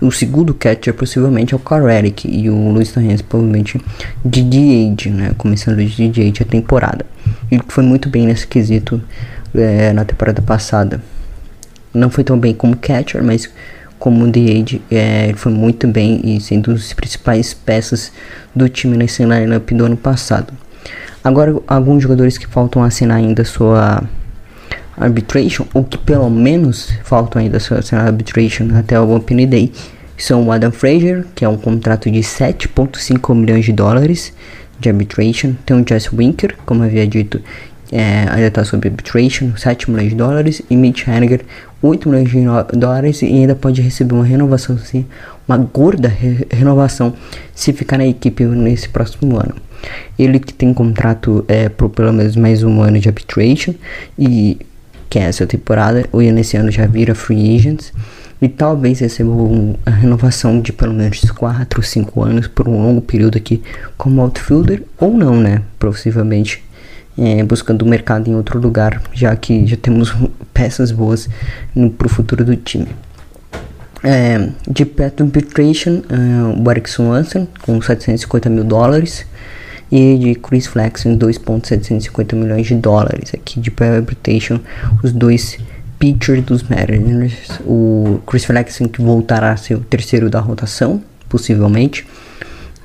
o 0.00 0.10
segundo 0.12 0.54
catcher 0.54 0.94
possivelmente 0.94 1.54
é 1.54 1.56
o 1.56 1.60
Carl 1.60 1.88
Eric 1.88 2.28
e 2.28 2.48
o 2.48 2.70
Luiz 2.70 2.92
Torres 2.92 3.20
provavelmente 3.20 3.80
de 4.24 4.42
DH, 4.42 5.06
né? 5.10 5.32
Começando 5.36 5.84
de 5.84 6.08
DH 6.08 6.42
a 6.42 6.44
temporada. 6.44 7.06
Ele 7.50 7.62
foi 7.68 7.82
muito 7.82 8.08
bem 8.08 8.26
nesse 8.26 8.46
quesito 8.46 9.02
é, 9.54 9.92
na 9.92 10.04
temporada 10.04 10.40
passada. 10.40 11.02
Não 11.92 12.10
foi 12.10 12.22
tão 12.22 12.38
bem 12.38 12.54
como 12.54 12.76
catcher, 12.76 13.22
mas 13.22 13.50
como 13.98 14.28
DH 14.28 14.80
é, 14.90 15.28
ele 15.28 15.36
foi 15.36 15.52
muito 15.52 15.88
bem 15.88 16.20
e 16.24 16.40
sendo 16.40 16.70
um 16.70 16.74
dos 16.74 16.92
principais 16.92 17.52
peças 17.52 18.12
do 18.54 18.68
time 18.68 18.96
nesse 18.96 19.24
lineup 19.24 19.68
do 19.72 19.84
ano 19.84 19.96
passado. 19.96 20.52
Agora, 21.24 21.56
alguns 21.66 22.02
jogadores 22.02 22.38
que 22.38 22.46
faltam 22.46 22.82
assinar 22.84 23.18
ainda 23.18 23.44
sua 23.44 24.02
arbitration, 24.98 25.66
ou 25.72 25.84
que 25.84 25.98
pelo 25.98 26.28
menos 26.28 26.90
faltam 27.04 27.40
ainda 27.40 27.60
sua 27.60 27.80
arbitration 27.92 28.68
até 28.76 28.98
o 29.00 29.14
Open 29.14 29.46
Day, 29.46 29.72
são 30.16 30.46
o 30.46 30.52
Adam 30.52 30.72
Fraser, 30.72 31.24
que 31.34 31.44
é 31.44 31.48
um 31.48 31.56
contrato 31.56 32.10
de 32.10 32.18
7,5 32.18 33.34
milhões 33.34 33.64
de 33.64 33.72
dólares 33.72 34.32
de 34.80 34.88
arbitration. 34.88 35.54
Tem 35.64 35.80
o 35.80 35.84
Jess 35.88 36.10
Winker, 36.12 36.56
como 36.66 36.82
havia 36.82 37.06
dito, 37.06 37.40
é, 37.90 38.26
ainda 38.28 38.48
está 38.48 38.64
sob 38.64 38.86
arbitration, 38.86 39.56
7 39.56 39.90
milhões 39.90 40.10
de 40.10 40.16
dólares. 40.16 40.60
E 40.68 40.76
Mitch 40.76 41.06
Haniger, 41.06 41.42
8 41.80 42.08
milhões 42.08 42.30
de 42.30 42.76
dólares. 42.76 43.22
E 43.22 43.26
ainda 43.26 43.54
pode 43.54 43.80
receber 43.80 44.14
uma 44.14 44.24
renovação, 44.24 44.76
sim, 44.76 45.06
uma 45.46 45.56
gorda 45.56 46.08
re 46.08 46.46
renovação, 46.50 47.14
se 47.54 47.72
ficar 47.72 47.98
na 47.98 48.06
equipe 48.06 48.44
nesse 48.44 48.88
próximo 48.88 49.36
ano. 49.36 49.54
Ele 50.18 50.40
que 50.40 50.52
tem 50.52 50.74
contrato 50.74 51.44
é, 51.46 51.68
por 51.68 51.88
pelo 51.90 52.12
menos 52.12 52.34
mais 52.34 52.64
um 52.64 52.82
ano 52.82 52.98
de 52.98 53.08
arbitration. 53.08 53.74
E 54.18 54.58
que 55.08 55.18
é 55.18 55.22
essa 55.22 55.46
temporada, 55.46 56.04
ou 56.12 56.20
nesse 56.20 56.56
ano 56.56 56.70
já 56.70 56.86
vira 56.86 57.14
free 57.14 57.56
agents. 57.56 57.92
e 58.40 58.48
talvez 58.48 59.00
receba 59.00 59.32
a 59.84 59.90
renovação 59.90 60.60
de 60.60 60.72
pelo 60.72 60.94
menos 60.94 61.20
4 61.30 61.80
ou 61.80 61.82
5 61.82 62.22
anos 62.22 62.46
por 62.46 62.68
um 62.68 62.80
longo 62.80 63.00
período 63.00 63.36
aqui 63.36 63.62
como 63.96 64.20
outfielder 64.20 64.82
ou 64.98 65.12
não, 65.12 65.36
né? 65.36 65.62
Possivelmente 65.78 66.62
é, 67.18 67.42
buscando 67.42 67.82
o 67.82 67.88
mercado 67.88 68.30
em 68.30 68.34
outro 68.36 68.60
lugar, 68.60 69.02
já 69.12 69.34
que 69.34 69.66
já 69.66 69.76
temos 69.76 70.14
peças 70.54 70.92
boas 70.92 71.28
para 71.96 72.06
o 72.06 72.08
futuro 72.08 72.44
do 72.44 72.54
time. 72.54 72.88
É, 74.04 74.50
de 74.70 74.84
Pet 74.84 75.20
Arbitration, 75.20 76.02
uh, 76.08 76.62
o 76.64 76.70
Eric 76.70 76.88
Swanson 76.88 77.48
com 77.62 77.82
750 77.82 78.48
mil 78.48 78.62
dólares 78.62 79.26
e 79.90 80.18
de 80.18 80.34
Chris 80.34 80.66
Flexen 80.66 81.18
2.750 81.18 82.34
milhões 82.34 82.66
de 82.66 82.74
dólares. 82.74 83.32
Aqui 83.34 83.60
de 83.60 83.70
Pet 83.70 83.96
Arbitration, 83.96 84.60
os 85.02 85.12
dois 85.12 85.58
pitchers 85.98 86.44
dos 86.44 86.62
Mariners, 86.62 87.60
o 87.66 88.20
Chris 88.26 88.44
Flexen 88.44 88.88
que 88.88 89.02
voltará 89.02 89.52
a 89.52 89.56
ser 89.56 89.74
o 89.74 89.80
terceiro 89.80 90.30
da 90.30 90.40
rotação, 90.40 91.02
possivelmente, 91.28 92.06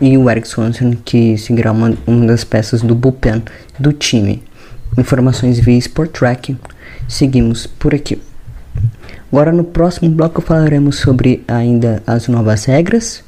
e 0.01 0.17
o 0.17 0.29
Eric 0.29 0.47
Swanson 0.47 0.95
que 1.05 1.37
seguirá 1.37 1.71
uma, 1.71 1.93
uma 2.07 2.25
das 2.25 2.43
peças 2.43 2.81
do 2.81 2.95
bullpen 2.95 3.43
do 3.79 3.93
time. 3.93 4.41
Informações 4.97 5.59
via 5.59 5.77
Sport 5.77 6.11
Track. 6.11 6.57
Seguimos 7.07 7.67
por 7.67 7.93
aqui. 7.93 8.21
Agora 9.31 9.51
no 9.51 9.63
próximo 9.63 10.09
bloco 10.09 10.41
falaremos 10.41 10.97
sobre 10.97 11.43
ainda 11.47 12.03
as 12.05 12.27
novas 12.27 12.65
regras, 12.65 13.23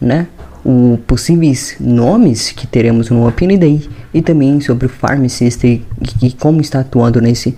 né? 0.00 0.26
O 0.64 0.98
possíveis 1.06 1.76
nomes 1.78 2.50
que 2.50 2.66
teremos 2.66 3.10
no 3.10 3.28
Open 3.28 3.58
Day 3.58 3.88
e 4.14 4.22
também 4.22 4.60
sobre 4.60 4.86
o 4.86 4.88
Farm 4.88 5.26
System 5.28 5.84
e 6.22 6.32
como 6.32 6.60
está 6.60 6.80
atuando 6.80 7.20
nesse 7.20 7.54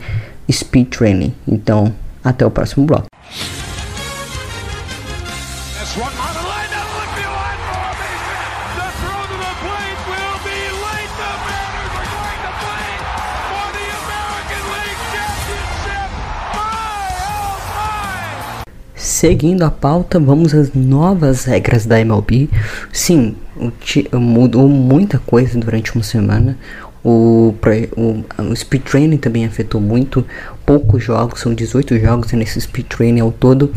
Speed 0.51 0.89
Training. 0.89 1.33
Então, 1.47 1.93
até 2.25 2.45
o 2.45 2.51
próximo 2.51 2.85
bloco. 2.85 3.07
Seguindo 19.07 19.63
a 19.63 19.71
pauta, 19.71 20.19
vamos 20.19 20.53
às 20.53 20.75
novas 20.75 21.45
regras 21.45 21.87
da 21.87 22.01
MLB. 22.01 22.51
Sim, 22.93 23.37
mudou 24.13 24.69
muita 24.69 25.17
coisa 25.21 25.57
durante 25.61 25.95
uma 25.95 26.03
semana. 26.03 26.59
O, 27.05 27.55
o, 27.97 28.25
o, 28.43 28.57
speed 28.57 28.83
training 28.83 29.17
também 29.19 29.47
afetou 29.47 29.81
muito. 29.81 30.27
Poucos 30.67 31.05
jogos, 31.05 31.41
são 31.41 31.55
18 31.55 32.01
jogos 32.01 32.33
nesse 32.33 32.61
speed 32.61 32.87
training 32.89 33.21
ao 33.21 33.31
todo. 33.31 33.73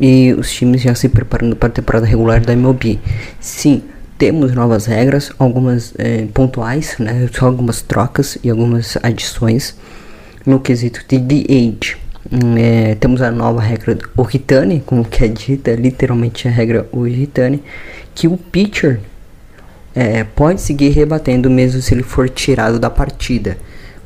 E 0.00 0.34
os 0.36 0.50
times 0.52 0.82
já 0.82 0.96
se 0.96 1.08
preparando 1.08 1.54
para 1.54 1.68
a 1.68 1.72
temporada 1.72 2.04
regular 2.04 2.40
da 2.40 2.52
MLB. 2.52 2.98
Sim, 3.38 3.84
temos 4.18 4.52
novas 4.52 4.86
regras, 4.86 5.30
algumas 5.38 5.94
é, 5.96 6.26
pontuais, 6.34 6.96
né? 6.98 7.28
Só 7.32 7.46
algumas 7.46 7.82
trocas 7.82 8.36
e 8.42 8.50
algumas 8.50 8.98
adições 9.00 9.76
no 10.44 10.58
quesito 10.58 11.04
de 11.06 11.18
DH. 11.20 12.05
É, 12.58 12.94
temos 12.96 13.22
a 13.22 13.30
nova 13.30 13.60
regra 13.60 13.96
Ohitane, 14.16 14.82
como 14.84 15.04
que 15.04 15.24
é 15.24 15.28
dita, 15.28 15.72
literalmente 15.74 16.48
a 16.48 16.50
regra 16.50 16.88
Ohitane, 16.92 17.62
que 18.14 18.26
o 18.26 18.36
pitcher 18.36 19.00
é, 19.94 20.24
pode 20.24 20.60
seguir 20.60 20.90
rebatendo 20.90 21.48
mesmo 21.48 21.80
se 21.80 21.94
ele 21.94 22.02
for 22.02 22.28
tirado 22.28 22.78
da 22.78 22.90
partida, 22.90 23.56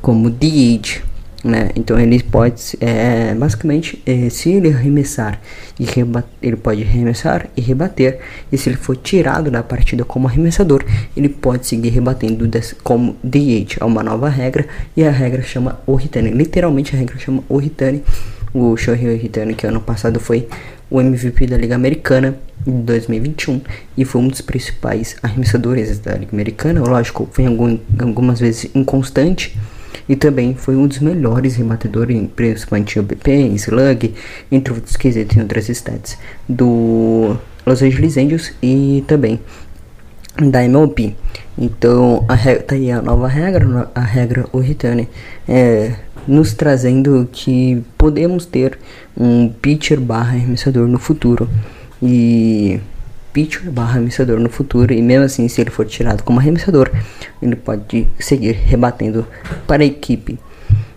como 0.01 0.29
DH, 0.29 1.01
né? 1.43 1.69
Então 1.75 1.99
ele 1.99 2.21
pode, 2.21 2.77
é, 2.79 3.33
basicamente, 3.33 4.01
é, 4.05 4.29
se 4.29 4.51
ele 4.51 4.69
arremessar 4.69 5.39
e 5.79 5.85
rebater, 5.85 6.29
ele 6.41 6.55
pode 6.55 6.83
arremessar 6.83 7.47
e 7.55 7.61
rebater, 7.61 8.19
e 8.51 8.57
se 8.57 8.69
ele 8.69 8.77
for 8.77 8.95
tirado 8.95 9.49
da 9.49 9.63
partida 9.63 10.05
como 10.05 10.27
arremessador, 10.27 10.85
ele 11.15 11.29
pode 11.29 11.67
seguir 11.67 11.89
rebatendo 11.89 12.49
como 12.83 13.15
DH. 13.23 13.77
É 13.79 13.85
uma 13.85 14.03
nova 14.03 14.29
regra 14.29 14.67
e 14.95 15.03
a 15.03 15.11
regra 15.11 15.41
chama 15.41 15.79
Ohitane. 15.85 16.31
Literalmente 16.31 16.95
a 16.95 16.99
regra 16.99 17.17
chama 17.17 17.43
Ohitane. 17.49 18.03
O 18.53 18.75
Shohei 18.75 19.15
Ohitane 19.15 19.53
que 19.53 19.65
ano 19.65 19.79
passado 19.79 20.19
foi 20.19 20.47
o 20.89 20.99
MVP 20.99 21.47
da 21.47 21.57
Liga 21.57 21.73
Americana 21.73 22.35
em 22.67 22.81
2021 22.81 23.61
e 23.97 24.03
foi 24.03 24.21
um 24.21 24.27
dos 24.27 24.41
principais 24.41 25.15
arremessadores 25.23 25.97
da 25.99 26.13
Liga 26.15 26.33
Americana. 26.33 26.81
Lógico, 26.81 27.29
foi 27.31 27.45
algum, 27.45 27.79
algumas 27.97 28.41
vezes 28.41 28.69
inconstante 28.75 29.57
e 30.11 30.15
também 30.17 30.53
foi 30.53 30.75
um 30.75 30.85
dos 30.87 30.99
melhores 30.99 31.55
rebatedores, 31.55 32.21
principalmente 32.35 32.99
o 32.99 33.03
BP, 33.03 33.31
Slug, 33.55 34.13
entre 34.51 34.73
outros 34.73 34.97
quesitos 34.97 35.37
e 35.37 35.39
outras 35.39 35.69
stats 35.69 36.17
do 36.49 37.37
Los 37.65 37.81
Angeles 37.81 38.17
Angels 38.17 38.51
e 38.61 39.05
também 39.07 39.39
da 40.37 40.65
MLB. 40.65 41.15
Então, 41.57 42.25
a 42.27 42.35
tá 42.35 42.75
aí 42.75 42.91
a 42.91 43.01
nova 43.01 43.25
regra, 43.29 43.89
a 43.95 44.01
regra 44.01 44.45
Oritane, 44.51 45.07
é, 45.47 45.93
nos 46.27 46.53
trazendo 46.53 47.29
que 47.31 47.81
podemos 47.97 48.45
ter 48.45 48.77
um 49.15 49.47
pitcher 49.47 50.01
barra 50.01 50.31
arremessador 50.31 50.89
no 50.89 50.99
futuro. 50.99 51.49
E 52.03 52.81
pitcher 53.33 53.69
barra 53.71 53.91
arremessador 53.91 54.39
no 54.39 54.49
futuro 54.49 54.93
e 54.93 55.01
mesmo 55.01 55.25
assim 55.25 55.47
se 55.47 55.61
ele 55.61 55.69
for 55.69 55.85
tirado 55.85 56.23
como 56.23 56.39
arremessador 56.39 56.89
ele 57.41 57.55
pode 57.55 58.07
seguir 58.19 58.53
rebatendo 58.53 59.25
para 59.67 59.83
a 59.83 59.85
equipe. 59.85 60.39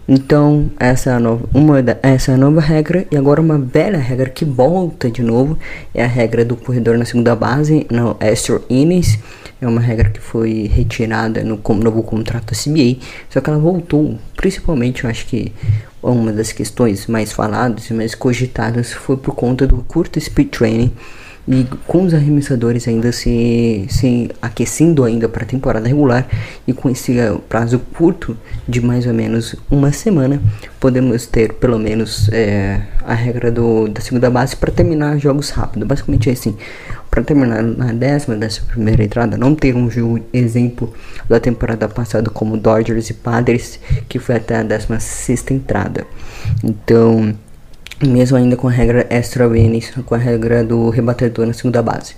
Então 0.06 0.70
essa 0.78 1.10
é 1.10 1.12
a 1.14 1.20
nova 1.20 1.48
uma 1.54 1.82
da, 1.82 1.96
essa 2.02 2.32
é 2.32 2.36
nova 2.36 2.60
regra 2.60 3.06
e 3.10 3.16
agora 3.16 3.40
uma 3.40 3.58
velha 3.58 3.98
regra 3.98 4.28
que 4.28 4.44
volta 4.44 5.10
de 5.10 5.22
novo 5.22 5.58
é 5.94 6.04
a 6.04 6.06
regra 6.06 6.44
do 6.44 6.56
corredor 6.56 6.98
na 6.98 7.06
segunda 7.06 7.34
base 7.34 7.86
no 7.90 8.14
extra 8.20 8.60
innings 8.68 9.18
é 9.62 9.66
uma 9.66 9.80
regra 9.80 10.10
que 10.10 10.20
foi 10.20 10.70
retirada 10.72 11.42
no 11.42 11.58
novo 11.82 12.02
contrato 12.02 12.54
CBA 12.54 12.98
só 13.30 13.40
que 13.40 13.48
ela 13.48 13.58
voltou 13.58 14.18
principalmente 14.36 15.04
eu 15.04 15.10
acho 15.10 15.24
que 15.24 15.50
uma 16.02 16.32
das 16.32 16.52
questões 16.52 17.06
mais 17.06 17.32
faladas 17.32 17.88
e 17.88 17.94
mais 17.94 18.14
cogitadas 18.14 18.92
foi 18.92 19.16
por 19.16 19.34
conta 19.34 19.66
do 19.66 19.78
curto 19.78 20.20
speed 20.20 20.50
training 20.50 20.92
e 21.46 21.66
com 21.86 22.04
os 22.04 22.14
arremessadores 22.14 22.88
ainda 22.88 23.12
se, 23.12 23.86
se 23.88 24.30
aquecendo 24.40 25.04
ainda 25.04 25.28
para 25.28 25.44
a 25.44 25.46
temporada 25.46 25.86
regular 25.86 26.26
e 26.66 26.72
com 26.72 26.88
esse 26.88 27.18
eh, 27.18 27.36
prazo 27.48 27.78
curto 27.78 28.36
de 28.66 28.80
mais 28.80 29.06
ou 29.06 29.12
menos 29.12 29.54
uma 29.70 29.92
semana 29.92 30.40
podemos 30.80 31.26
ter 31.26 31.52
pelo 31.54 31.78
menos 31.78 32.30
é, 32.32 32.80
a 33.04 33.12
regra 33.12 33.50
do, 33.50 33.88
da 33.88 34.00
segunda 34.00 34.30
base 34.30 34.56
para 34.56 34.72
terminar 34.72 35.18
jogos 35.18 35.50
rápido. 35.50 35.84
Basicamente 35.84 36.30
é 36.30 36.32
assim 36.32 36.56
para 37.10 37.22
terminar 37.22 37.62
na 37.62 37.92
décima 37.92 38.34
dessa 38.34 38.62
primeira 38.62 39.04
entrada 39.04 39.36
não 39.36 39.54
ter 39.54 39.76
um 39.76 39.90
jogo 39.90 40.20
exemplo 40.32 40.92
da 41.28 41.38
temporada 41.38 41.88
passada 41.88 42.28
como 42.30 42.56
Dodgers 42.56 43.10
e 43.10 43.14
Padres 43.14 43.78
que 44.08 44.18
foi 44.18 44.36
até 44.36 44.56
a 44.56 44.62
décima 44.62 44.98
sexta 44.98 45.52
entrada. 45.52 46.06
Então 46.62 47.34
mesmo 48.02 48.36
ainda 48.36 48.56
com 48.56 48.68
a 48.68 48.70
regra 48.70 49.06
extra 49.10 49.46
innings, 49.56 49.90
com 50.04 50.14
a 50.14 50.18
regra 50.18 50.64
do 50.64 50.90
rebatedor 50.90 51.46
na 51.46 51.52
segunda 51.52 51.82
base. 51.82 52.16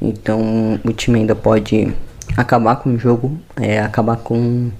Então 0.00 0.80
o 0.84 0.92
time 0.92 1.20
ainda 1.20 1.34
pode 1.34 1.92
acabar 2.36 2.76
com 2.76 2.94
o 2.94 2.98
jogo, 2.98 3.38
é, 3.56 3.80
acabar 3.80 4.16
com 4.16 4.70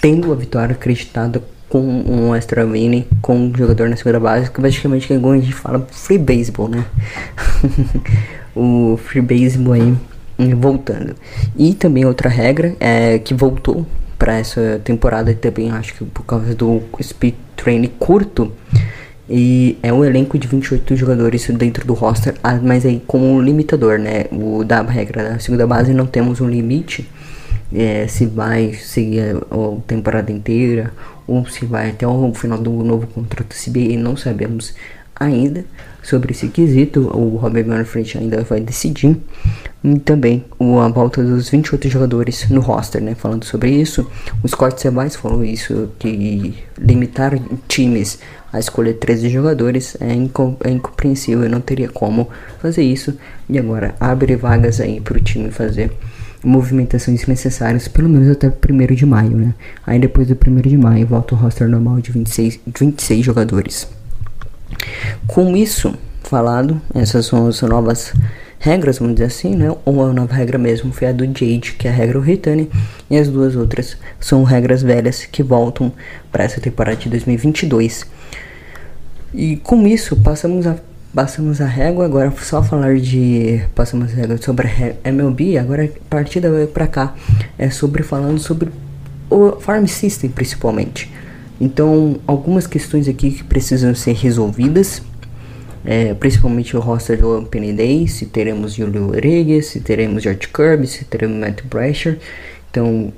tendo 0.00 0.32
a 0.32 0.36
vitória 0.36 0.74
acreditada 0.74 1.42
com 1.68 1.80
um 1.80 2.34
extra 2.34 2.62
inning 2.62 3.04
com 3.20 3.36
um 3.36 3.56
jogador 3.56 3.88
na 3.88 3.96
segunda 3.96 4.20
base, 4.20 4.50
que 4.50 4.60
basicamente 4.60 5.12
é 5.12 5.16
igual 5.16 5.32
a 5.32 5.38
gente 5.38 5.52
fala 5.52 5.86
free 5.90 6.18
baseball, 6.18 6.68
né? 6.68 6.84
o 8.54 8.96
free 8.96 9.20
baseball 9.20 9.72
aí 9.74 9.96
voltando. 10.54 11.14
E 11.56 11.74
também 11.74 12.04
outra 12.04 12.28
regra 12.28 12.76
é 12.78 13.18
que 13.18 13.34
voltou 13.34 13.86
para 14.18 14.38
essa 14.38 14.80
temporada 14.84 15.30
e 15.30 15.34
também 15.34 15.70
acho 15.70 15.94
que 15.94 16.04
por 16.04 16.24
causa 16.24 16.54
do 16.54 16.82
speed 17.02 17.34
training 17.56 17.90
curto 17.98 18.52
e 19.28 19.78
é 19.82 19.92
um 19.92 20.04
elenco 20.04 20.38
de 20.38 20.46
28 20.46 20.96
jogadores 20.96 21.46
dentro 21.48 21.86
do 21.86 21.94
roster, 21.94 22.34
ah, 22.42 22.58
mas 22.62 22.84
aí 22.84 23.02
com 23.06 23.18
um 23.18 23.40
limitador, 23.40 23.98
né? 23.98 24.26
O 24.30 24.62
da 24.64 24.82
regra 24.82 25.30
da 25.30 25.38
segunda 25.38 25.66
base 25.66 25.94
não 25.94 26.06
temos 26.06 26.40
um 26.40 26.48
limite. 26.48 27.08
É, 27.72 28.06
se 28.06 28.26
vai 28.26 28.74
seguir 28.74 29.36
a, 29.36 29.80
temporada 29.86 30.30
inteira 30.30 30.92
ou 31.26 31.46
se 31.46 31.64
vai 31.64 31.90
até 31.90 32.06
o 32.06 32.32
final 32.34 32.58
do 32.58 32.70
novo 32.70 33.06
contrato 33.06 33.56
CBA, 33.56 33.96
não 33.98 34.16
sabemos 34.16 34.74
ainda 35.18 35.64
sobre 36.02 36.32
esse 36.32 36.48
quesito. 36.48 37.00
O 37.16 37.36
Robert 37.36 37.66
Manfred 37.66 38.18
ainda 38.18 38.42
vai 38.42 38.60
decidir. 38.60 39.16
E 39.82 39.98
também 40.00 40.44
a 40.60 40.88
volta 40.88 41.22
dos 41.22 41.48
28 41.48 41.88
jogadores 41.88 42.48
no 42.50 42.60
roster, 42.60 43.02
né? 43.02 43.14
Falando 43.14 43.44
sobre 43.44 43.70
isso. 43.70 44.06
O 44.42 44.48
Scott 44.48 44.80
Sebais 44.80 45.16
falou 45.16 45.42
isso, 45.44 45.90
que 45.98 46.54
limitar 46.78 47.38
times 47.66 48.18
a 48.54 48.60
escolher 48.60 48.94
13 48.94 49.28
jogadores 49.30 49.96
é, 50.00 50.14
incom 50.14 50.56
é 50.62 50.70
incompreensível, 50.70 51.48
não 51.50 51.60
teria 51.60 51.88
como 51.88 52.28
fazer 52.62 52.84
isso. 52.84 53.12
E 53.48 53.58
agora 53.58 53.96
abre 53.98 54.36
vagas 54.36 54.80
aí 54.80 55.00
para 55.00 55.18
o 55.18 55.20
time 55.20 55.50
fazer 55.50 55.90
movimentações 56.40 57.26
necessárias, 57.26 57.88
pelo 57.88 58.08
menos 58.08 58.30
até 58.30 58.46
o 58.46 58.52
1 58.52 58.94
de 58.94 59.04
maio, 59.04 59.36
né? 59.36 59.54
Aí 59.84 59.98
depois 59.98 60.28
do 60.28 60.34
1 60.34 60.60
de 60.60 60.78
maio 60.78 61.04
volta 61.04 61.34
o 61.34 61.38
roster 61.38 61.68
normal 61.68 62.00
de 62.00 62.12
26, 62.12 62.60
26 62.78 63.24
jogadores. 63.24 63.88
Com 65.26 65.56
isso, 65.56 65.92
falado. 66.22 66.80
Essas 66.94 67.26
são 67.26 67.48
as 67.48 67.60
novas 67.62 68.14
regras, 68.60 68.98
vamos 68.98 69.14
dizer 69.14 69.26
assim, 69.26 69.56
né? 69.56 69.74
Uma 69.84 70.12
nova 70.12 70.32
regra 70.32 70.58
mesmo 70.58 70.92
foi 70.92 71.08
a 71.08 71.12
do 71.12 71.24
Jade, 71.24 71.74
que 71.76 71.88
é 71.88 71.90
a 71.90 71.94
regra 71.94 72.20
Return, 72.20 72.70
e 73.10 73.16
as 73.16 73.28
duas 73.28 73.56
outras 73.56 73.96
são 74.20 74.44
regras 74.44 74.80
velhas 74.80 75.26
que 75.26 75.42
voltam 75.42 75.92
para 76.30 76.44
essa 76.44 76.60
temporada 76.60 76.96
de 76.96 77.08
2022. 77.08 78.13
E 79.34 79.56
com 79.56 79.86
isso, 79.86 80.16
passamos 80.16 80.66
a 80.66 80.76
passamos 81.12 81.60
a 81.60 81.66
régua, 81.66 82.04
agora 82.04 82.32
só 82.42 82.60
falar 82.60 82.96
de 82.96 83.62
passamos 83.72 84.12
a 84.12 84.16
régua 84.16 84.36
sobre 84.38 84.66
a 84.66 85.08
MLB, 85.08 85.56
agora 85.58 85.84
a 85.84 85.88
partida 86.10 86.50
vai 86.50 86.66
para 86.66 86.88
cá 86.88 87.14
é 87.56 87.70
sobre 87.70 88.02
falando 88.02 88.40
sobre 88.40 88.68
o 89.30 89.52
farm 89.60 89.86
system 89.86 90.28
principalmente. 90.30 91.10
Então, 91.60 92.18
algumas 92.26 92.66
questões 92.66 93.06
aqui 93.06 93.30
que 93.30 93.44
precisam 93.44 93.94
ser 93.94 94.14
resolvidas 94.14 95.02
é, 95.84 96.14
principalmente 96.14 96.76
o 96.76 96.80
roster 96.80 97.18
do 97.18 97.38
Open 97.38 97.74
Day, 97.74 98.08
se 98.08 98.26
teremos 98.26 98.72
Julio 98.72 99.06
Rodrigues, 99.06 99.66
se 99.66 99.80
teremos 99.80 100.22
George 100.22 100.48
Kirby, 100.48 100.86
se 100.86 101.04
teremos 101.04 101.36
Matt 101.36 101.62
Brasher. 101.64 102.18
Então, 102.70 103.12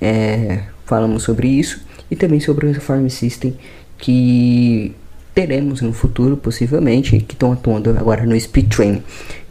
é, 0.00 0.64
falamos 0.84 1.22
sobre 1.22 1.48
isso 1.48 1.80
e 2.10 2.14
também 2.14 2.38
sobre 2.38 2.66
o 2.66 2.80
Farm 2.80 3.08
System 3.08 3.56
que 3.96 4.94
teremos 5.36 5.82
no 5.82 5.92
futuro, 5.92 6.34
possivelmente, 6.34 7.18
que 7.18 7.34
estão 7.34 7.52
atuando 7.52 7.90
agora 7.90 8.24
no 8.24 8.40
Speed 8.40 8.74
Train. 8.74 9.02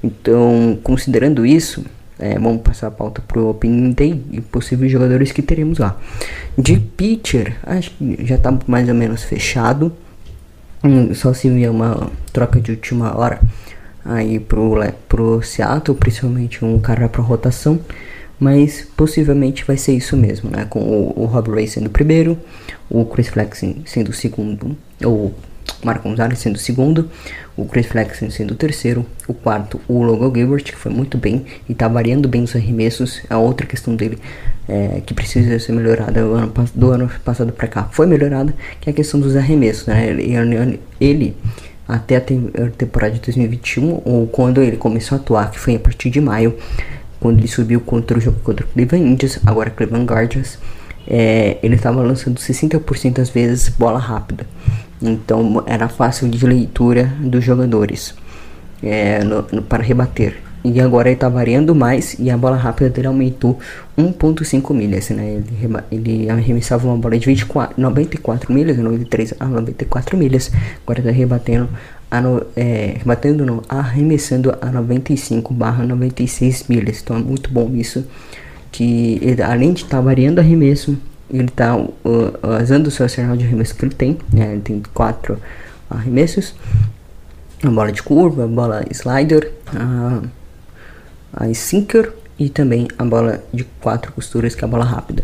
Então, 0.03 0.79
considerando 0.81 1.45
isso, 1.45 1.85
é, 2.17 2.39
vamos 2.39 2.63
passar 2.63 2.87
a 2.87 2.91
pauta 2.91 3.21
para 3.21 3.39
o 3.39 3.51
Open 3.51 3.91
Day 3.91 4.19
e 4.31 4.41
possíveis 4.41 4.91
jogadores 4.91 5.31
que 5.31 5.43
teremos 5.43 5.77
lá. 5.77 5.95
De 6.57 6.79
pitcher, 6.79 7.55
acho 7.61 7.91
que 7.91 8.25
já 8.25 8.33
está 8.33 8.57
mais 8.65 8.89
ou 8.89 8.95
menos 8.95 9.21
fechado. 9.21 9.93
Hum, 10.83 11.13
só 11.13 11.33
se 11.33 11.51
vier 11.51 11.69
uma 11.69 12.09
troca 12.33 12.59
de 12.59 12.71
última 12.71 13.15
hora 13.15 13.39
aí 14.03 14.39
pro, 14.39 14.73
pro 15.07 15.43
Seattle, 15.43 15.95
principalmente 15.95 16.65
um 16.65 16.79
cara 16.79 17.07
para 17.07 17.21
rotação. 17.21 17.79
Mas 18.39 18.87
possivelmente 18.97 19.63
vai 19.63 19.77
ser 19.77 19.93
isso 19.93 20.17
mesmo, 20.17 20.49
né? 20.49 20.65
Com 20.67 20.79
o, 20.79 21.21
o 21.21 21.25
Rob 21.25 21.51
Ray 21.51 21.67
sendo 21.67 21.87
o 21.87 21.91
primeiro, 21.91 22.35
o 22.89 23.05
Chris 23.05 23.27
Flex 23.27 23.63
sendo 23.85 24.09
o 24.09 24.13
segundo, 24.13 24.75
ou 25.03 25.31
Marco 25.83 26.09
Gonzalez 26.09 26.39
sendo 26.39 26.55
o 26.55 26.59
segundo, 26.59 27.09
o 27.55 27.65
Chris 27.65 27.85
Flexen 27.85 28.29
sendo 28.29 28.51
o 28.51 28.55
terceiro, 28.55 29.05
o 29.27 29.33
quarto, 29.33 29.79
o 29.87 30.01
Logan 30.01 30.33
Gilbert, 30.33 30.63
que 30.63 30.75
foi 30.75 30.91
muito 30.91 31.17
bem 31.17 31.45
e 31.69 31.71
está 31.71 31.87
variando 31.87 32.27
bem 32.27 32.43
os 32.43 32.55
arremessos. 32.55 33.21
A 33.29 33.37
outra 33.37 33.65
questão 33.65 33.95
dele 33.95 34.17
é, 34.67 35.01
que 35.05 35.13
precisa 35.13 35.57
ser 35.59 35.71
melhorada 35.71 36.21
do 36.21 36.33
ano, 36.33 36.53
do 36.73 36.91
ano 36.91 37.11
passado 37.23 37.51
para 37.53 37.67
cá 37.67 37.83
foi 37.91 38.07
melhorada, 38.07 38.53
que 38.81 38.89
é 38.89 38.91
a 38.91 38.95
questão 38.95 39.19
dos 39.19 39.35
arremessos. 39.35 39.85
Né? 39.87 40.09
Ele, 40.09 40.79
ele 40.99 41.37
até 41.87 42.17
a 42.17 42.21
temporada 42.21 43.13
de 43.13 43.21
2021, 43.21 44.01
ou 44.03 44.27
quando 44.27 44.61
ele 44.61 44.77
começou 44.77 45.17
a 45.17 45.21
atuar, 45.21 45.51
que 45.51 45.59
foi 45.59 45.75
a 45.75 45.79
partir 45.79 46.09
de 46.09 46.19
maio, 46.19 46.57
quando 47.19 47.39
ele 47.39 47.47
subiu 47.47 47.79
contra 47.79 48.17
o 48.17 48.21
jogo 48.21 48.39
contra 48.43 48.65
o 48.65 48.69
Cleveland 48.69 49.07
Indians, 49.07 49.39
agora 49.45 49.69
Cleveland 49.69 50.05
Guardians, 50.05 50.57
é, 51.07 51.57
ele 51.61 51.75
estava 51.75 52.01
lançando 52.01 52.37
60% 52.39 53.13
das 53.13 53.29
vezes 53.29 53.69
bola 53.69 53.99
rápida. 53.99 54.45
Então 55.01 55.63
era 55.65 55.87
fácil 55.87 56.29
de 56.29 56.45
leitura 56.45 57.11
dos 57.19 57.43
jogadores 57.43 58.15
é, 58.81 59.23
no, 59.23 59.45
no, 59.51 59.61
para 59.61 59.83
rebater. 59.83 60.37
E 60.63 60.81
agora 60.81 61.09
ele 61.09 61.15
está 61.15 61.29
variando 61.29 61.75
mais 61.75 62.15
e 62.17 62.31
a 62.31 62.35
bola 62.35 62.57
rápida 62.57 62.89
dele 62.89 63.05
aumentou 63.05 63.59
1.5 63.95 64.73
milhas. 64.73 65.09
Né? 65.09 65.43
Ele, 65.51 65.77
ele 65.91 66.29
arremessava 66.29 66.87
uma 66.87 66.97
bola 66.97 67.19
de 67.19 67.25
24, 67.27 67.79
94 67.79 68.51
milhas, 68.51 68.75
93 68.75 69.35
a 69.39 69.45
94 69.45 70.17
milhas. 70.17 70.51
Agora 70.81 70.99
está 71.01 71.11
rebatendo, 71.11 71.69
a 72.09 72.19
no, 72.19 72.43
é, 72.55 72.95
rebatendo 72.97 73.45
não, 73.45 73.61
arremessando 73.69 74.57
a 74.59 74.71
95 74.71 75.53
barra 75.53 75.85
96 75.85 76.65
milhas. 76.67 76.99
Então 77.03 77.15
é 77.15 77.19
muito 77.19 77.51
bom 77.51 77.69
isso. 77.75 78.03
Que 78.75 79.19
ele, 79.21 79.41
além 79.41 79.71
de 79.71 79.83
estar 79.83 79.97
tá 79.97 80.01
variando 80.01 80.39
arremesso, 80.39 80.97
ele 81.29 81.45
está 81.45 81.77
uh, 81.77 81.91
usando 82.61 82.87
o 82.87 82.91
seu 82.91 83.05
arsenal 83.05 83.37
de 83.37 83.45
arremesso 83.45 83.73
que 83.73 83.85
ele 83.85 83.95
tem. 83.95 84.17
Né? 84.33 84.51
Ele 84.51 84.61
tem 84.61 84.83
quatro 84.93 85.39
arremessos: 85.89 86.53
a 87.63 87.69
bola 87.69 87.89
de 87.89 88.03
curva, 88.03 88.43
a 88.43 88.47
bola 88.47 88.83
slider, 88.91 89.49
a, 89.73 90.21
a 91.33 91.53
sinker 91.53 92.11
e 92.37 92.49
também 92.49 92.85
a 92.99 93.05
bola 93.05 93.41
de 93.53 93.63
quatro 93.79 94.11
costuras, 94.11 94.53
que 94.53 94.65
é 94.65 94.67
a 94.67 94.69
bola 94.69 94.83
rápida. 94.83 95.23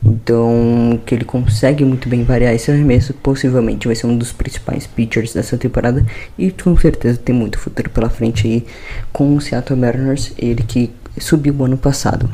Então, 0.00 1.00
que 1.04 1.12
ele 1.12 1.24
consegue 1.24 1.84
muito 1.84 2.08
bem 2.08 2.22
variar 2.22 2.54
esse 2.54 2.70
arremesso, 2.70 3.12
possivelmente 3.14 3.88
vai 3.88 3.96
ser 3.96 4.06
um 4.06 4.16
dos 4.16 4.30
principais 4.30 4.86
pitchers 4.86 5.34
dessa 5.34 5.58
temporada 5.58 6.06
e 6.38 6.52
com 6.52 6.76
certeza 6.76 7.18
tem 7.18 7.34
muito 7.34 7.58
futuro 7.58 7.90
pela 7.90 8.08
frente 8.08 8.46
aí 8.46 8.64
com 9.12 9.34
o 9.34 9.40
Seattle 9.40 9.76
Mariners, 9.76 10.32
ele 10.38 10.62
que 10.62 10.92
subiu 11.18 11.64
ano 11.64 11.76
passado. 11.76 12.30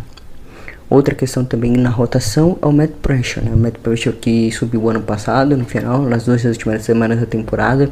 Outra 0.90 1.14
questão 1.14 1.44
também 1.44 1.72
na 1.72 1.90
rotação 1.90 2.56
é 2.62 2.66
o 2.66 2.72
Matt 2.72 2.92
Pressure, 3.02 3.44
né? 3.44 3.52
O 3.52 3.58
Matt 3.58 3.74
Pressure 3.82 4.16
que 4.16 4.50
subiu 4.50 4.88
ano 4.88 5.02
passado, 5.02 5.54
no 5.54 5.66
final, 5.66 6.02
nas 6.02 6.24
duas 6.24 6.42
últimas 6.44 6.82
semanas 6.82 7.20
da 7.20 7.26
temporada. 7.26 7.90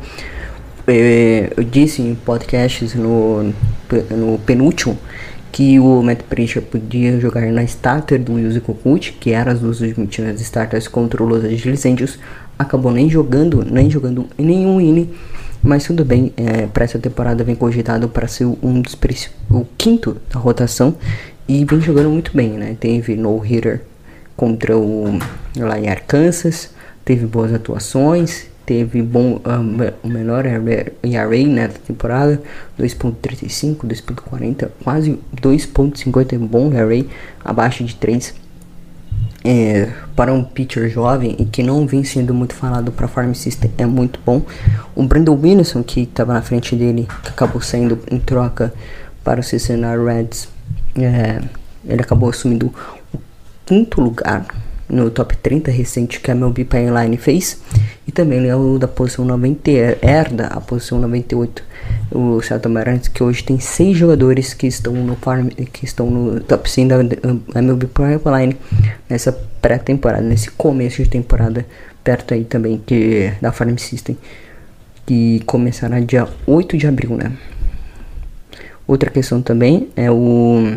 É, 0.87 1.53
eu 1.55 1.63
disse 1.63 2.01
em 2.01 2.15
podcasts 2.15 2.95
no, 2.95 3.53
no 4.11 4.39
penúltimo 4.47 4.97
que 5.53 5.79
o 5.79 6.03
Matt 6.03 6.23
Pressure 6.23 6.65
podia 6.65 7.21
jogar 7.21 7.47
na 7.53 7.63
starter 7.65 8.23
do 8.23 8.39
Yuzi 8.39 8.61
Kokut, 8.61 9.13
que 9.21 9.31
era 9.31 9.53
as 9.53 9.61
duas 9.61 9.81
últimas 9.81 10.41
starters 10.41 10.89
contra 10.89 11.23
o 11.23 11.27
Los 11.27 11.45
Angeles 11.45 11.85
Angels. 11.85 12.19
Acabou 12.59 12.93
nem 12.93 13.11
jogando, 13.11 13.63
nem 13.63 13.91
jogando 13.91 14.27
nenhum 14.39 14.81
inning. 14.81 15.11
Mas 15.63 15.85
tudo 15.85 16.05
bem, 16.05 16.33
é, 16.37 16.67
para 16.67 16.85
essa 16.85 16.99
temporada 16.99 17.43
vem 17.43 17.55
cogitado 17.55 18.09
para 18.09 18.29
ser 18.29 18.45
um 18.45 18.81
dos 18.81 18.97
o 19.51 19.67
quinto 19.77 20.17
da 20.33 20.39
rotação 20.39 20.95
e 21.49 21.65
vem 21.65 21.81
jogando 21.81 22.11
muito 22.11 22.37
bem, 22.37 22.51
né? 22.51 22.77
Teve 22.79 23.15
no 23.15 23.39
hitter 23.39 23.83
contra 24.37 24.77
o 24.77 25.19
lá 25.57 25.79
em 25.79 25.89
Arkansas, 25.89 26.71
teve 27.05 27.27
boas 27.27 27.53
atuações, 27.55 28.47
teve 28.67 29.01
bom 29.01 29.41
um, 29.45 30.07
o 30.07 30.09
menor 30.09 30.45
ERA 30.45 31.47
nessa 31.47 31.79
temporada, 31.79 32.43
2.35, 32.79 33.87
2.40, 33.87 34.69
quase 34.83 35.19
2.50 35.41 36.39
bom 36.39 36.73
ERA, 36.73 37.07
abaixo 37.45 37.85
de 37.85 37.95
3. 37.95 38.35
É, 39.49 39.93
para 40.17 40.33
um 40.33 40.43
pitcher 40.43 40.91
jovem 40.91 41.37
e 41.39 41.45
que 41.45 41.63
não 41.63 41.87
vem 41.87 42.03
sendo 42.03 42.35
muito 42.35 42.53
falado 42.53 42.91
para 42.91 43.07
Farm 43.07 43.33
System 43.33 43.71
é 43.79 43.87
muito 43.87 44.19
bom. 44.27 44.43
O 44.93 45.05
Brandon 45.05 45.39
Wilson 45.41 45.85
que 45.85 46.01
estava 46.01 46.35
na 46.35 46.43
frente 46.43 46.75
dele, 46.75 47.07
que 47.23 47.29
acabou 47.29 47.63
saindo 47.63 47.97
em 48.11 48.19
troca 48.19 48.75
para 49.23 49.39
o 49.39 49.45
Cincinnati 49.45 50.03
Reds, 50.03 50.49
é, 50.99 51.41
ele 51.85 52.03
acabou 52.03 52.29
assumindo 52.29 52.73
o 53.13 53.19
quinto 53.65 54.01
lugar 54.01 54.47
no 54.89 55.11
top 55.11 55.37
30 55.37 55.71
recente 55.71 56.21
que 56.21 56.31
a 56.31 56.35
MLB 56.35 56.65
Pipeline 56.65 57.17
fez. 57.17 57.61
E 58.07 58.13
também 58.13 58.39
ele 58.39 58.49
é 58.49 58.57
o 58.57 58.79
da 58.79 58.87
posição 58.87 59.25
90, 59.25 59.71
herda 60.01 60.47
a 60.47 60.61
posição 60.61 60.99
98. 61.01 61.63
O 62.13 62.41
Seattle 62.41 62.73
Mariners 62.73 63.09
que 63.09 63.23
hoje 63.23 63.43
tem 63.43 63.59
seis 63.59 63.97
jogadores 63.97 64.55
que 64.55 64.67
estão 64.67 64.93
no 64.93 65.17
farm, 65.17 65.49
que 65.49 65.85
estão 65.85 66.11
no 66.11 66.41
top 66.41 66.71
100 66.71 66.89
da 66.89 66.97
MLB 67.57 67.87
Pipeline 67.87 68.57
nessa 69.09 69.33
pré-temporada, 69.61 70.23
nesse 70.23 70.51
começo 70.51 71.03
de 71.03 71.09
temporada, 71.09 71.67
perto 72.05 72.35
aí 72.35 72.45
também 72.45 72.81
que 72.85 73.33
da 73.41 73.51
Farm 73.51 73.77
System, 73.77 74.17
que 75.05 75.41
começará 75.47 75.99
dia 75.99 76.29
8 76.47 76.77
de 76.77 76.87
abril, 76.87 77.17
né? 77.17 77.33
Outra 78.87 79.11
questão 79.11 79.43
também 79.43 79.89
é 79.97 80.11
o 80.11 80.77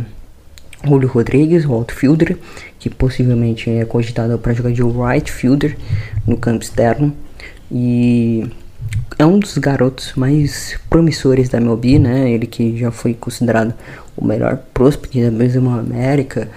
Julio 0.83 1.07
Rodrigues, 1.09 1.65
o 1.65 1.73
outfielder, 1.73 2.37
que 2.79 2.89
possivelmente 2.89 3.69
é 3.69 3.85
cogitado 3.85 4.37
para 4.39 4.53
jogar 4.53 4.71
de 4.71 4.81
right 4.81 5.31
fielder 5.31 5.77
no 6.25 6.37
campo 6.37 6.63
externo. 6.63 7.13
E 7.71 8.49
é 9.17 9.25
um 9.25 9.37
dos 9.37 9.57
garotos 9.57 10.13
mais 10.15 10.79
promissores 10.89 11.49
da 11.49 11.59
MLB, 11.59 11.99
né? 11.99 12.31
Ele 12.31 12.47
que 12.47 12.77
já 12.77 12.89
foi 12.89 13.13
considerado 13.13 13.73
o 14.17 14.25
melhor 14.25 14.57
prospect 14.73 15.21
da 15.21 15.29
Baseball 15.29 15.79
América 15.79 16.49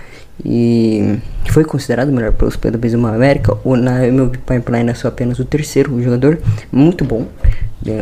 e 0.44 1.18
foi 1.50 1.64
considerado 1.64 2.08
o 2.08 2.12
melhor 2.12 2.32
prospect 2.32 2.70
da 2.70 2.78
Baseball 2.78 3.12
América. 3.12 3.58
Na 3.64 4.06
MLB 4.06 4.38
Pipeline 4.38 4.90
é 4.90 4.94
só 4.94 5.08
apenas 5.08 5.38
o 5.38 5.44
terceiro 5.44 6.02
jogador, 6.02 6.38
muito 6.70 7.04
bom. 7.04 7.26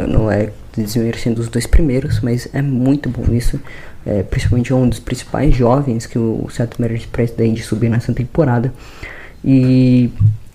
Não 0.09 0.31
é 0.31 0.51
desmerecendo 0.77 1.41
os 1.41 1.49
dois 1.49 1.67
primeiros, 1.67 2.21
mas 2.21 2.49
é 2.53 2.63
muito 2.63 3.09
bom 3.09 3.33
isso. 3.33 3.61
É, 4.07 4.23
principalmente 4.23 4.73
é 4.73 4.75
um 4.75 4.89
dos 4.89 4.99
principais 4.99 5.55
jovens 5.55 6.07
que 6.07 6.19
o 6.19 6.49
Seattle 6.51 6.81
Mariners 6.81 7.07
pretende 7.07 7.63
subir 7.63 7.91
nessa 7.91 8.13
temporada. 8.13 8.73
E 9.45 10.11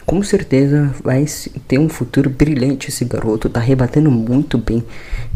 com 0.05 0.21
certeza 0.21 0.93
vai 1.03 1.25
ter 1.67 1.79
um 1.79 1.89
futuro 1.89 2.29
brilhante 2.29 2.89
esse 2.89 3.03
garoto. 3.05 3.49
Tá 3.49 3.59
rebatendo 3.59 4.11
muito 4.11 4.57
bem 4.57 4.83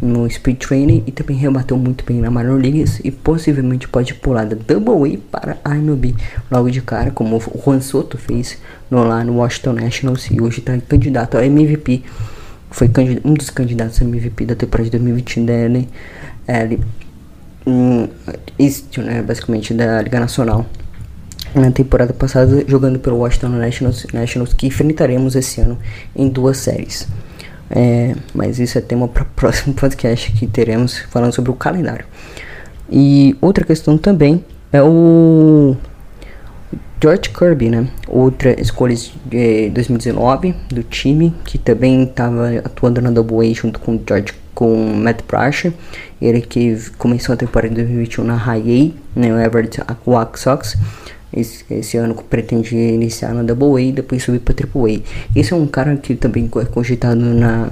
no 0.02 0.30
Speed 0.30 0.58
Training 0.58 1.04
e 1.08 1.12
também 1.12 1.36
rebateu 1.36 1.76
muito 1.78 2.04
bem 2.06 2.22
na 2.22 2.30
Minor 2.30 2.62
Leagues 2.62 3.02
e 3.04 3.10
possivelmente 3.10 3.88
pode 3.88 4.14
pular 4.14 4.46
da 4.46 4.56
Double 4.56 5.16
A 5.16 5.40
para 5.40 5.58
a 5.64 5.76
MLB 5.76 6.16
logo 6.52 6.70
de 6.70 6.82
cara, 6.82 7.10
como 7.10 7.38
o 7.38 7.62
Juan 7.64 7.82
Soto 7.82 8.18
fez 8.18 8.58
no, 8.92 9.04
lá 9.04 9.24
no 9.24 9.38
Washington 9.38 9.74
Nationals 9.74 10.30
e 10.30 10.40
hoje 10.40 10.60
está 10.60 10.78
candidato 10.78 11.38
a 11.38 11.46
MVP 11.46 12.04
foi 12.72 12.90
um 13.24 13.34
dos 13.34 13.50
candidatos 13.50 14.02
a 14.02 14.06
MVP 14.06 14.46
da 14.46 14.56
temporada 14.56 14.86
de 14.86 14.98
2020 14.98 15.42
da 15.42 15.54
LL 15.54 16.80
um, 17.66 18.08
East, 18.58 18.98
né, 18.98 19.22
basicamente 19.22 19.74
da 19.74 20.02
Liga 20.02 20.20
Nacional. 20.20 20.66
Na 21.56 21.72
temporada 21.72 22.14
passada, 22.14 22.64
jogando 22.68 23.00
pelo 23.00 23.18
Washington 23.18 23.50
Nationals, 23.50 24.06
Nationals 24.14 24.54
que 24.54 24.68
enfrentaremos 24.68 25.36
esse 25.36 25.60
ano 25.62 25.80
em 26.16 26.30
duas 26.30 26.58
séries. 26.58 27.08
É, 27.72 28.16
mas 28.34 28.60
isso 28.60 28.78
é 28.78 28.82
tema 28.82 29.08
para 29.08 29.24
o 29.24 29.26
próximo 29.36 29.74
podcast 29.74 30.32
que 30.32 30.46
teremos 30.46 31.00
falando 31.10 31.34
sobre 31.34 31.52
o 31.52 31.56
calendário. 31.56 32.06
E 32.92 33.36
outra 33.42 33.66
questão 33.66 33.98
também 33.98 34.44
é 34.72 34.82
o 34.82 35.76
George 37.02 37.30
Kirby, 37.30 37.70
né? 37.70 37.88
Outra 38.08 38.60
escolha 38.60 38.96
de 39.26 39.70
2019 39.70 40.54
do 40.70 40.84
time, 40.84 41.34
que 41.46 41.58
também 41.58 42.04
estava 42.04 42.50
atuando 42.58 43.02
na 43.02 43.10
Double 43.10 43.50
A 43.50 43.54
junto 43.54 43.80
com 43.80 44.00
George 44.06 44.34
com 44.54 44.76
Matt 44.76 45.22
Prasher, 45.22 45.72
ele 46.22 46.42
que 46.42 46.78
começou 46.98 47.32
a 47.32 47.38
temporada 47.38 47.70
de 47.70 47.76
2021 47.76 48.26
na 48.26 48.36
High 48.36 48.94
A, 49.16 49.20
né, 49.20 49.46
Everett 49.46 49.80
Aquac 49.88 50.38
Sox. 50.38 50.78
Esse, 51.32 51.64
esse, 51.70 51.96
ano 51.96 52.16
pretende 52.16 52.76
iniciar 52.76 53.34
na 53.34 53.44
Double 53.44 53.78
A 53.78 53.88
e 53.88 53.92
depois 53.94 54.22
subir 54.22 54.40
para 54.40 54.54
Triple 54.54 54.96
A. 54.96 55.40
Esse 55.40 55.54
é 55.54 55.56
um 55.56 55.68
cara 55.68 55.96
que 55.96 56.16
também 56.16 56.50
é 56.54 56.66
cogitado 56.66 57.22
na 57.22 57.70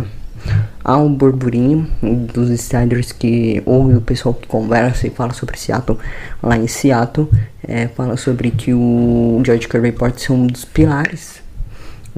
há 0.83 0.97
um 0.97 1.13
burburinho 1.13 1.87
dos 2.33 2.49
insiders 2.49 3.11
que 3.11 3.61
ouve 3.65 3.95
o 3.95 4.01
pessoal 4.01 4.33
que 4.33 4.47
conversa 4.47 5.07
e 5.07 5.09
fala 5.09 5.33
sobre 5.33 5.57
Seattle. 5.57 5.97
Lá 6.41 6.57
em 6.57 6.67
Seattle 6.67 7.29
é, 7.67 7.87
fala 7.87 8.17
sobre 8.17 8.51
que 8.51 8.73
o 8.73 9.41
George 9.45 9.67
Kirby 9.67 9.91
pode 9.91 10.21
ser 10.21 10.31
um 10.31 10.47
dos 10.47 10.65
pilares 10.65 11.41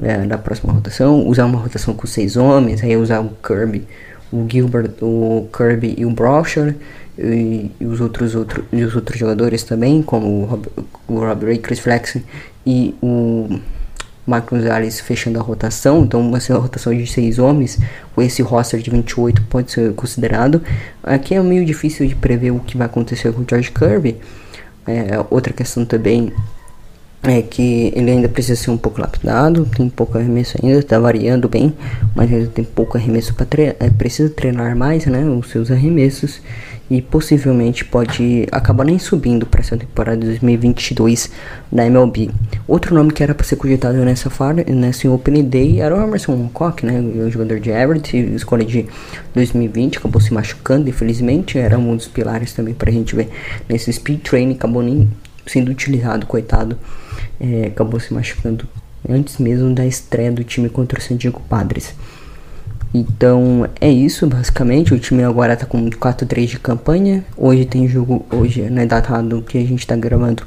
é, 0.02 0.18
da 0.26 0.38
próxima 0.38 0.72
rotação. 0.72 1.26
Usar 1.26 1.46
uma 1.46 1.58
rotação 1.58 1.94
com 1.94 2.06
seis 2.06 2.36
homens 2.36 2.82
aí 2.82 2.96
usar 2.96 3.20
o 3.20 3.30
Kirby 3.42 3.86
o 4.32 4.46
Gilbert, 4.48 4.92
o 5.02 5.48
Kirby 5.52 5.94
e 5.98 6.06
o 6.06 6.10
Browser 6.10 6.76
e, 7.18 7.70
e, 7.80 7.84
os 7.84 8.00
outros 8.00 8.34
outro, 8.34 8.64
os 8.72 8.94
outros 8.94 9.18
jogadores 9.18 9.62
também, 9.62 10.02
como 10.02 10.42
o 10.42 10.44
Rob, 10.44 10.66
o 11.08 11.18
Rob 11.18 11.46
Ray, 11.46 11.58
Chris 11.58 11.80
Flex 11.80 12.18
e 12.64 12.94
o 13.02 13.58
Marcos 14.30 14.60
Gonzalez 14.60 15.00
fechando 15.00 15.40
a 15.40 15.42
rotação, 15.42 16.04
então 16.04 16.20
uma 16.20 16.38
rotação 16.38 16.94
de 16.94 17.04
seis 17.04 17.40
homens, 17.40 17.78
com 18.14 18.22
esse 18.22 18.40
roster 18.42 18.80
de 18.80 18.88
28 18.88 19.42
pode 19.42 19.72
ser 19.72 19.92
considerado. 19.94 20.62
Aqui 21.02 21.34
é 21.34 21.42
meio 21.42 21.64
difícil 21.64 22.06
de 22.06 22.14
prever 22.14 22.52
o 22.52 22.60
que 22.60 22.76
vai 22.76 22.86
acontecer 22.86 23.32
com 23.32 23.42
o 23.42 23.46
George 23.48 23.72
Kirby. 23.72 24.16
É, 24.86 25.24
outra 25.30 25.52
questão 25.52 25.84
também 25.84 26.32
é 27.24 27.42
que 27.42 27.92
ele 27.94 28.10
ainda 28.10 28.28
precisa 28.28 28.60
ser 28.60 28.70
um 28.70 28.78
pouco 28.78 29.00
lapidado, 29.00 29.66
tem 29.76 29.88
pouco 29.88 30.16
arremesso 30.16 30.56
ainda, 30.62 30.78
está 30.78 30.98
variando 30.98 31.48
bem, 31.48 31.74
mas 32.14 32.32
ainda 32.32 32.46
tem 32.46 32.64
pouco 32.64 32.96
arremesso 32.96 33.34
para 33.34 33.44
treinar, 33.44 33.76
é, 33.80 33.90
precisa 33.90 34.30
treinar 34.30 34.76
mais, 34.76 35.04
né, 35.06 35.24
os 35.24 35.50
seus 35.50 35.70
arremessos 35.70 36.40
e 36.90 37.00
possivelmente 37.00 37.84
pode 37.84 38.48
acabar 38.50 38.84
nem 38.84 38.98
subindo 38.98 39.46
para 39.46 39.60
essa 39.60 39.76
temporada 39.76 40.18
de 40.18 40.26
2022 40.26 41.30
da 41.70 41.86
MLB. 41.86 42.30
Outro 42.66 42.94
nome 42.94 43.12
que 43.12 43.22
era 43.22 43.34
para 43.34 43.46
ser 43.46 43.56
cogitado 43.56 43.96
nessa 43.98 44.28
fara, 44.28 44.64
nessa 44.64 45.08
Open 45.08 45.44
Day 45.44 45.80
era 45.80 45.96
o 45.96 46.02
Emerson 46.02 46.32
Hancock, 46.32 46.84
né, 46.84 47.00
o 47.00 47.30
jogador 47.30 47.60
de 47.60 47.70
Everett, 47.70 48.16
escolha 48.34 48.64
de 48.64 48.86
2020, 49.32 49.98
acabou 49.98 50.20
se 50.20 50.34
machucando, 50.34 50.88
infelizmente, 50.88 51.56
era 51.58 51.78
um 51.78 51.94
dos 51.94 52.08
pilares 52.08 52.52
também 52.52 52.74
para 52.74 52.90
a 52.90 52.92
gente 52.92 53.14
ver 53.14 53.28
nesse 53.68 53.92
speed 53.92 54.22
training, 54.22 54.54
acabou 54.54 54.82
nem 54.82 55.08
sendo 55.46 55.70
utilizado, 55.70 56.26
coitado 56.26 56.76
é, 57.40 57.66
acabou 57.66 58.00
se 58.00 58.12
machucando 58.12 58.68
antes 59.08 59.38
mesmo 59.38 59.74
da 59.74 59.86
estreia 59.86 60.30
do 60.30 60.44
time 60.44 60.68
contra 60.68 60.98
o 60.98 61.02
San 61.02 61.16
Diego 61.16 61.40
Padres. 61.48 61.94
Então 62.92 63.68
é 63.80 63.90
isso 63.90 64.26
basicamente. 64.26 64.92
O 64.92 64.98
time 64.98 65.22
agora 65.22 65.56
tá 65.56 65.64
com 65.64 65.88
4-3 65.88 66.46
de 66.46 66.58
campanha. 66.58 67.24
Hoje 67.36 67.64
tem 67.64 67.88
jogo, 67.88 68.26
hoje 68.32 68.62
né, 68.62 68.86
datado 68.86 69.42
que 69.42 69.58
a 69.58 69.64
gente 69.64 69.86
tá 69.86 69.96
gravando, 69.96 70.42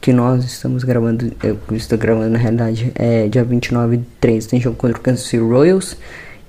que 0.00 0.12
nós 0.12 0.44
estamos 0.44 0.84
gravando, 0.84 1.32
eu 1.42 1.58
estou 1.72 1.96
gravando 1.96 2.30
na 2.30 2.38
realidade, 2.38 2.92
é 2.94 3.28
dia 3.28 3.44
29 3.44 3.98
de 3.98 4.04
3. 4.20 4.46
Tem 4.46 4.60
jogo 4.60 4.76
contra 4.76 4.98
o 4.98 5.00
Kansas 5.00 5.24
City 5.24 5.38
Royals. 5.38 5.96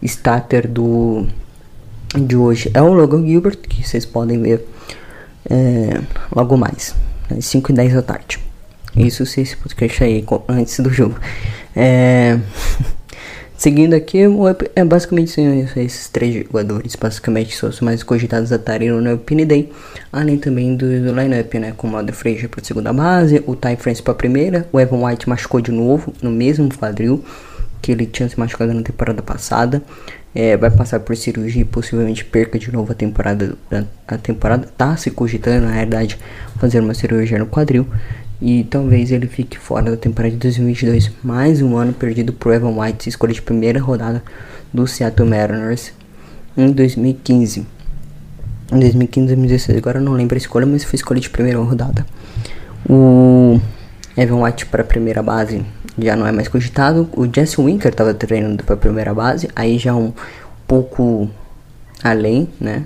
Starter 0.01 0.67
do 0.67 1.27
de 2.15 2.35
hoje 2.35 2.71
é 2.73 2.81
o 2.81 2.91
Logan 2.93 3.25
Gilbert, 3.25 3.57
que 3.57 3.87
vocês 3.87 4.05
podem 4.05 4.41
ver 4.41 4.65
é, 5.47 6.01
logo 6.35 6.57
mais, 6.57 6.95
às 7.29 7.45
5 7.45 7.71
e 7.71 7.75
10 7.75 7.93
da 7.93 8.01
tarde. 8.01 8.39
Isso 8.95 9.25
se 9.25 9.41
esse 9.41 9.55
podcast 9.55 10.03
aí 10.03 10.25
antes 10.47 10.79
do 10.79 10.89
jogo. 10.89 11.15
É... 11.75 12.39
Seguindo 13.59 13.93
aqui, 13.93 14.19
é 14.73 14.85
basicamente 14.85 15.37
esses 15.75 16.07
três 16.07 16.33
jogadores, 16.33 16.95
basicamente 16.95 17.53
são 17.53 17.67
os 17.67 17.81
mais 17.81 18.01
cogitados 18.01 18.53
a 18.53 18.55
estarem 18.55 18.89
no 18.89 19.13
Open 19.13 19.45
Day, 19.45 19.69
além 20.13 20.37
também 20.37 20.77
do, 20.77 20.85
lineup, 20.85 21.53
né, 21.55 21.73
como 21.75 21.93
o 21.93 21.97
Alder 21.97 22.15
Frazier 22.15 22.47
para 22.47 22.63
segunda 22.63 22.93
base, 22.93 23.43
o 23.45 23.57
Ty 23.57 23.75
France 23.75 24.01
para 24.01 24.13
primeira, 24.13 24.65
o 24.71 24.79
Evan 24.79 25.03
White 25.05 25.27
machucou 25.27 25.59
de 25.59 25.73
novo, 25.73 26.13
no 26.21 26.31
mesmo 26.31 26.73
quadril 26.73 27.21
que 27.81 27.91
ele 27.91 28.05
tinha 28.05 28.29
se 28.29 28.39
machucado 28.39 28.73
na 28.73 28.81
temporada 28.81 29.21
passada, 29.21 29.83
é, 30.33 30.55
vai 30.55 30.71
passar 30.71 31.01
por 31.01 31.17
cirurgia 31.17 31.63
e 31.63 31.65
possivelmente 31.65 32.23
perca 32.23 32.57
de 32.57 32.71
novo 32.71 32.93
a 32.93 32.95
temporada, 32.95 33.57
a 34.07 34.17
temporada 34.17 34.69
tá 34.77 34.95
se 34.95 35.11
cogitando, 35.11 35.65
na 35.65 35.73
realidade, 35.73 36.17
fazer 36.57 36.79
uma 36.79 36.93
cirurgia 36.93 37.37
no 37.37 37.45
quadril, 37.45 37.85
e 38.41 38.63
talvez 38.63 39.11
ele 39.11 39.27
fique 39.27 39.57
fora 39.57 39.91
da 39.91 39.97
temporada 39.97 40.33
de 40.33 40.39
2022. 40.39 41.11
Mais 41.23 41.61
um 41.61 41.75
ano 41.77 41.91
perdido 41.91 42.31
por 42.31 42.53
Evan 42.53 42.79
White, 42.79 43.09
escolha 43.09 43.33
de 43.33 43.41
primeira 43.41 43.79
rodada 43.81 44.23
do 44.73 44.87
Seattle 44.87 45.27
Mariners 45.27 45.91
em 46.55 46.71
2015. 46.71 47.65
Em 48.71 48.79
2015, 48.79 49.27
2016, 49.27 49.77
agora 49.77 49.99
eu 49.99 50.03
não 50.03 50.13
lembro 50.13 50.35
a 50.35 50.37
escolha, 50.37 50.65
mas 50.65 50.83
foi 50.83 50.95
escolha 50.95 51.19
de 51.19 51.29
primeira 51.29 51.59
rodada. 51.59 52.05
O 52.87 53.59
Evan 54.15 54.43
White 54.43 54.67
para 54.67 54.83
a 54.83 54.85
primeira 54.85 55.21
base 55.21 55.65
já 55.97 56.15
não 56.15 56.25
é 56.25 56.31
mais 56.31 56.47
cogitado. 56.47 57.09
O 57.13 57.27
Jesse 57.27 57.61
Winker 57.61 57.91
estava 57.91 58.13
treinando 58.13 58.63
para 58.63 58.75
a 58.75 58.77
primeira 58.77 59.13
base, 59.13 59.49
aí 59.55 59.77
já 59.77 59.93
um 59.93 60.13
pouco 60.67 61.29
além, 62.01 62.47
né? 62.59 62.85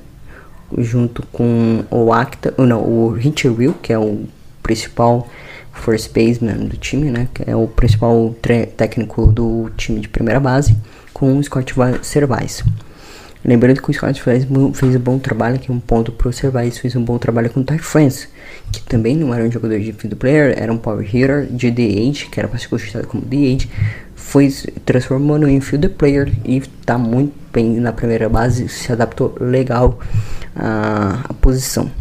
Junto 0.77 1.21
com 1.31 1.83
o 1.91 2.11
Acta, 2.11 2.53
não, 2.57 2.81
o 2.81 3.09
Richard 3.11 3.59
Will, 3.59 3.75
que 3.81 3.93
é 3.93 3.99
o 3.99 4.25
principal 4.63 5.27
first 5.73 6.11
baseman 6.13 6.65
do 6.65 6.77
time, 6.77 7.11
né? 7.11 7.27
Que 7.33 7.49
é 7.49 7.55
o 7.55 7.67
principal 7.67 8.33
técnico 8.77 9.27
do 9.27 9.69
time 9.77 9.99
de 9.99 10.07
primeira 10.07 10.39
base, 10.39 10.75
com 11.13 11.37
o 11.37 11.43
Scott 11.43 11.73
Servais. 12.01 12.63
Lembrando 13.45 13.81
que 13.81 13.91
o 13.91 13.93
Scott 13.93 14.21
fez, 14.21 14.47
fez 14.73 14.95
um 14.95 14.99
bom 14.99 15.19
trabalho, 15.19 15.55
aqui 15.55 15.69
um 15.69 15.79
ponto 15.79 16.13
pro 16.13 16.31
Servais, 16.31 16.77
fez 16.77 16.95
um 16.95 17.03
bom 17.03 17.17
trabalho 17.17 17.49
com 17.49 17.59
o 17.59 17.63
Ty 17.63 17.77
France, 17.77 18.29
que 18.71 18.81
também 18.83 19.17
não 19.17 19.33
era 19.33 19.43
um 19.43 19.51
jogador 19.51 19.77
de 19.79 19.91
field 19.91 20.15
player, 20.15 20.53
era 20.57 20.71
um 20.71 20.77
power 20.77 21.05
hitter 21.05 21.47
de 21.47 21.69
DH, 21.69 22.29
que 22.31 22.39
era 22.39 22.47
para 22.47 22.57
ser 22.57 22.69
considerado 22.69 23.07
como 23.07 23.21
DH, 23.25 23.67
foi 24.15 24.49
transformando 24.85 25.47
em 25.49 25.59
field 25.59 25.89
player 25.89 26.31
e 26.45 26.59
está 26.59 26.97
muito 26.97 27.33
bem 27.51 27.81
na 27.81 27.91
primeira 27.91 28.29
base, 28.29 28.69
se 28.69 28.89
adaptou 28.93 29.35
legal 29.41 29.99
à, 30.55 31.25
à 31.27 31.33
posição. 31.33 31.91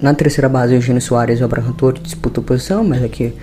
Na 0.00 0.14
terceira 0.14 0.48
base, 0.48 0.74
Eugênio 0.74 1.02
Soares 1.02 1.40
e 1.40 1.42
o 1.42 1.44
Abraham 1.44 1.72
Toro 1.72 2.00
disputam 2.00 2.42
posição, 2.42 2.84
mas 2.84 3.02
aqui 3.02 3.34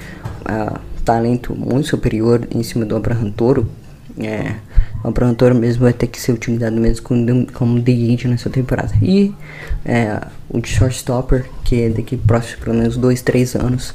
uh, 0.41 0.79
talento 1.03 1.55
muito 1.55 1.87
superior 1.87 2.47
em 2.53 2.63
cima 2.63 2.85
do 2.85 2.95
Abraham 2.95 3.31
Toro. 3.31 3.69
É, 4.19 4.55
o 5.03 5.07
Abraham 5.07 5.33
Toro 5.33 5.55
mesmo 5.55 5.83
vai 5.83 5.93
ter 5.93 6.07
que 6.07 6.19
ser 6.19 6.33
utilizado 6.33 6.75
mesmo 6.75 7.03
como, 7.03 7.51
como 7.51 7.79
DH 7.79 8.25
nessa 8.25 8.49
temporada. 8.49 8.93
E 9.01 9.33
é, 9.85 10.19
o 10.49 10.63
shortstopper, 10.63 11.45
que 11.63 11.83
é 11.83 11.89
daqui 11.89 12.17
próximo 12.17 12.63
pelo 12.63 12.75
menos 12.77 12.97
2, 12.97 13.21
3 13.21 13.55
anos, 13.55 13.93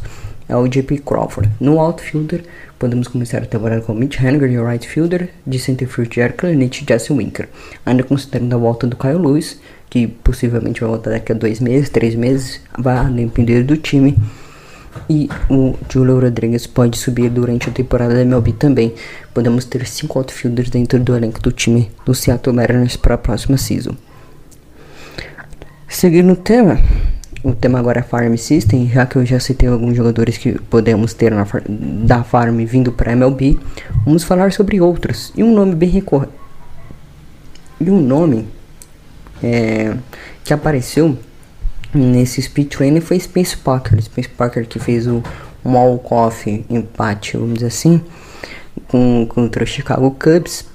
é 0.48 0.57
o 0.57 0.66
JP 0.68 0.98
Crawford. 0.98 1.50
No 1.61 1.78
outfielder, 1.80 2.44
podemos 2.78 3.09
começar 3.09 3.38
a 3.38 3.46
temporada 3.46 3.80
com 3.83 3.94
Mitch 3.94 4.20
Haniger 4.20 4.50
e 4.50 4.59
o 4.59 4.66
right 4.66 4.87
fielder, 4.87 5.30
de 5.46 5.59
centerfield 5.59 6.14
Jared 6.14 6.37
Clenich 6.37 6.83
e 6.83 6.87
Jesse 6.87 7.12
Winker. 7.12 7.48
Ainda 7.85 8.02
considerando 8.02 8.54
a 8.54 8.59
volta 8.59 8.87
do 8.87 8.96
Kyle 8.96 9.14
Lewis, 9.14 9.61
que 9.94 10.09
possivelmente 10.09 10.80
vai 10.80 10.90
voltar 10.90 11.11
daqui 11.11 11.30
a 11.30 11.37
dois 11.37 11.61
meses, 11.61 11.88
três 11.88 12.16
meses, 12.16 12.61
vai 12.76 13.09
depender 13.12 13.62
do 13.62 13.76
time. 13.76 14.18
E 15.09 15.28
o 15.48 15.76
Julio 15.88 16.18
Rodrigues 16.18 16.66
pode 16.66 16.98
subir 16.98 17.30
durante 17.30 17.68
a 17.68 17.72
temporada 17.72 18.12
da 18.12 18.22
MLB 18.22 18.54
também. 18.54 18.92
Podemos 19.33 19.64
ter 19.64 19.87
cinco 19.87 20.18
outfielders 20.18 20.68
dentro 20.68 20.98
do 20.98 21.14
elenco 21.14 21.40
do 21.40 21.52
time 21.52 21.92
do 22.04 22.12
Seattle 22.12 22.56
Mariners 22.56 22.96
para 22.96 23.14
a 23.14 23.18
próxima 23.18 23.56
season. 23.56 23.94
Seguindo 25.88 26.33
o 26.33 26.37
tema, 26.37 26.81
o 27.44 27.52
tema 27.52 27.79
agora 27.79 28.00
é 28.00 28.02
Farm 28.02 28.35
System, 28.35 28.90
já 28.92 29.06
que 29.06 29.14
eu 29.14 29.25
já 29.25 29.38
citei 29.38 29.68
alguns 29.68 29.96
jogadores 29.96 30.37
que 30.37 30.60
podemos 30.62 31.14
ter 31.14 31.31
na, 31.31 31.46
da 32.04 32.25
Farm 32.25 32.64
vindo 32.64 32.90
para 32.90 33.12
MLB, 33.12 33.60
vamos 34.04 34.25
falar 34.25 34.50
sobre 34.50 34.81
outros. 34.81 35.33
E 35.37 35.44
um 35.44 35.54
nome 35.54 35.77
bem 35.77 35.88
recorrente. 35.88 36.33
E 37.81 37.88
um 37.88 38.00
nome 38.00 38.44
é, 39.42 39.96
que 40.42 40.52
apareceu 40.52 41.18
nesse 41.94 42.42
speed 42.42 42.74
foi 43.00 43.18
Spence 43.18 43.56
Parker. 43.56 44.02
Spence 44.02 44.28
Parker 44.28 44.66
que 44.66 44.78
fez 44.78 45.06
o 45.06 45.22
walk-off 45.64 46.64
empate, 46.68 47.37
vamos 47.37 47.54
dizer 47.54 47.68
assim, 47.68 48.02
com, 48.88 49.26
contra 49.26 49.64
o 49.64 49.66
Chicago 49.66 50.10
Cubs. 50.10 50.66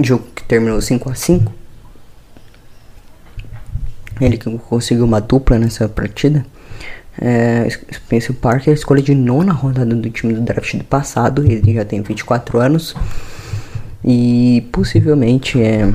jogo 0.00 0.24
que 0.34 0.44
terminou 0.44 0.80
5 0.80 1.10
a 1.10 1.14
5 1.14 1.52
Ele 4.20 4.36
que 4.36 4.58
conseguiu 4.58 5.04
uma 5.04 5.20
dupla 5.20 5.58
nessa 5.58 5.88
partida. 5.88 6.46
É, 7.20 7.68
Spencer 7.92 8.34
Parker, 8.34 8.74
escolha 8.74 9.02
de 9.02 9.14
nona 9.14 9.52
rodada 9.52 9.94
do 9.94 10.10
time 10.10 10.34
do 10.34 10.40
draft 10.40 10.74
do 10.76 10.84
passado. 10.84 11.44
Ele 11.44 11.74
já 11.74 11.84
tem 11.84 12.02
24 12.02 12.58
anos. 12.58 12.94
E 14.04 14.68
possivelmente 14.70 15.60
é. 15.62 15.90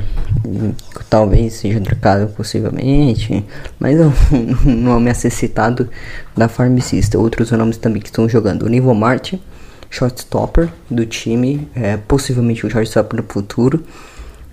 Talvez 1.08 1.54
seja 1.54 1.80
trocado, 1.80 2.26
possivelmente. 2.32 3.44
Mas 3.78 3.98
é 4.00 4.04
um 4.04 4.74
nome 4.74 5.10
a 5.10 5.14
ser 5.14 5.30
citado 5.30 5.88
da 6.36 6.48
Farmacista. 6.48 7.18
Outros 7.18 7.52
nomes 7.52 7.76
também 7.76 8.02
que 8.02 8.08
estão 8.08 8.28
jogando: 8.28 8.64
o 8.64 8.68
Nivo 8.68 8.92
Martin, 8.94 9.40
shortstopper 9.88 10.68
do 10.90 11.06
time. 11.06 11.68
É, 11.74 11.96
possivelmente 11.96 12.66
o 12.66 12.70
shortstopper 12.70 13.20
no 13.20 13.26
futuro, 13.28 13.84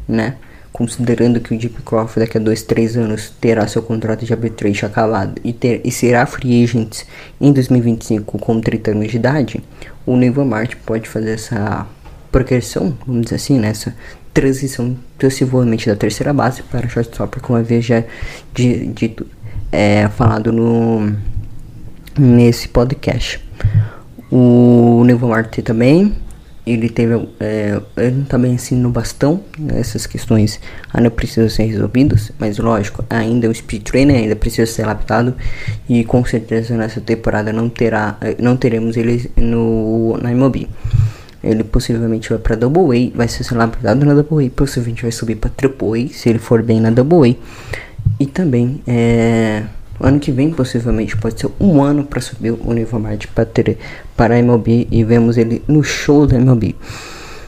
né? 0.07 0.35
Considerando 0.71 1.39
que 1.39 1.55
o 1.55 1.57
Deep 1.57 1.81
Crawford 1.81 2.19
daqui 2.19 2.37
a 2.37 2.41
2, 2.41 2.61
3 2.61 2.97
anos 2.97 3.33
terá 3.41 3.65
seu 3.67 3.81
contrato 3.81 4.23
de 4.23 4.31
arbitration 4.31 4.85
acabado 4.85 5.41
e, 5.43 5.51
ter, 5.51 5.81
e 5.83 5.91
será 5.91 6.23
free 6.27 6.63
agent 6.63 7.01
em 7.41 7.51
2025 7.51 8.37
com 8.37 8.61
30 8.61 8.91
anos 8.91 9.09
de 9.09 9.17
idade, 9.17 9.63
o 10.05 10.15
Nivo 10.15 10.45
Martin 10.45 10.77
pode 10.85 11.09
fazer 11.09 11.31
essa 11.31 11.87
progressão, 12.32 12.97
vamos 13.05 13.23
dizer 13.23 13.36
assim, 13.36 13.59
nessa 13.59 13.95
transição 14.34 14.95
possivelmente 15.17 15.89
da 15.89 15.95
terceira 15.95 16.32
base 16.32 16.61
para 16.61 16.88
shortstopper, 16.88 17.41
como 17.41 17.57
havia 17.57 17.82
já 17.82 18.03
dito, 18.53 19.25
é, 19.71 20.07
falado 20.09 20.51
no 20.51 21.11
nesse 22.17 22.67
podcast. 22.67 23.43
O 24.32 25.03
Neville 25.05 25.30
Martin 25.30 25.61
também, 25.61 26.15
ele 26.65 26.89
teve, 26.89 27.30
é, 27.39 27.82
ele 27.95 28.25
também 28.25 28.53
ensina 28.53 28.82
no 28.82 28.89
bastão, 28.89 29.41
né, 29.57 29.80
essas 29.80 30.05
questões 30.05 30.59
ainda 30.93 31.09
precisam 31.09 31.49
ser 31.49 31.63
resolvidas, 31.63 32.32
mas 32.38 32.57
lógico, 32.57 33.05
ainda 33.09 33.47
é 33.47 33.49
um 33.49 33.53
speed 33.53 33.84
trainer, 33.84 34.17
ainda 34.17 34.36
precisa 34.36 34.69
ser 34.71 34.84
adaptado 34.84 35.34
e 35.88 36.03
com 36.03 36.25
certeza 36.25 36.75
nessa 36.75 36.99
temporada 36.99 37.53
não 37.53 37.69
terá, 37.69 38.17
não 38.38 38.57
teremos 38.57 38.97
ele 38.97 39.32
no 39.38 40.17
na 40.21 40.32
MLB. 40.32 40.67
Ele 41.47 41.63
possivelmente 41.63 42.29
vai 42.29 42.37
para 42.37 42.55
Double 42.55 43.11
A, 43.13 43.17
vai 43.17 43.27
ser 43.27 43.55
lapidado 43.55 44.05
na 44.05 44.13
Double 44.13 44.45
A, 44.45 44.49
possivelmente 44.49 45.01
vai 45.01 45.11
subir 45.11 45.35
para 45.35 45.49
Triple 45.49 46.05
A, 46.05 46.13
se 46.13 46.29
ele 46.29 46.39
for 46.39 46.61
bem 46.61 46.79
na 46.79 46.91
Double 46.91 47.31
A. 47.31 47.35
E 48.19 48.25
também, 48.25 48.81
é, 48.87 49.63
ano 49.99 50.19
que 50.19 50.31
vem, 50.31 50.51
possivelmente, 50.51 51.15
pode 51.17 51.39
ser 51.39 51.49
um 51.59 51.81
ano 51.81 52.03
para 52.03 52.21
subir 52.21 52.51
o 52.51 52.73
nível 52.73 52.99
Marte 52.99 53.27
para, 53.27 53.45
ter, 53.45 53.77
para 54.15 54.35
a 54.35 54.39
MLB 54.39 54.87
e 54.91 55.03
vemos 55.03 55.37
ele 55.37 55.63
no 55.67 55.83
show 55.83 56.25
da 56.25 56.35
MLB. 56.35 56.75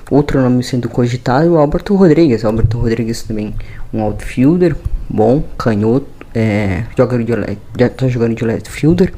Outro 0.10 0.42
nome 0.42 0.64
sendo 0.64 0.90
cogitado 0.90 1.48
é 1.48 1.50
o 1.50 1.58
Alberto 1.58 1.96
Rodrigues. 1.96 2.44
Alberto 2.44 2.80
Rodrigues 2.80 3.22
também 3.24 3.54
um 3.94 4.02
outfielder, 4.02 4.76
bom, 5.08 5.44
canhoto, 5.58 6.08
é, 6.34 6.84
joga 6.98 7.24
de, 7.24 7.32
já 7.78 7.90
tá 7.90 8.08
jogando 8.08 8.36
de 8.36 8.44
left 8.44 8.70
fielder, 8.70 9.14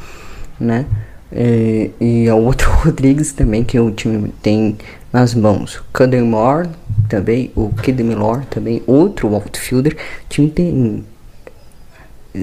né? 0.59 0.86
E, 1.32 1.91
e 1.99 2.29
o 2.29 2.38
outro 2.38 2.69
Rodrigues 2.84 3.32
também 3.32 3.63
que 3.63 3.79
o 3.79 3.91
time 3.91 4.34
tem 4.41 4.77
nas 5.11 5.34
mãos. 5.34 5.82
Caden 5.93 6.23
Moore 6.23 6.69
também, 7.07 7.51
o 7.55 7.69
Kid 7.69 8.03
Miller 8.03 8.45
também, 8.45 8.82
outro 8.86 9.34
outfielder. 9.34 9.93
O 9.93 10.29
time 10.29 10.49
tem. 10.49 11.05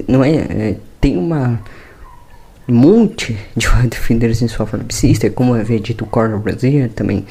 Não 0.07 0.23
é, 0.23 0.37
é 0.37 0.77
tem 1.01 1.17
uma 1.17 1.61
monte 2.67 3.39
de 3.57 3.67
outfielders 3.83 4.43
em 4.43 4.49
sua 4.49 4.67
franquia, 4.67 5.31
como 5.31 5.55
havia 5.55 5.81
dito 5.81 6.05
o 6.05 6.07
Corner 6.07 6.39
Brasil 6.39 6.89
também, 6.91 7.25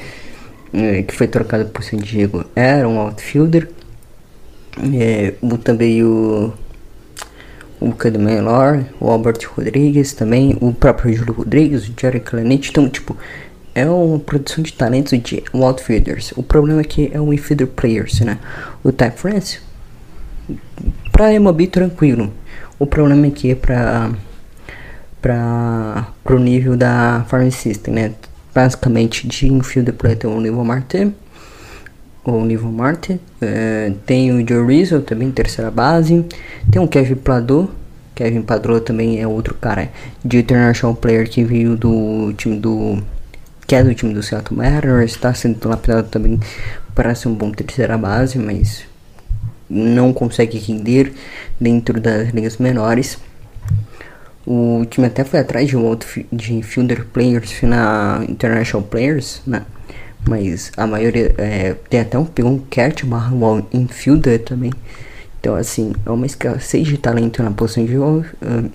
é, 0.72 1.02
que 1.02 1.14
foi 1.14 1.28
trocado 1.28 1.66
por 1.66 1.82
San 1.82 1.98
Diego, 1.98 2.44
era 2.54 2.88
um 2.88 2.98
outfielder. 2.98 3.68
É, 4.94 5.34
o, 5.40 5.58
também 5.58 6.04
o 6.04 6.52
o 7.80 7.92
Cadu 7.92 8.18
Melor, 8.18 8.84
o 9.00 9.10
Albert 9.10 9.38
Rodrigues 9.54 10.12
também, 10.12 10.56
o 10.60 10.72
próprio 10.72 11.14
Júlio 11.14 11.32
Rodrigues, 11.32 11.88
o 11.88 11.92
Jerry 11.98 12.20
Clanete. 12.20 12.70
Então, 12.70 12.88
tipo, 12.88 13.16
é 13.74 13.88
uma 13.88 14.18
produção 14.18 14.62
de 14.62 14.72
talentos 14.72 15.16
de 15.18 15.42
outfielders. 15.52 16.32
O 16.36 16.42
problema 16.42 16.80
é 16.80 16.84
que 16.84 17.10
é 17.12 17.20
um 17.20 17.32
infielder 17.32 17.68
players, 17.68 18.20
né? 18.20 18.38
O 18.82 18.90
Ty 18.90 19.10
France, 19.14 19.60
pra 21.12 21.32
MLB 21.32 21.66
tranquilo. 21.68 22.32
O 22.78 22.86
problema 22.86 23.26
é 23.26 23.30
que 23.30 23.50
é 23.50 23.54
pra, 23.54 24.10
pra, 25.20 26.08
pro 26.24 26.38
nível 26.38 26.76
da 26.76 27.24
Farm 27.28 27.50
System, 27.50 27.94
né? 27.94 28.14
Basicamente, 28.54 29.28
de 29.28 29.52
infielder 29.52 29.94
player 29.94 30.18
tem 30.18 30.30
o 30.30 30.40
nível 30.40 30.64
Martin 30.64 31.14
o 32.36 32.44
Nivo 32.44 32.70
Marte. 32.70 33.20
É, 33.40 33.92
tem 34.04 34.32
o 34.32 34.46
Joe 34.46 34.66
Rizzo 34.66 35.00
também, 35.00 35.30
terceira 35.30 35.70
base. 35.70 36.24
Tem 36.70 36.80
o 36.80 36.88
Kevin 36.88 37.14
Pladô. 37.16 37.68
Kevin 38.14 38.42
Padrô 38.42 38.80
também 38.80 39.20
é 39.20 39.28
outro 39.28 39.54
cara 39.54 39.90
de 40.24 40.38
international 40.38 40.94
player 40.96 41.30
que 41.30 41.44
veio 41.44 41.76
do 41.76 42.32
time 42.36 42.58
do. 42.58 43.00
que 43.64 43.76
é 43.76 43.84
do 43.84 43.94
time 43.94 44.12
do 44.12 44.22
Seattle 44.22 44.56
Mariners. 44.56 45.12
Está 45.12 45.32
sendo 45.32 45.68
lapidado 45.68 46.08
também 46.08 46.40
para 46.96 47.14
ser 47.14 47.28
um 47.28 47.34
bom 47.34 47.52
terceira 47.52 47.96
base, 47.96 48.36
mas 48.36 48.84
não 49.70 50.12
consegue 50.12 50.58
render 50.58 51.12
dentro 51.60 52.00
das 52.00 52.30
ligas 52.30 52.56
menores. 52.56 53.18
O 54.44 54.84
time 54.90 55.06
até 55.06 55.22
foi 55.22 55.38
atrás 55.38 55.68
de 55.68 55.76
um 55.76 55.84
outro 55.84 56.08
de 56.32 56.62
fielder 56.62 57.04
players 57.06 57.62
na 57.62 58.24
International 58.28 58.82
Players, 58.82 59.42
né? 59.46 59.62
Mas 60.26 60.72
a 60.76 60.86
maioria 60.86 61.34
é, 61.38 61.74
tem 61.88 62.00
até 62.00 62.18
um 62.18 62.24
pegou 62.24 62.52
um 62.52 62.58
Cat 62.58 63.06
Marlon 63.06 63.62
infielder 63.72 64.40
também. 64.40 64.72
Então 65.40 65.54
assim, 65.54 65.92
é 66.04 66.10
uma 66.10 66.26
escassez 66.26 66.86
de 66.86 66.98
talento 66.98 67.42
na 67.42 67.50
posição 67.50 67.84
de, 67.84 67.96
uh, 67.96 68.24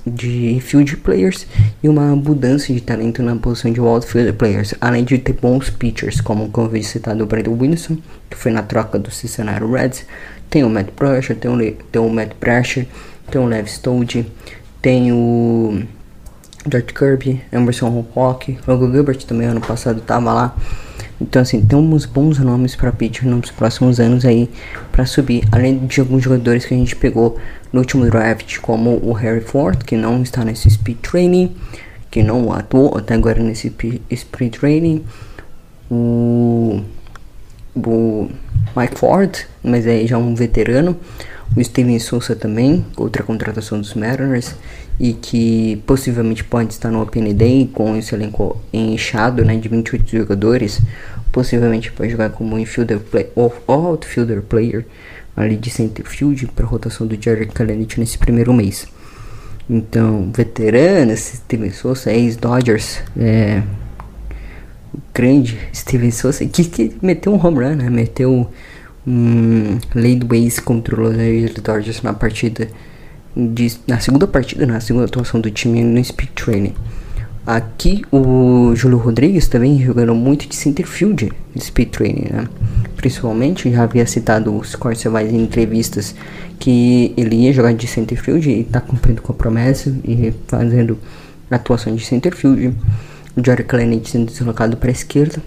de 0.06 0.60
field 0.62 0.98
players 0.98 1.46
e 1.84 1.90
uma 1.90 2.14
abundância 2.14 2.74
de 2.74 2.82
talento 2.82 3.22
na 3.22 3.36
posição 3.36 3.72
de 3.72 3.82
outfield 3.82 4.34
players, 4.34 4.74
além 4.80 5.04
de 5.04 5.18
ter 5.18 5.34
bons 5.34 5.70
pitchers, 5.70 6.22
como 6.22 6.50
vi 6.70 6.84
citado 6.84 7.24
o 7.24 7.28
Brandon 7.28 7.58
Wilson, 7.60 7.98
que 8.30 8.38
foi 8.38 8.52
na 8.52 8.64
troca 8.64 8.98
do 8.98 9.12
Cincinnati 9.12 9.66
Reds, 9.66 10.06
tem 10.50 10.64
o 10.64 10.70
Matt 10.70 10.88
Pressure, 10.92 11.38
tem 11.38 11.52
o, 11.52 11.76
tem 11.92 12.02
o 12.02 12.10
Matt 12.10 12.34
Pressure, 12.40 12.88
tem 13.30 13.42
o 13.42 13.46
Lev 13.46 13.68
Stode, 13.68 14.26
tem 14.82 15.12
o 15.12 15.84
George 16.70 16.94
Kirby, 16.94 17.42
Emerson 17.52 18.06
Rock, 18.16 18.58
o 18.66 18.92
Gilbert 18.92 19.26
também 19.26 19.48
ano 19.48 19.62
passado 19.62 20.00
estava 20.00 20.32
lá. 20.32 20.56
Então, 21.20 21.42
assim, 21.42 21.62
temos 21.62 22.06
bons 22.06 22.40
nomes 22.40 22.76
para 22.76 22.92
pitcher 22.92 23.28
nos 23.28 23.50
próximos 23.50 24.00
anos 24.00 24.26
aí 24.26 24.50
para 24.92 25.06
subir, 25.06 25.44
além 25.52 25.86
de 25.86 26.00
alguns 26.00 26.24
jogadores 26.24 26.66
que 26.66 26.74
a 26.74 26.78
gente 26.78 26.96
pegou 26.96 27.38
no 27.72 27.80
último 27.80 28.06
draft, 28.06 28.60
como 28.60 29.00
o 29.02 29.14
Harry 29.14 29.42
Ford, 29.42 29.84
que 29.84 29.96
não 29.96 30.22
está 30.22 30.44
nesse 30.44 30.70
speed 30.70 30.98
training, 31.00 31.56
que 32.12 32.22
não 32.22 32.52
atuou 32.52 32.98
até 32.98 33.14
agora 33.14 33.42
nesse 33.42 33.74
speed 34.16 34.54
training, 34.56 35.04
o, 35.90 36.82
o 37.76 38.30
Mike 38.76 39.00
Ford, 39.00 39.36
mas 39.64 39.88
aí 39.88 40.06
já 40.06 40.18
um 40.18 40.36
veterano, 40.36 40.98
o 41.56 41.64
Steven 41.64 42.00
Souza 42.00 42.36
também, 42.36 42.86
outra 42.98 43.24
contratação 43.24 43.80
dos 43.80 43.94
Mariners, 43.94 44.56
e 45.00 45.14
que 45.14 45.82
possivelmente 45.86 46.44
pode 46.44 46.74
estar 46.74 46.92
no 46.92 47.02
Open 47.02 47.34
Day 47.34 47.70
com 47.74 47.96
esse 47.96 48.14
elenco 48.14 48.62
inchado 48.72 49.44
né, 49.44 49.56
de 49.58 49.68
28 49.68 50.18
jogadores, 50.18 50.82
possivelmente 51.32 51.92
pode 51.92 52.12
jogar 52.12 52.30
como 52.30 52.58
infielder 52.60 53.00
play, 53.00 53.30
ou 53.36 53.54
outfielder 53.68 54.42
player 54.42 54.86
ali 55.36 55.56
de 55.56 55.70
center 55.70 56.06
field 56.06 56.46
para 56.48 56.66
rotação 56.66 57.08
do 57.08 57.20
Jerry 57.20 57.48
Kalenich 57.48 58.00
nesse 58.00 58.18
primeiro 58.18 58.54
mês. 58.54 58.88
Então, 59.70 60.30
veterano, 60.36 61.16
Steven 61.16 61.72
Souza, 61.72 62.12
ex-Dodgers, 62.12 63.00
é, 63.18 63.64
grande 65.14 65.58
Steven 65.74 66.12
Souza, 66.12 66.46
que, 66.46 66.66
que 66.66 66.96
meteu 67.02 67.34
um 67.34 67.44
home 67.44 67.64
run, 67.64 67.76
né? 67.76 67.90
meteu 67.90 68.48
um 69.08 69.80
lead 69.96 70.26
base 70.26 70.62
contra 70.62 71.02
os 71.02 71.54
Dodgers 71.62 72.02
na 72.02 72.14
partida 72.14 72.68
de, 73.36 73.78
na 73.88 74.00
segunda 74.00 74.28
partida, 74.28 74.66
na 74.66 74.80
segunda 74.80 75.06
atuação 75.06 75.40
do 75.40 75.50
time 75.50 75.84
no 75.84 76.04
speed 76.04 76.30
training. 76.32 76.74
Aqui 77.46 78.04
o 78.10 78.74
Júlio 78.74 78.98
Rodrigues 78.98 79.48
também 79.48 79.82
jogando 79.84 80.16
muito 80.16 80.48
de 80.48 80.56
center 80.56 80.88
field 80.88 81.30
de 81.54 81.64
speed 81.64 81.90
training, 81.90 82.28
né? 82.32 82.48
Principalmente 82.96 83.70
já 83.70 83.84
havia 83.84 84.08
citado 84.08 84.56
os 84.56 84.76
Corcevais 84.76 85.32
em 85.34 85.42
entrevistas 85.44 86.16
que 86.58 87.14
ele 87.18 87.36
ia 87.36 87.52
jogar 87.52 87.74
de 87.74 87.86
center 87.86 88.22
field 88.22 88.50
e 88.50 88.62
está 88.62 88.80
cumprindo 88.80 89.22
com 89.22 89.34
a 89.34 89.36
promessa 89.36 89.94
e 90.06 90.34
fazendo 90.48 90.98
atuação 91.52 91.94
de 91.94 92.06
center 92.06 92.34
field. 92.34 92.74
O 93.36 93.46
Jory 93.46 93.64
Clenet 93.66 94.10
sendo 94.10 94.28
deslocado 94.28 94.78
para 94.78 94.90
a 94.90 94.94
esquerda 94.94 95.42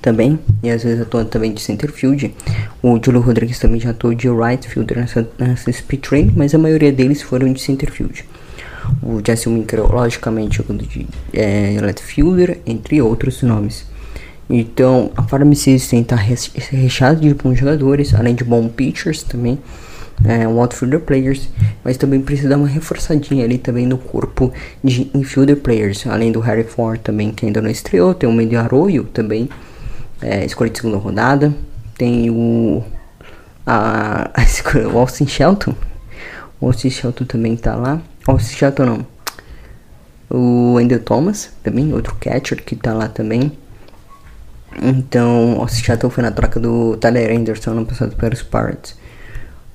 também, 0.00 0.38
e 0.62 0.70
às 0.70 0.82
vezes 0.82 1.00
atuando 1.00 1.28
também 1.28 1.52
de 1.52 1.60
center 1.60 1.90
field. 1.92 2.34
O 2.82 2.98
Julio 3.04 3.20
Rodrigues 3.20 3.58
também 3.58 3.80
já 3.80 3.90
atuou 3.90 4.14
de 4.14 4.28
right 4.28 4.66
fielder 4.68 4.98
nessa, 4.98 5.28
nessa 5.38 5.72
speed 5.72 6.00
train, 6.00 6.32
mas 6.36 6.54
a 6.54 6.58
maioria 6.58 6.92
deles 6.92 7.22
foram 7.22 7.52
de 7.52 7.60
center 7.60 7.90
field. 7.90 8.24
O 9.02 9.20
Jesse 9.24 9.48
Winker, 9.48 9.80
logicamente, 9.92 10.56
jogando 10.56 10.86
de 10.86 11.06
é, 11.32 11.76
left 11.80 12.02
fielder, 12.02 12.58
entre 12.64 13.02
outros 13.02 13.42
nomes. 13.42 13.84
Então, 14.48 15.10
a 15.14 15.22
Farm 15.24 15.52
System 15.52 16.00
está 16.00 16.16
recheada 16.16 17.20
de 17.20 17.34
bons 17.34 17.58
jogadores, 17.58 18.14
além 18.14 18.34
de 18.34 18.44
bons 18.44 18.70
pitchers 18.72 19.22
também, 19.22 19.58
é, 20.24 20.48
um 20.48 20.58
outfielder 20.58 21.00
players, 21.00 21.48
mas 21.84 21.96
também 21.96 22.20
precisa 22.20 22.48
dar 22.48 22.56
uma 22.56 22.66
reforçadinha 22.66 23.44
ali 23.44 23.58
também 23.58 23.86
no 23.86 23.98
corpo 23.98 24.52
de 24.82 25.10
infielder 25.14 25.56
players, 25.56 26.06
além 26.06 26.32
do 26.32 26.40
Harry 26.40 26.64
Ford 26.64 26.98
também, 27.00 27.30
que 27.30 27.44
ainda 27.44 27.60
não 27.60 27.70
estreou, 27.70 28.14
tem 28.14 28.28
o 28.28 28.32
Medio 28.32 28.58
Arroyo 28.58 29.04
também, 29.04 29.48
é, 30.20 30.44
escolha 30.44 30.70
de 30.70 30.78
segunda 30.78 30.98
rodada, 30.98 31.54
tem 31.96 32.30
o, 32.30 32.84
a, 33.66 34.30
a, 34.34 34.88
o 34.92 34.98
Austin 34.98 35.26
Shelton, 35.26 35.74
o 36.60 36.66
Austin 36.66 36.90
Shelton 36.90 37.24
também 37.24 37.56
tá 37.56 37.74
lá, 37.74 38.00
Austin 38.26 38.54
Shelton 38.54 38.84
não, 38.84 39.06
o 40.30 40.74
Wendell 40.74 41.00
Thomas 41.00 41.50
também, 41.62 41.92
outro 41.92 42.14
catcher 42.20 42.62
que 42.62 42.76
tá 42.76 42.92
lá 42.92 43.08
também, 43.08 43.52
então, 44.82 45.60
o 45.60 45.68
Seattle 45.68 46.10
foi 46.10 46.22
na 46.22 46.30
troca 46.30 46.60
do 46.60 46.96
Tyler 46.96 47.36
Anderson 47.36 47.74
no 47.74 47.86
passado 47.86 48.14
para 48.16 48.34
os 48.34 48.42
Pirates. 48.42 48.96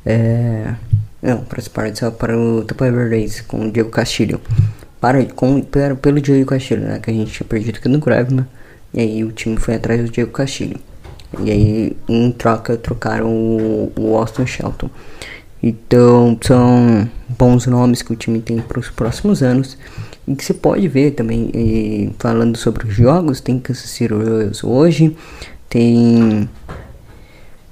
É, 0.06 0.74
não, 1.22 1.44
para 1.44 1.60
os 1.60 1.68
Pirates, 1.68 2.00
só 2.00 2.12
para 2.12 2.38
o 2.38 2.64
Tampa 2.64 2.90
Bay 2.90 3.10
Rays 3.10 3.42
com 3.42 3.68
o 3.68 3.72
Diego 3.72 3.90
Castilho. 3.90 4.40
Para, 5.02 5.24
com, 5.26 5.62
pelo 5.62 6.22
Diego 6.22 6.50
Castilho, 6.50 6.84
né, 6.84 7.00
que 7.00 7.10
a 7.10 7.14
gente 7.14 7.32
tinha 7.32 7.48
perdido 7.48 7.78
aqui 7.78 7.90
no 7.90 8.00
Graveman. 8.00 8.48
E 8.94 9.02
aí 9.02 9.24
o 9.24 9.32
time 9.32 9.58
foi 9.58 9.76
atrás 9.76 10.02
do 10.02 10.10
Diego 10.10 10.32
Castilho. 10.32 10.80
E 11.40 11.50
aí, 11.50 11.98
em 12.08 12.32
troca, 12.32 12.78
trocaram 12.78 13.28
o, 13.28 13.92
o 13.98 14.16
Austin 14.16 14.46
Shelton. 14.46 14.90
Então, 15.62 16.38
são 16.42 17.10
bons 17.30 17.66
nomes 17.66 18.02
que 18.02 18.14
o 18.14 18.16
time 18.16 18.40
tem 18.40 18.60
para 18.60 18.80
os 18.80 18.90
próximos 18.90 19.42
anos. 19.42 19.78
E 20.28 20.36
que 20.36 20.46
você 20.46 20.54
pode 20.54 20.88
ver 20.88 21.12
também, 21.12 21.50
e, 21.54 22.12
falando 22.20 22.58
sobre 22.58 22.88
os 22.88 22.94
jogos, 22.94 23.42
tem 23.42 23.60
Kansas 23.60 23.90
City 23.90 24.14
Royals 24.14 24.64
hoje, 24.64 25.18
tem, 25.70 26.48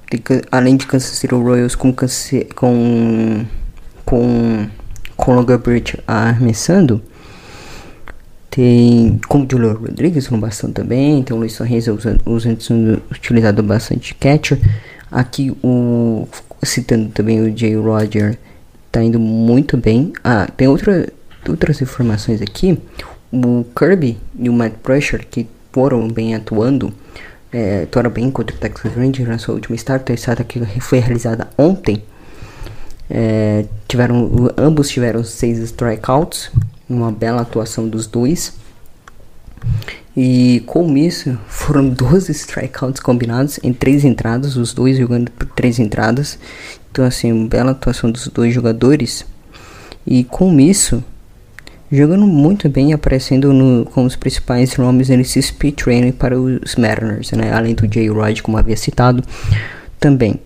tem 0.09 0.21
além 0.51 0.75
de 0.75 0.85
Kansas 0.85 1.11
City 1.11 1.33
Royals 1.33 1.75
com 1.75 1.93
com 2.55 3.45
com 5.21 5.35
Logan 5.35 5.59
Bridge 5.59 5.99
arremessando, 6.07 7.01
tem 8.51 9.19
com 9.29 9.47
Julio 9.49 9.73
Rodrigues 9.73 10.29
no 10.29 10.37
bastão 10.37 10.71
também, 10.71 11.23
tem 11.23 11.35
o 11.35 11.39
Luiz 11.39 11.53
Sorriso 11.53 11.93
usando, 11.93 12.21
usando 12.25 13.01
utilizado 13.09 13.63
bastante 13.63 14.13
catcher. 14.13 14.59
Aqui 15.09 15.51
o 15.63 16.27
citando 16.63 17.09
também 17.09 17.41
o 17.41 17.57
Jay 17.57 17.75
Roger 17.75 18.37
tá 18.91 19.01
indo 19.01 19.19
muito 19.19 19.77
bem. 19.77 20.11
Ah, 20.23 20.47
tem 20.55 20.67
outra 20.67 21.07
outras 21.49 21.81
informações 21.81 22.41
aqui, 22.41 22.77
o 23.31 23.65
Kirby 23.75 24.17
e 24.37 24.49
o 24.49 24.53
Matt 24.53 24.73
Pressure, 24.83 25.25
que 25.25 25.47
foram 25.71 26.07
bem 26.07 26.35
atuando, 26.35 26.93
é, 27.51 27.83
atuaram 27.83 28.11
bem 28.11 28.29
contra 28.29 28.55
o 28.55 28.59
Texas 28.59 28.93
Rangers 28.93 29.27
na 29.27 29.37
sua 29.37 29.55
última 29.55 29.75
start, 29.75 30.09
a 30.09 30.13
start 30.13 30.43
que 30.43 30.59
foi 30.79 30.99
realizada 30.99 31.47
ontem, 31.57 32.03
é, 33.09 33.65
tiveram, 33.87 34.51
ambos 34.57 34.89
tiveram 34.89 35.23
seis 35.23 35.57
strikeouts, 35.59 36.51
uma 36.95 37.11
bela 37.11 37.41
atuação 37.41 37.87
dos 37.87 38.07
dois. 38.07 38.53
E 40.15 40.61
com 40.65 40.97
isso, 40.97 41.37
foram 41.47 41.89
12 41.89 42.31
strikeouts 42.31 43.01
combinados 43.01 43.59
em 43.63 43.71
três 43.71 44.03
entradas, 44.03 44.57
os 44.57 44.73
dois 44.73 44.97
jogando 44.97 45.31
por 45.31 45.47
três 45.47 45.79
entradas. 45.79 46.37
Então, 46.91 47.05
assim, 47.05 47.31
uma 47.31 47.47
bela 47.47 47.71
atuação 47.71 48.11
dos 48.11 48.27
dois 48.27 48.53
jogadores. 48.53 49.25
E 50.05 50.23
com 50.25 50.59
isso, 50.59 51.03
jogando 51.91 52.25
muito 52.25 52.67
bem, 52.67 52.91
aparecendo 52.91 53.53
no, 53.53 53.85
como 53.85 54.07
os 54.07 54.15
principais 54.15 54.75
nomes 54.77 55.09
nesse 55.09 55.41
speed 55.41 55.75
training 55.75 56.11
para 56.11 56.39
os 56.39 56.75
Mariners, 56.75 57.31
né? 57.31 57.53
além 57.53 57.75
do 57.75 57.91
Jay 57.91 58.09
Rod, 58.09 58.41
como 58.41 58.57
havia 58.57 58.75
citado 58.75 59.23
também. 59.99 60.39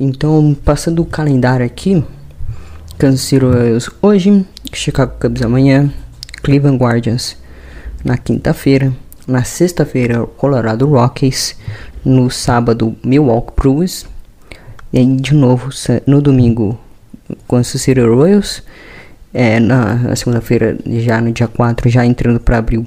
Então, 0.00 0.56
passando 0.64 1.02
o 1.02 1.06
calendário 1.06 1.64
aqui, 1.64 2.02
Kansas 2.98 3.20
City 3.20 3.44
Royals 3.44 3.88
hoje, 4.02 4.44
Chicago 4.72 5.12
Cubs 5.20 5.40
amanhã, 5.42 5.88
Cleveland 6.42 6.78
Guardians 6.78 7.36
na 8.04 8.18
quinta-feira, 8.18 8.92
na 9.24 9.44
sexta-feira 9.44 10.26
Colorado 10.36 10.84
Rockies, 10.84 11.56
no 12.04 12.28
sábado 12.28 12.96
Milwaukee 13.04 13.52
Brewers, 13.56 14.04
e 14.92 14.98
aí 14.98 15.06
de 15.06 15.32
novo 15.32 15.70
no 16.08 16.20
domingo 16.20 16.76
Kansas 17.48 17.80
City 17.82 18.00
Royals, 18.00 18.64
é, 19.32 19.60
na, 19.60 19.94
na 19.94 20.16
segunda-feira, 20.16 20.76
já 20.84 21.20
no 21.20 21.30
dia 21.30 21.46
4, 21.46 21.88
já 21.88 22.04
entrando 22.04 22.40
para 22.40 22.58
abril, 22.58 22.84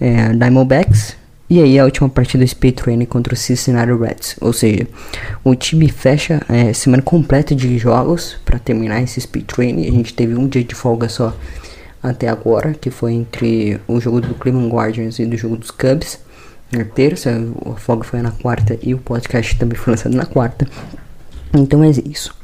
é, 0.00 0.32
Diamondbacks. 0.32 1.16
E 1.48 1.62
aí 1.62 1.78
a 1.78 1.84
última 1.84 2.08
partida 2.08 2.44
do 2.44 2.48
Speed 2.48 2.74
Training 2.74 3.04
contra 3.04 3.32
o 3.32 3.36
Cincinnati 3.36 3.92
Reds. 3.92 4.36
Ou 4.40 4.52
seja, 4.52 4.86
o 5.44 5.54
time 5.54 5.88
fecha 5.88 6.42
é, 6.48 6.72
semana 6.72 7.02
completa 7.02 7.54
de 7.54 7.78
jogos 7.78 8.36
para 8.44 8.58
terminar 8.58 9.00
esse 9.02 9.20
Speed 9.20 9.46
Training. 9.46 9.86
A 9.86 9.92
gente 9.92 10.12
teve 10.12 10.34
um 10.34 10.48
dia 10.48 10.64
de 10.64 10.74
folga 10.74 11.08
só 11.08 11.36
até 12.02 12.28
agora, 12.28 12.74
que 12.74 12.90
foi 12.90 13.12
entre 13.12 13.80
o 13.86 14.00
jogo 14.00 14.20
do 14.20 14.34
Cleveland 14.34 14.72
Guardians 14.72 15.18
e 15.20 15.26
do 15.26 15.36
jogo 15.36 15.56
dos 15.56 15.70
Cubs. 15.70 16.18
Na 16.72 16.84
terça, 16.84 17.30
a 17.64 17.76
folga 17.76 18.02
foi 18.02 18.20
na 18.22 18.32
quarta 18.32 18.76
e 18.82 18.92
o 18.92 18.98
podcast 18.98 19.56
também 19.56 19.78
foi 19.78 19.92
lançado 19.92 20.16
na 20.16 20.26
quarta. 20.26 20.66
Então 21.54 21.82
é 21.84 21.90
isso. 21.90 22.34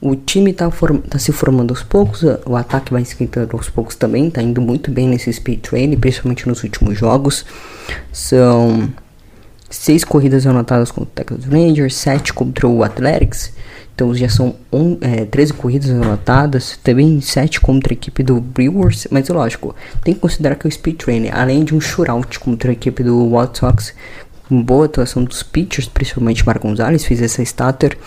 O 0.00 0.16
time 0.16 0.50
está 0.50 0.70
tá 1.08 1.18
se 1.18 1.30
formando 1.30 1.72
aos 1.72 1.82
poucos, 1.82 2.22
o 2.46 2.56
ataque 2.56 2.92
vai 2.92 3.02
esquentando 3.02 3.54
aos 3.56 3.68
poucos 3.68 3.94
também, 3.96 4.28
está 4.28 4.42
indo 4.42 4.60
muito 4.60 4.90
bem 4.90 5.06
nesse 5.06 5.30
speed 5.32 5.60
training, 5.60 5.98
principalmente 5.98 6.48
nos 6.48 6.62
últimos 6.62 6.96
jogos. 6.96 7.44
São 8.10 8.90
seis 9.68 10.02
corridas 10.02 10.46
anotadas 10.46 10.90
contra 10.90 11.22
o 11.22 11.24
Texas 11.24 11.44
Rangers, 11.44 11.94
sete 11.94 12.32
contra 12.32 12.66
o 12.66 12.82
Athletics, 12.82 13.52
então 14.00 14.14
já 14.14 14.30
são 14.30 14.56
um, 14.72 14.96
é, 15.02 15.26
13 15.26 15.52
corridas 15.52 15.90
anotadas, 15.90 16.78
também 16.82 17.20
7 17.20 17.60
contra 17.60 17.92
a 17.92 17.94
equipe 17.94 18.22
do 18.22 18.40
Brewers, 18.40 19.06
mas 19.10 19.28
lógico, 19.28 19.74
tem 20.02 20.14
que 20.14 20.20
considerar 20.20 20.54
que 20.54 20.66
o 20.66 20.72
speed 20.72 20.96
training, 20.96 21.28
além 21.28 21.64
de 21.64 21.74
um 21.74 21.80
shootout 21.82 22.40
contra 22.40 22.70
a 22.70 22.72
equipe 22.72 23.02
do 23.02 23.36
White 23.36 23.58
Sox, 23.58 23.92
com 24.48 24.62
boa 24.62 24.86
atuação 24.86 25.22
dos 25.22 25.42
pitchers, 25.42 25.86
principalmente 25.86 26.46
Mar 26.46 26.58
Gonzalez, 26.58 27.04
fez 27.04 27.20
essa 27.20 27.42
starter. 27.42 27.98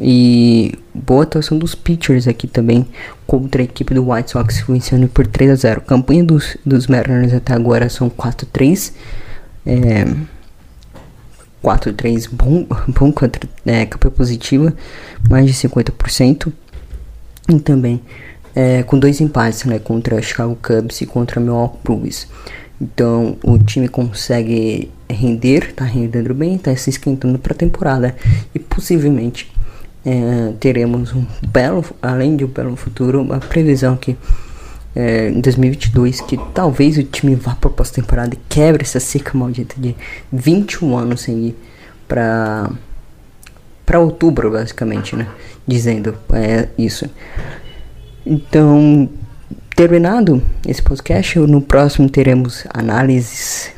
E 0.00 0.78
boa 0.94 1.24
atuação 1.24 1.58
dos 1.58 1.74
pitchers 1.74 2.28
aqui 2.28 2.46
também 2.46 2.86
contra 3.26 3.62
a 3.62 3.64
equipe 3.64 3.92
do 3.94 4.10
White 4.10 4.30
Sox, 4.30 4.64
vencendo 4.68 5.08
por 5.08 5.26
3 5.26 5.50
a 5.50 5.54
0. 5.54 5.80
campanha 5.80 6.22
dos, 6.22 6.56
dos 6.64 6.86
Mariners 6.86 7.34
até 7.34 7.52
agora 7.52 7.88
são 7.88 8.08
4-3. 8.08 8.92
É, 9.66 10.04
4-3 11.62 12.28
bom, 12.30 12.66
bom 12.88 13.12
contra 13.12 13.48
é, 13.66 13.86
campanha 13.86 14.12
positiva, 14.12 14.74
mais 15.28 15.46
de 15.46 15.52
50%. 15.52 16.52
E 17.48 17.58
também 17.58 18.00
é, 18.54 18.82
com 18.82 18.98
dois 18.98 19.20
empates 19.20 19.64
né, 19.64 19.78
contra 19.78 20.20
Chicago 20.20 20.56
Cubs 20.62 21.00
e 21.00 21.06
contra 21.06 21.40
Milwaukee 21.40 21.78
Brewers. 21.82 22.28
Então 22.80 23.36
o 23.42 23.58
time 23.58 23.88
consegue 23.88 24.90
render, 25.10 25.72
tá 25.74 25.84
rendendo 25.84 26.32
bem, 26.34 26.58
tá 26.58 26.74
se 26.76 26.90
esquentando 26.90 27.38
para 27.38 27.52
a 27.52 27.56
temporada 27.56 28.14
e 28.54 28.58
possivelmente 28.58 29.50
é, 30.08 30.52
teremos 30.58 31.12
um 31.12 31.26
belo, 31.48 31.84
além 32.00 32.34
de 32.34 32.42
um 32.42 32.48
belo 32.48 32.74
futuro, 32.76 33.20
uma 33.20 33.38
previsão 33.38 33.94
que 33.94 34.16
é, 34.96 35.28
em 35.28 35.40
2022 35.40 36.22
que 36.22 36.38
talvez 36.54 36.96
o 36.96 37.02
time 37.02 37.34
vá 37.34 37.54
para 37.54 37.68
pós-temporada 37.68 38.34
e 38.34 38.38
quebre 38.48 38.82
essa 38.82 38.98
seca 38.98 39.36
maldita 39.36 39.74
de 39.78 39.94
21 40.32 40.96
anos 40.96 41.20
sem 41.20 41.48
ir 41.48 41.56
para 42.08 42.70
para 43.84 44.00
outubro 44.00 44.50
basicamente, 44.50 45.14
né? 45.14 45.26
Dizendo 45.66 46.14
é 46.32 46.68
isso. 46.78 47.08
Então, 48.24 49.08
terminado 49.76 50.42
esse 50.66 50.82
podcast, 50.82 51.38
no 51.38 51.60
próximo 51.60 52.08
teremos 52.08 52.66
análises. 52.72 53.70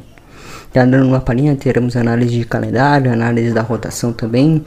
Já 0.74 0.86
dando 0.86 1.06
uma 1.06 1.20
palhinha, 1.20 1.54
teremos 1.54 1.96
análise 1.96 2.30
de 2.30 2.46
calendário, 2.46 3.12
análise 3.12 3.52
da 3.52 3.60
rotação 3.60 4.10
também 4.10 4.62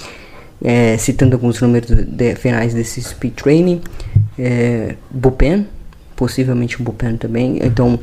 é, 0.63 0.97
citando 0.97 1.35
alguns 1.35 1.61
números 1.61 1.89
de, 1.89 2.35
finais 2.35 2.73
desse 2.73 3.01
speed 3.01 3.33
training, 3.33 3.81
é, 4.37 4.95
Bullpen, 5.09 5.67
possivelmente 6.15 6.79
o 6.81 6.83
Bullpen 6.83 7.17
também, 7.17 7.59
então 7.61 7.99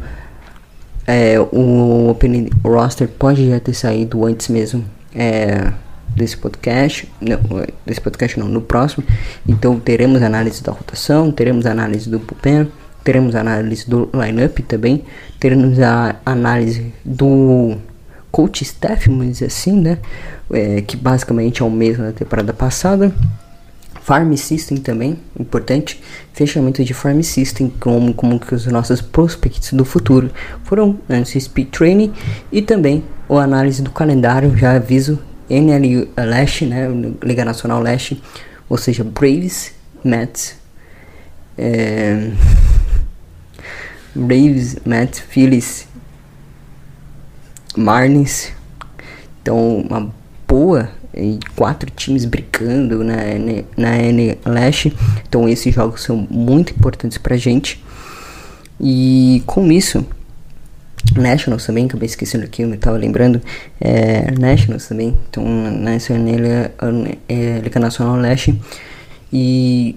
é, 1.07 1.39
o 1.41 2.09
Open 2.11 2.51
Roster 2.65 3.09
pode 3.09 3.49
já 3.49 3.59
ter 3.59 3.75
saído 3.75 4.25
antes 4.25 4.49
mesmo 4.49 4.85
é, 5.15 5.73
desse 6.15 6.37
podcast, 6.37 7.11
não, 7.21 7.39
desse 7.85 8.01
podcast 8.01 8.39
não, 8.39 8.49
no 8.49 8.61
próximo, 8.61 9.05
então 9.49 9.81
teremos 9.81 10.23
análise 10.23 10.63
da 10.63 10.73
rotação, 10.73 11.33
teremos 11.33 11.67
análise 11.67 12.09
do 12.09 12.19
Bullpen, 12.19 12.71
teremos 13.03 13.35
análise 13.35 13.89
do 13.89 14.09
lineup 14.15 14.59
também, 14.61 15.03
teremos 15.41 15.81
a 15.81 16.17
análise 16.25 16.93
do 17.05 17.77
coach 18.33 18.63
staff, 18.63 19.09
vamos 19.09 19.27
dizer 19.29 19.47
assim, 19.47 19.79
né? 19.79 19.99
É, 20.51 20.81
que 20.81 20.97
basicamente 20.97 21.63
é 21.63 21.65
o 21.65 21.71
mesmo 21.71 22.03
da 22.03 22.13
temporada 22.13 22.53
passada. 22.53 23.15
Farm 24.03 24.35
System 24.35 24.79
também, 24.79 25.17
importante, 25.39 26.03
fechamento 26.33 26.85
de 26.85 26.93
Farm 26.93 27.21
System, 27.23 27.73
como, 27.79 28.13
como 28.13 28.41
que 28.41 28.53
os 28.53 28.67
nossos 28.67 29.01
prospects 29.01 29.73
do 29.73 29.85
futuro 29.85 30.29
foram 30.65 30.99
antes 31.09 31.41
Speed 31.45 31.69
Training 31.69 32.13
e 32.51 32.61
também 32.61 33.05
o 33.29 33.39
análise 33.39 33.81
do 33.81 33.93
calendário, 33.93 34.57
já 34.57 34.75
aviso, 34.75 35.21
NL 35.49 36.09
Leste, 36.17 36.67
né, 36.67 36.89
Liga 37.23 37.45
Nacional 37.45 37.81
Leste, 37.81 38.21
ou 38.69 38.77
seja, 38.77 39.05
Braves, 39.05 39.73
Mets, 40.03 40.57
é, 41.57 42.31
Braves, 44.15 44.79
Mets, 44.85 45.21
Phillies, 45.21 45.87
Marlins, 47.77 48.49
então 49.41 49.79
uma 49.79 50.13
boa 50.47 50.91
e 51.15 51.39
quatro 51.57 51.91
times 51.91 52.25
brincando 52.25 53.05
na, 53.05 53.17
na 53.77 53.99
N 53.99 54.39
Leste. 54.45 54.97
Então 55.29 55.49
esses 55.49 55.75
jogos 55.75 56.03
são 56.03 56.27
muito 56.31 56.73
importantes 56.73 57.19
pra 57.19 57.37
gente. 57.37 57.83
E 58.81 59.43
com 59.47 59.71
isso, 59.71 60.05
Nationals 61.17 61.67
também, 61.67 61.87
eu 61.95 62.03
esquecendo 62.07 62.45
aqui, 62.45 62.63
eu 62.63 62.77
tava 62.79 62.97
lembrando, 62.97 63.41
é, 63.81 64.31
Nationals 64.33 64.89
também, 64.89 65.17
então 65.29 65.45
nessa 65.45 66.15
Liga, 66.15 66.73
Nacional 67.79 68.17
Leste, 68.17 68.61
e 69.33 69.97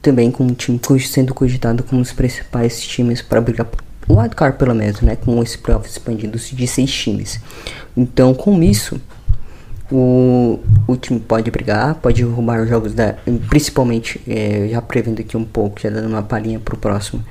também 0.00 0.30
com 0.30 0.46
o 0.46 0.54
time 0.54 0.80
sendo 1.00 1.34
cogitado 1.34 1.82
como 1.82 2.00
os 2.00 2.12
principais 2.12 2.80
times 2.80 3.20
para 3.20 3.40
brigar 3.40 3.66
o 4.08 4.14
wildcard 4.14 4.56
pelo 4.56 4.74
menos, 4.74 5.00
né, 5.00 5.16
com 5.16 5.42
esse 5.42 5.58
playoff 5.58 5.88
expandido 5.88 6.38
de 6.38 6.66
seis 6.66 6.90
times. 6.92 7.40
Então 7.96 8.34
com 8.34 8.62
isso, 8.62 9.00
o, 9.90 10.60
o 10.86 10.96
time 10.96 11.18
pode 11.18 11.50
brigar, 11.50 11.94
pode 11.96 12.22
roubar 12.22 12.62
os 12.62 12.68
jogos 12.68 12.92
da. 12.92 13.14
Principalmente, 13.48 14.20
é, 14.28 14.68
já 14.70 14.82
prevendo 14.82 15.20
aqui 15.20 15.36
um 15.36 15.44
pouco, 15.44 15.80
já 15.80 15.88
dando 15.88 16.08
uma 16.08 16.22
palhinha 16.22 16.60
pro 16.60 16.76
próximo. 16.76 17.24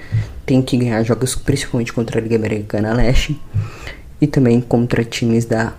Tem 0.45 0.61
que 0.61 0.77
ganhar 0.77 1.03
jogos 1.03 1.35
principalmente 1.35 1.93
contra 1.93 2.19
a 2.19 2.21
Liga 2.21 2.35
Americana 2.35 2.93
Leste 2.93 3.39
e 4.19 4.25
também 4.25 4.59
contra 4.59 5.03
times 5.03 5.45
da 5.45 5.73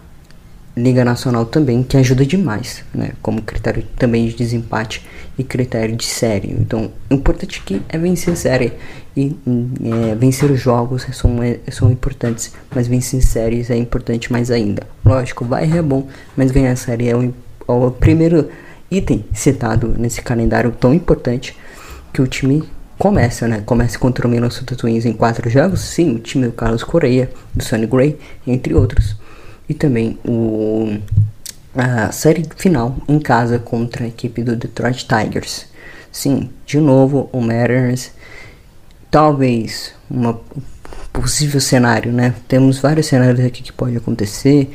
Liga 0.76 1.04
Nacional 1.04 1.44
também, 1.44 1.82
que 1.82 1.96
ajuda 1.96 2.24
demais, 2.24 2.84
né? 2.94 3.12
Como 3.20 3.42
critério 3.42 3.84
também 3.96 4.28
de 4.28 4.36
desempate 4.36 5.04
e 5.36 5.42
critério 5.42 5.96
de 5.96 6.04
série. 6.04 6.52
Então, 6.52 6.92
o 7.10 7.14
importante 7.14 7.60
aqui 7.60 7.82
é 7.88 7.98
vencer 7.98 8.34
a 8.34 8.36
série 8.36 8.72
e 9.18 9.36
é, 10.10 10.14
vencer 10.14 10.50
os 10.50 10.60
jogos 10.60 11.06
são, 11.12 11.42
é, 11.42 11.58
são 11.70 11.90
importantes, 11.90 12.52
mas 12.74 12.86
vencer 12.86 13.20
séries 13.22 13.68
é 13.70 13.76
importante 13.76 14.30
mais 14.30 14.50
ainda. 14.50 14.82
Lógico, 15.04 15.44
vai 15.44 15.70
é 15.70 15.82
bom, 15.82 16.06
mas 16.36 16.50
ganhar 16.50 16.76
série 16.76 17.08
é 17.08 17.16
o, 17.16 17.22
é 17.24 17.72
o 17.72 17.90
primeiro 17.90 18.48
item 18.90 19.24
citado 19.34 19.94
nesse 19.98 20.22
calendário 20.22 20.70
tão 20.70 20.94
importante 20.94 21.56
que 22.12 22.22
o 22.22 22.26
time 22.26 22.62
começa, 22.96 23.48
né? 23.48 23.62
Começa 23.66 23.98
contra 23.98 24.26
o 24.26 24.30
Minnesota 24.30 24.76
Twins 24.76 25.04
em 25.04 25.12
quatro 25.12 25.50
jogos. 25.50 25.80
Sim, 25.80 26.16
o 26.16 26.18
time 26.18 26.46
do 26.46 26.52
Carlos 26.52 26.84
Correia, 26.84 27.30
do 27.54 27.62
Sonny 27.62 27.86
Gray, 27.86 28.16
entre 28.46 28.74
outros 28.74 29.16
e 29.68 29.74
também 29.74 30.18
o, 30.24 30.96
a 31.74 32.10
série 32.10 32.44
final 32.56 32.96
em 33.06 33.18
casa 33.18 33.58
contra 33.58 34.04
a 34.04 34.08
equipe 34.08 34.42
do 34.42 34.56
Detroit 34.56 35.06
Tigers. 35.06 35.66
Sim, 36.10 36.50
de 36.64 36.80
novo 36.80 37.28
o 37.32 37.40
Mariners, 37.40 38.10
talvez 39.10 39.92
um 40.10 40.34
possível 41.12 41.60
cenário, 41.60 42.12
né? 42.12 42.34
Temos 42.46 42.78
vários 42.78 43.06
cenários 43.06 43.44
aqui 43.44 43.62
que 43.62 43.72
pode 43.72 43.96
acontecer, 43.96 44.70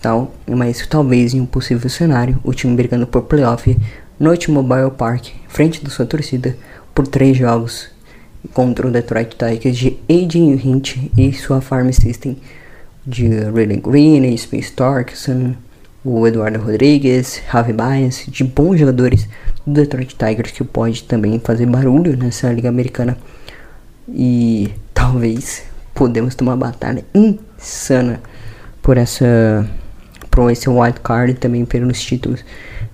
tal, 0.00 0.34
mas 0.46 0.86
talvez 0.86 1.34
em 1.34 1.40
um 1.40 1.46
possível 1.46 1.88
cenário 1.88 2.38
o 2.44 2.52
time 2.52 2.74
brigando 2.76 3.06
por 3.06 3.22
playoff 3.22 3.76
no 4.18 4.36
T-Mobile 4.36 4.90
Park, 4.96 5.28
frente 5.48 5.82
da 5.82 5.90
sua 5.90 6.06
torcida, 6.06 6.56
por 6.94 7.06
três 7.06 7.36
jogos 7.36 7.88
contra 8.52 8.86
o 8.86 8.90
Detroit 8.90 9.36
Tigers 9.36 9.76
de 9.76 9.98
Adrian 10.08 10.58
Hint 10.62 10.96
e 11.16 11.32
sua 11.32 11.60
Farm 11.60 11.90
System 11.90 12.36
de 13.06 13.28
Riley 13.28 13.80
Green, 13.80 14.36
Space 14.36 14.72
Torkson, 14.72 15.54
o 16.04 16.26
Eduardo 16.26 16.60
Rodrigues, 16.60 17.40
Javi 17.50 17.72
Baez, 17.72 18.26
de 18.28 18.44
bons 18.44 18.78
jogadores 18.78 19.28
do 19.66 19.72
Detroit 19.72 20.14
Tigers 20.16 20.50
que 20.50 20.64
pode 20.64 21.04
também 21.04 21.40
fazer 21.40 21.66
barulho 21.66 22.16
nessa 22.16 22.52
liga 22.52 22.68
americana 22.68 23.16
e 24.12 24.72
talvez 24.92 25.64
podemos 25.94 26.34
ter 26.34 26.44
uma 26.44 26.56
batalha 26.56 27.04
insana 27.14 28.20
por 28.80 28.96
essa 28.96 29.68
por 30.30 30.50
esse 30.50 30.68
wild 30.68 31.00
card 31.00 31.32
e 31.32 31.34
também 31.34 31.64
pelos 31.64 32.00
títulos 32.00 32.42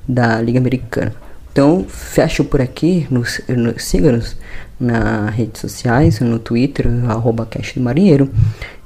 da 0.07 0.41
liga 0.41 0.59
americana. 0.59 1.15
Então, 1.53 1.85
fecho 1.89 2.45
por 2.45 2.61
aqui, 2.61 3.07
nos, 3.11 3.41
nos 3.49 3.85
siga-nos 3.85 4.37
nas 4.79 5.35
redes 5.35 5.61
sociais, 5.61 6.21
no 6.21 6.39
Twitter, 6.39 6.87
arroba 7.09 7.47
Cash 7.47 7.75
do 7.75 7.81
Marinheiro. 7.81 8.31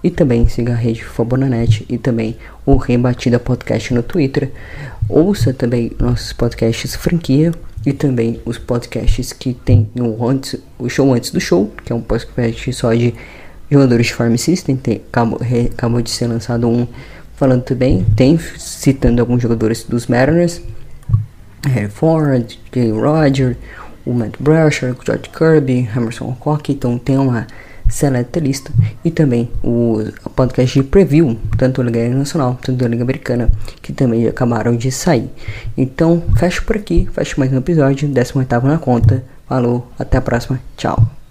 E 0.03 0.11
também 0.11 0.49
siga 0.49 0.73
a 0.73 0.77
rede 0.77 1.05
Fabonanet 1.05 1.85
e 1.89 1.97
também 1.97 2.37
o 2.67 2.77
Rebatida 2.77 3.39
Podcast 3.39 3.93
no 3.95 4.03
Twitter. 4.03 4.51
Ouça 5.09 5.53
também 5.53 5.93
nossos 5.99 6.33
podcasts 6.33 6.97
franquia 6.97 7.53
e 7.85 7.93
também 7.93 8.41
os 8.45 8.59
podcasts 8.59 9.33
que 9.33 9.55
tem 9.55 9.89
o, 9.99 10.27
antes, 10.27 10.57
o 10.79 10.89
show 10.89 11.13
antes 11.13 11.31
do 11.31 11.41
show, 11.41 11.71
que 11.85 11.93
é 11.93 11.97
um 11.97 12.01
podcast 12.01 12.73
só 12.73 12.93
de 12.93 13.15
jogadores 13.71 14.07
de 14.07 14.15
Farm 14.15 14.37
System. 14.37 14.77
Tem, 14.77 15.03
acabou, 15.09 15.39
re, 15.39 15.71
acabou 15.73 16.01
de 16.01 16.11
ser 16.11 16.27
lançado 16.27 16.69
um 16.69 16.87
falando 17.35 17.63
também, 17.63 18.05
tem 18.17 18.39
citando 18.57 19.21
alguns 19.21 19.43
jogadores 19.43 19.85
dos 19.85 20.07
Mariners. 20.07 20.61
Harry 21.69 21.89
Ford, 21.89 22.59
Jay 22.75 22.91
Roger, 22.91 23.57
o 24.05 24.13
Matt 24.13 24.35
Brasher, 24.39 24.93
o 24.93 25.05
George 25.05 25.31
Kirby, 25.31 25.89
Emerson 25.97 26.27
Alcock, 26.27 26.73
então 26.73 26.99
tem 26.99 27.17
uma 27.17 27.47
seleta 27.89 28.41
lista 28.41 28.73
e 29.05 29.11
também 29.11 29.51
o 29.63 30.03
podcast 30.33 30.81
de 30.81 30.87
preview, 30.87 31.39
tanto 31.57 31.83
da 31.83 31.91
Liga 31.91 32.09
Nacional, 32.15 32.59
tanto 32.63 32.79
da 32.79 32.89
Liga 32.89 33.03
Americana, 33.03 33.51
que 33.81 33.93
também 33.93 34.27
acabaram 34.27 34.77
de 34.77 34.91
sair. 34.91 35.31
Então, 35.77 36.23
fecho 36.37 36.65
por 36.65 36.77
aqui, 36.77 37.09
fecho 37.13 37.39
mais 37.39 37.53
um 37.53 37.59
episódio, 37.59 38.09
18 38.09 38.67
na 38.67 38.79
conta. 38.79 39.25
Falou, 39.49 39.91
até 39.99 40.19
a 40.19 40.23
próxima, 40.23 40.61
tchau. 40.77 41.22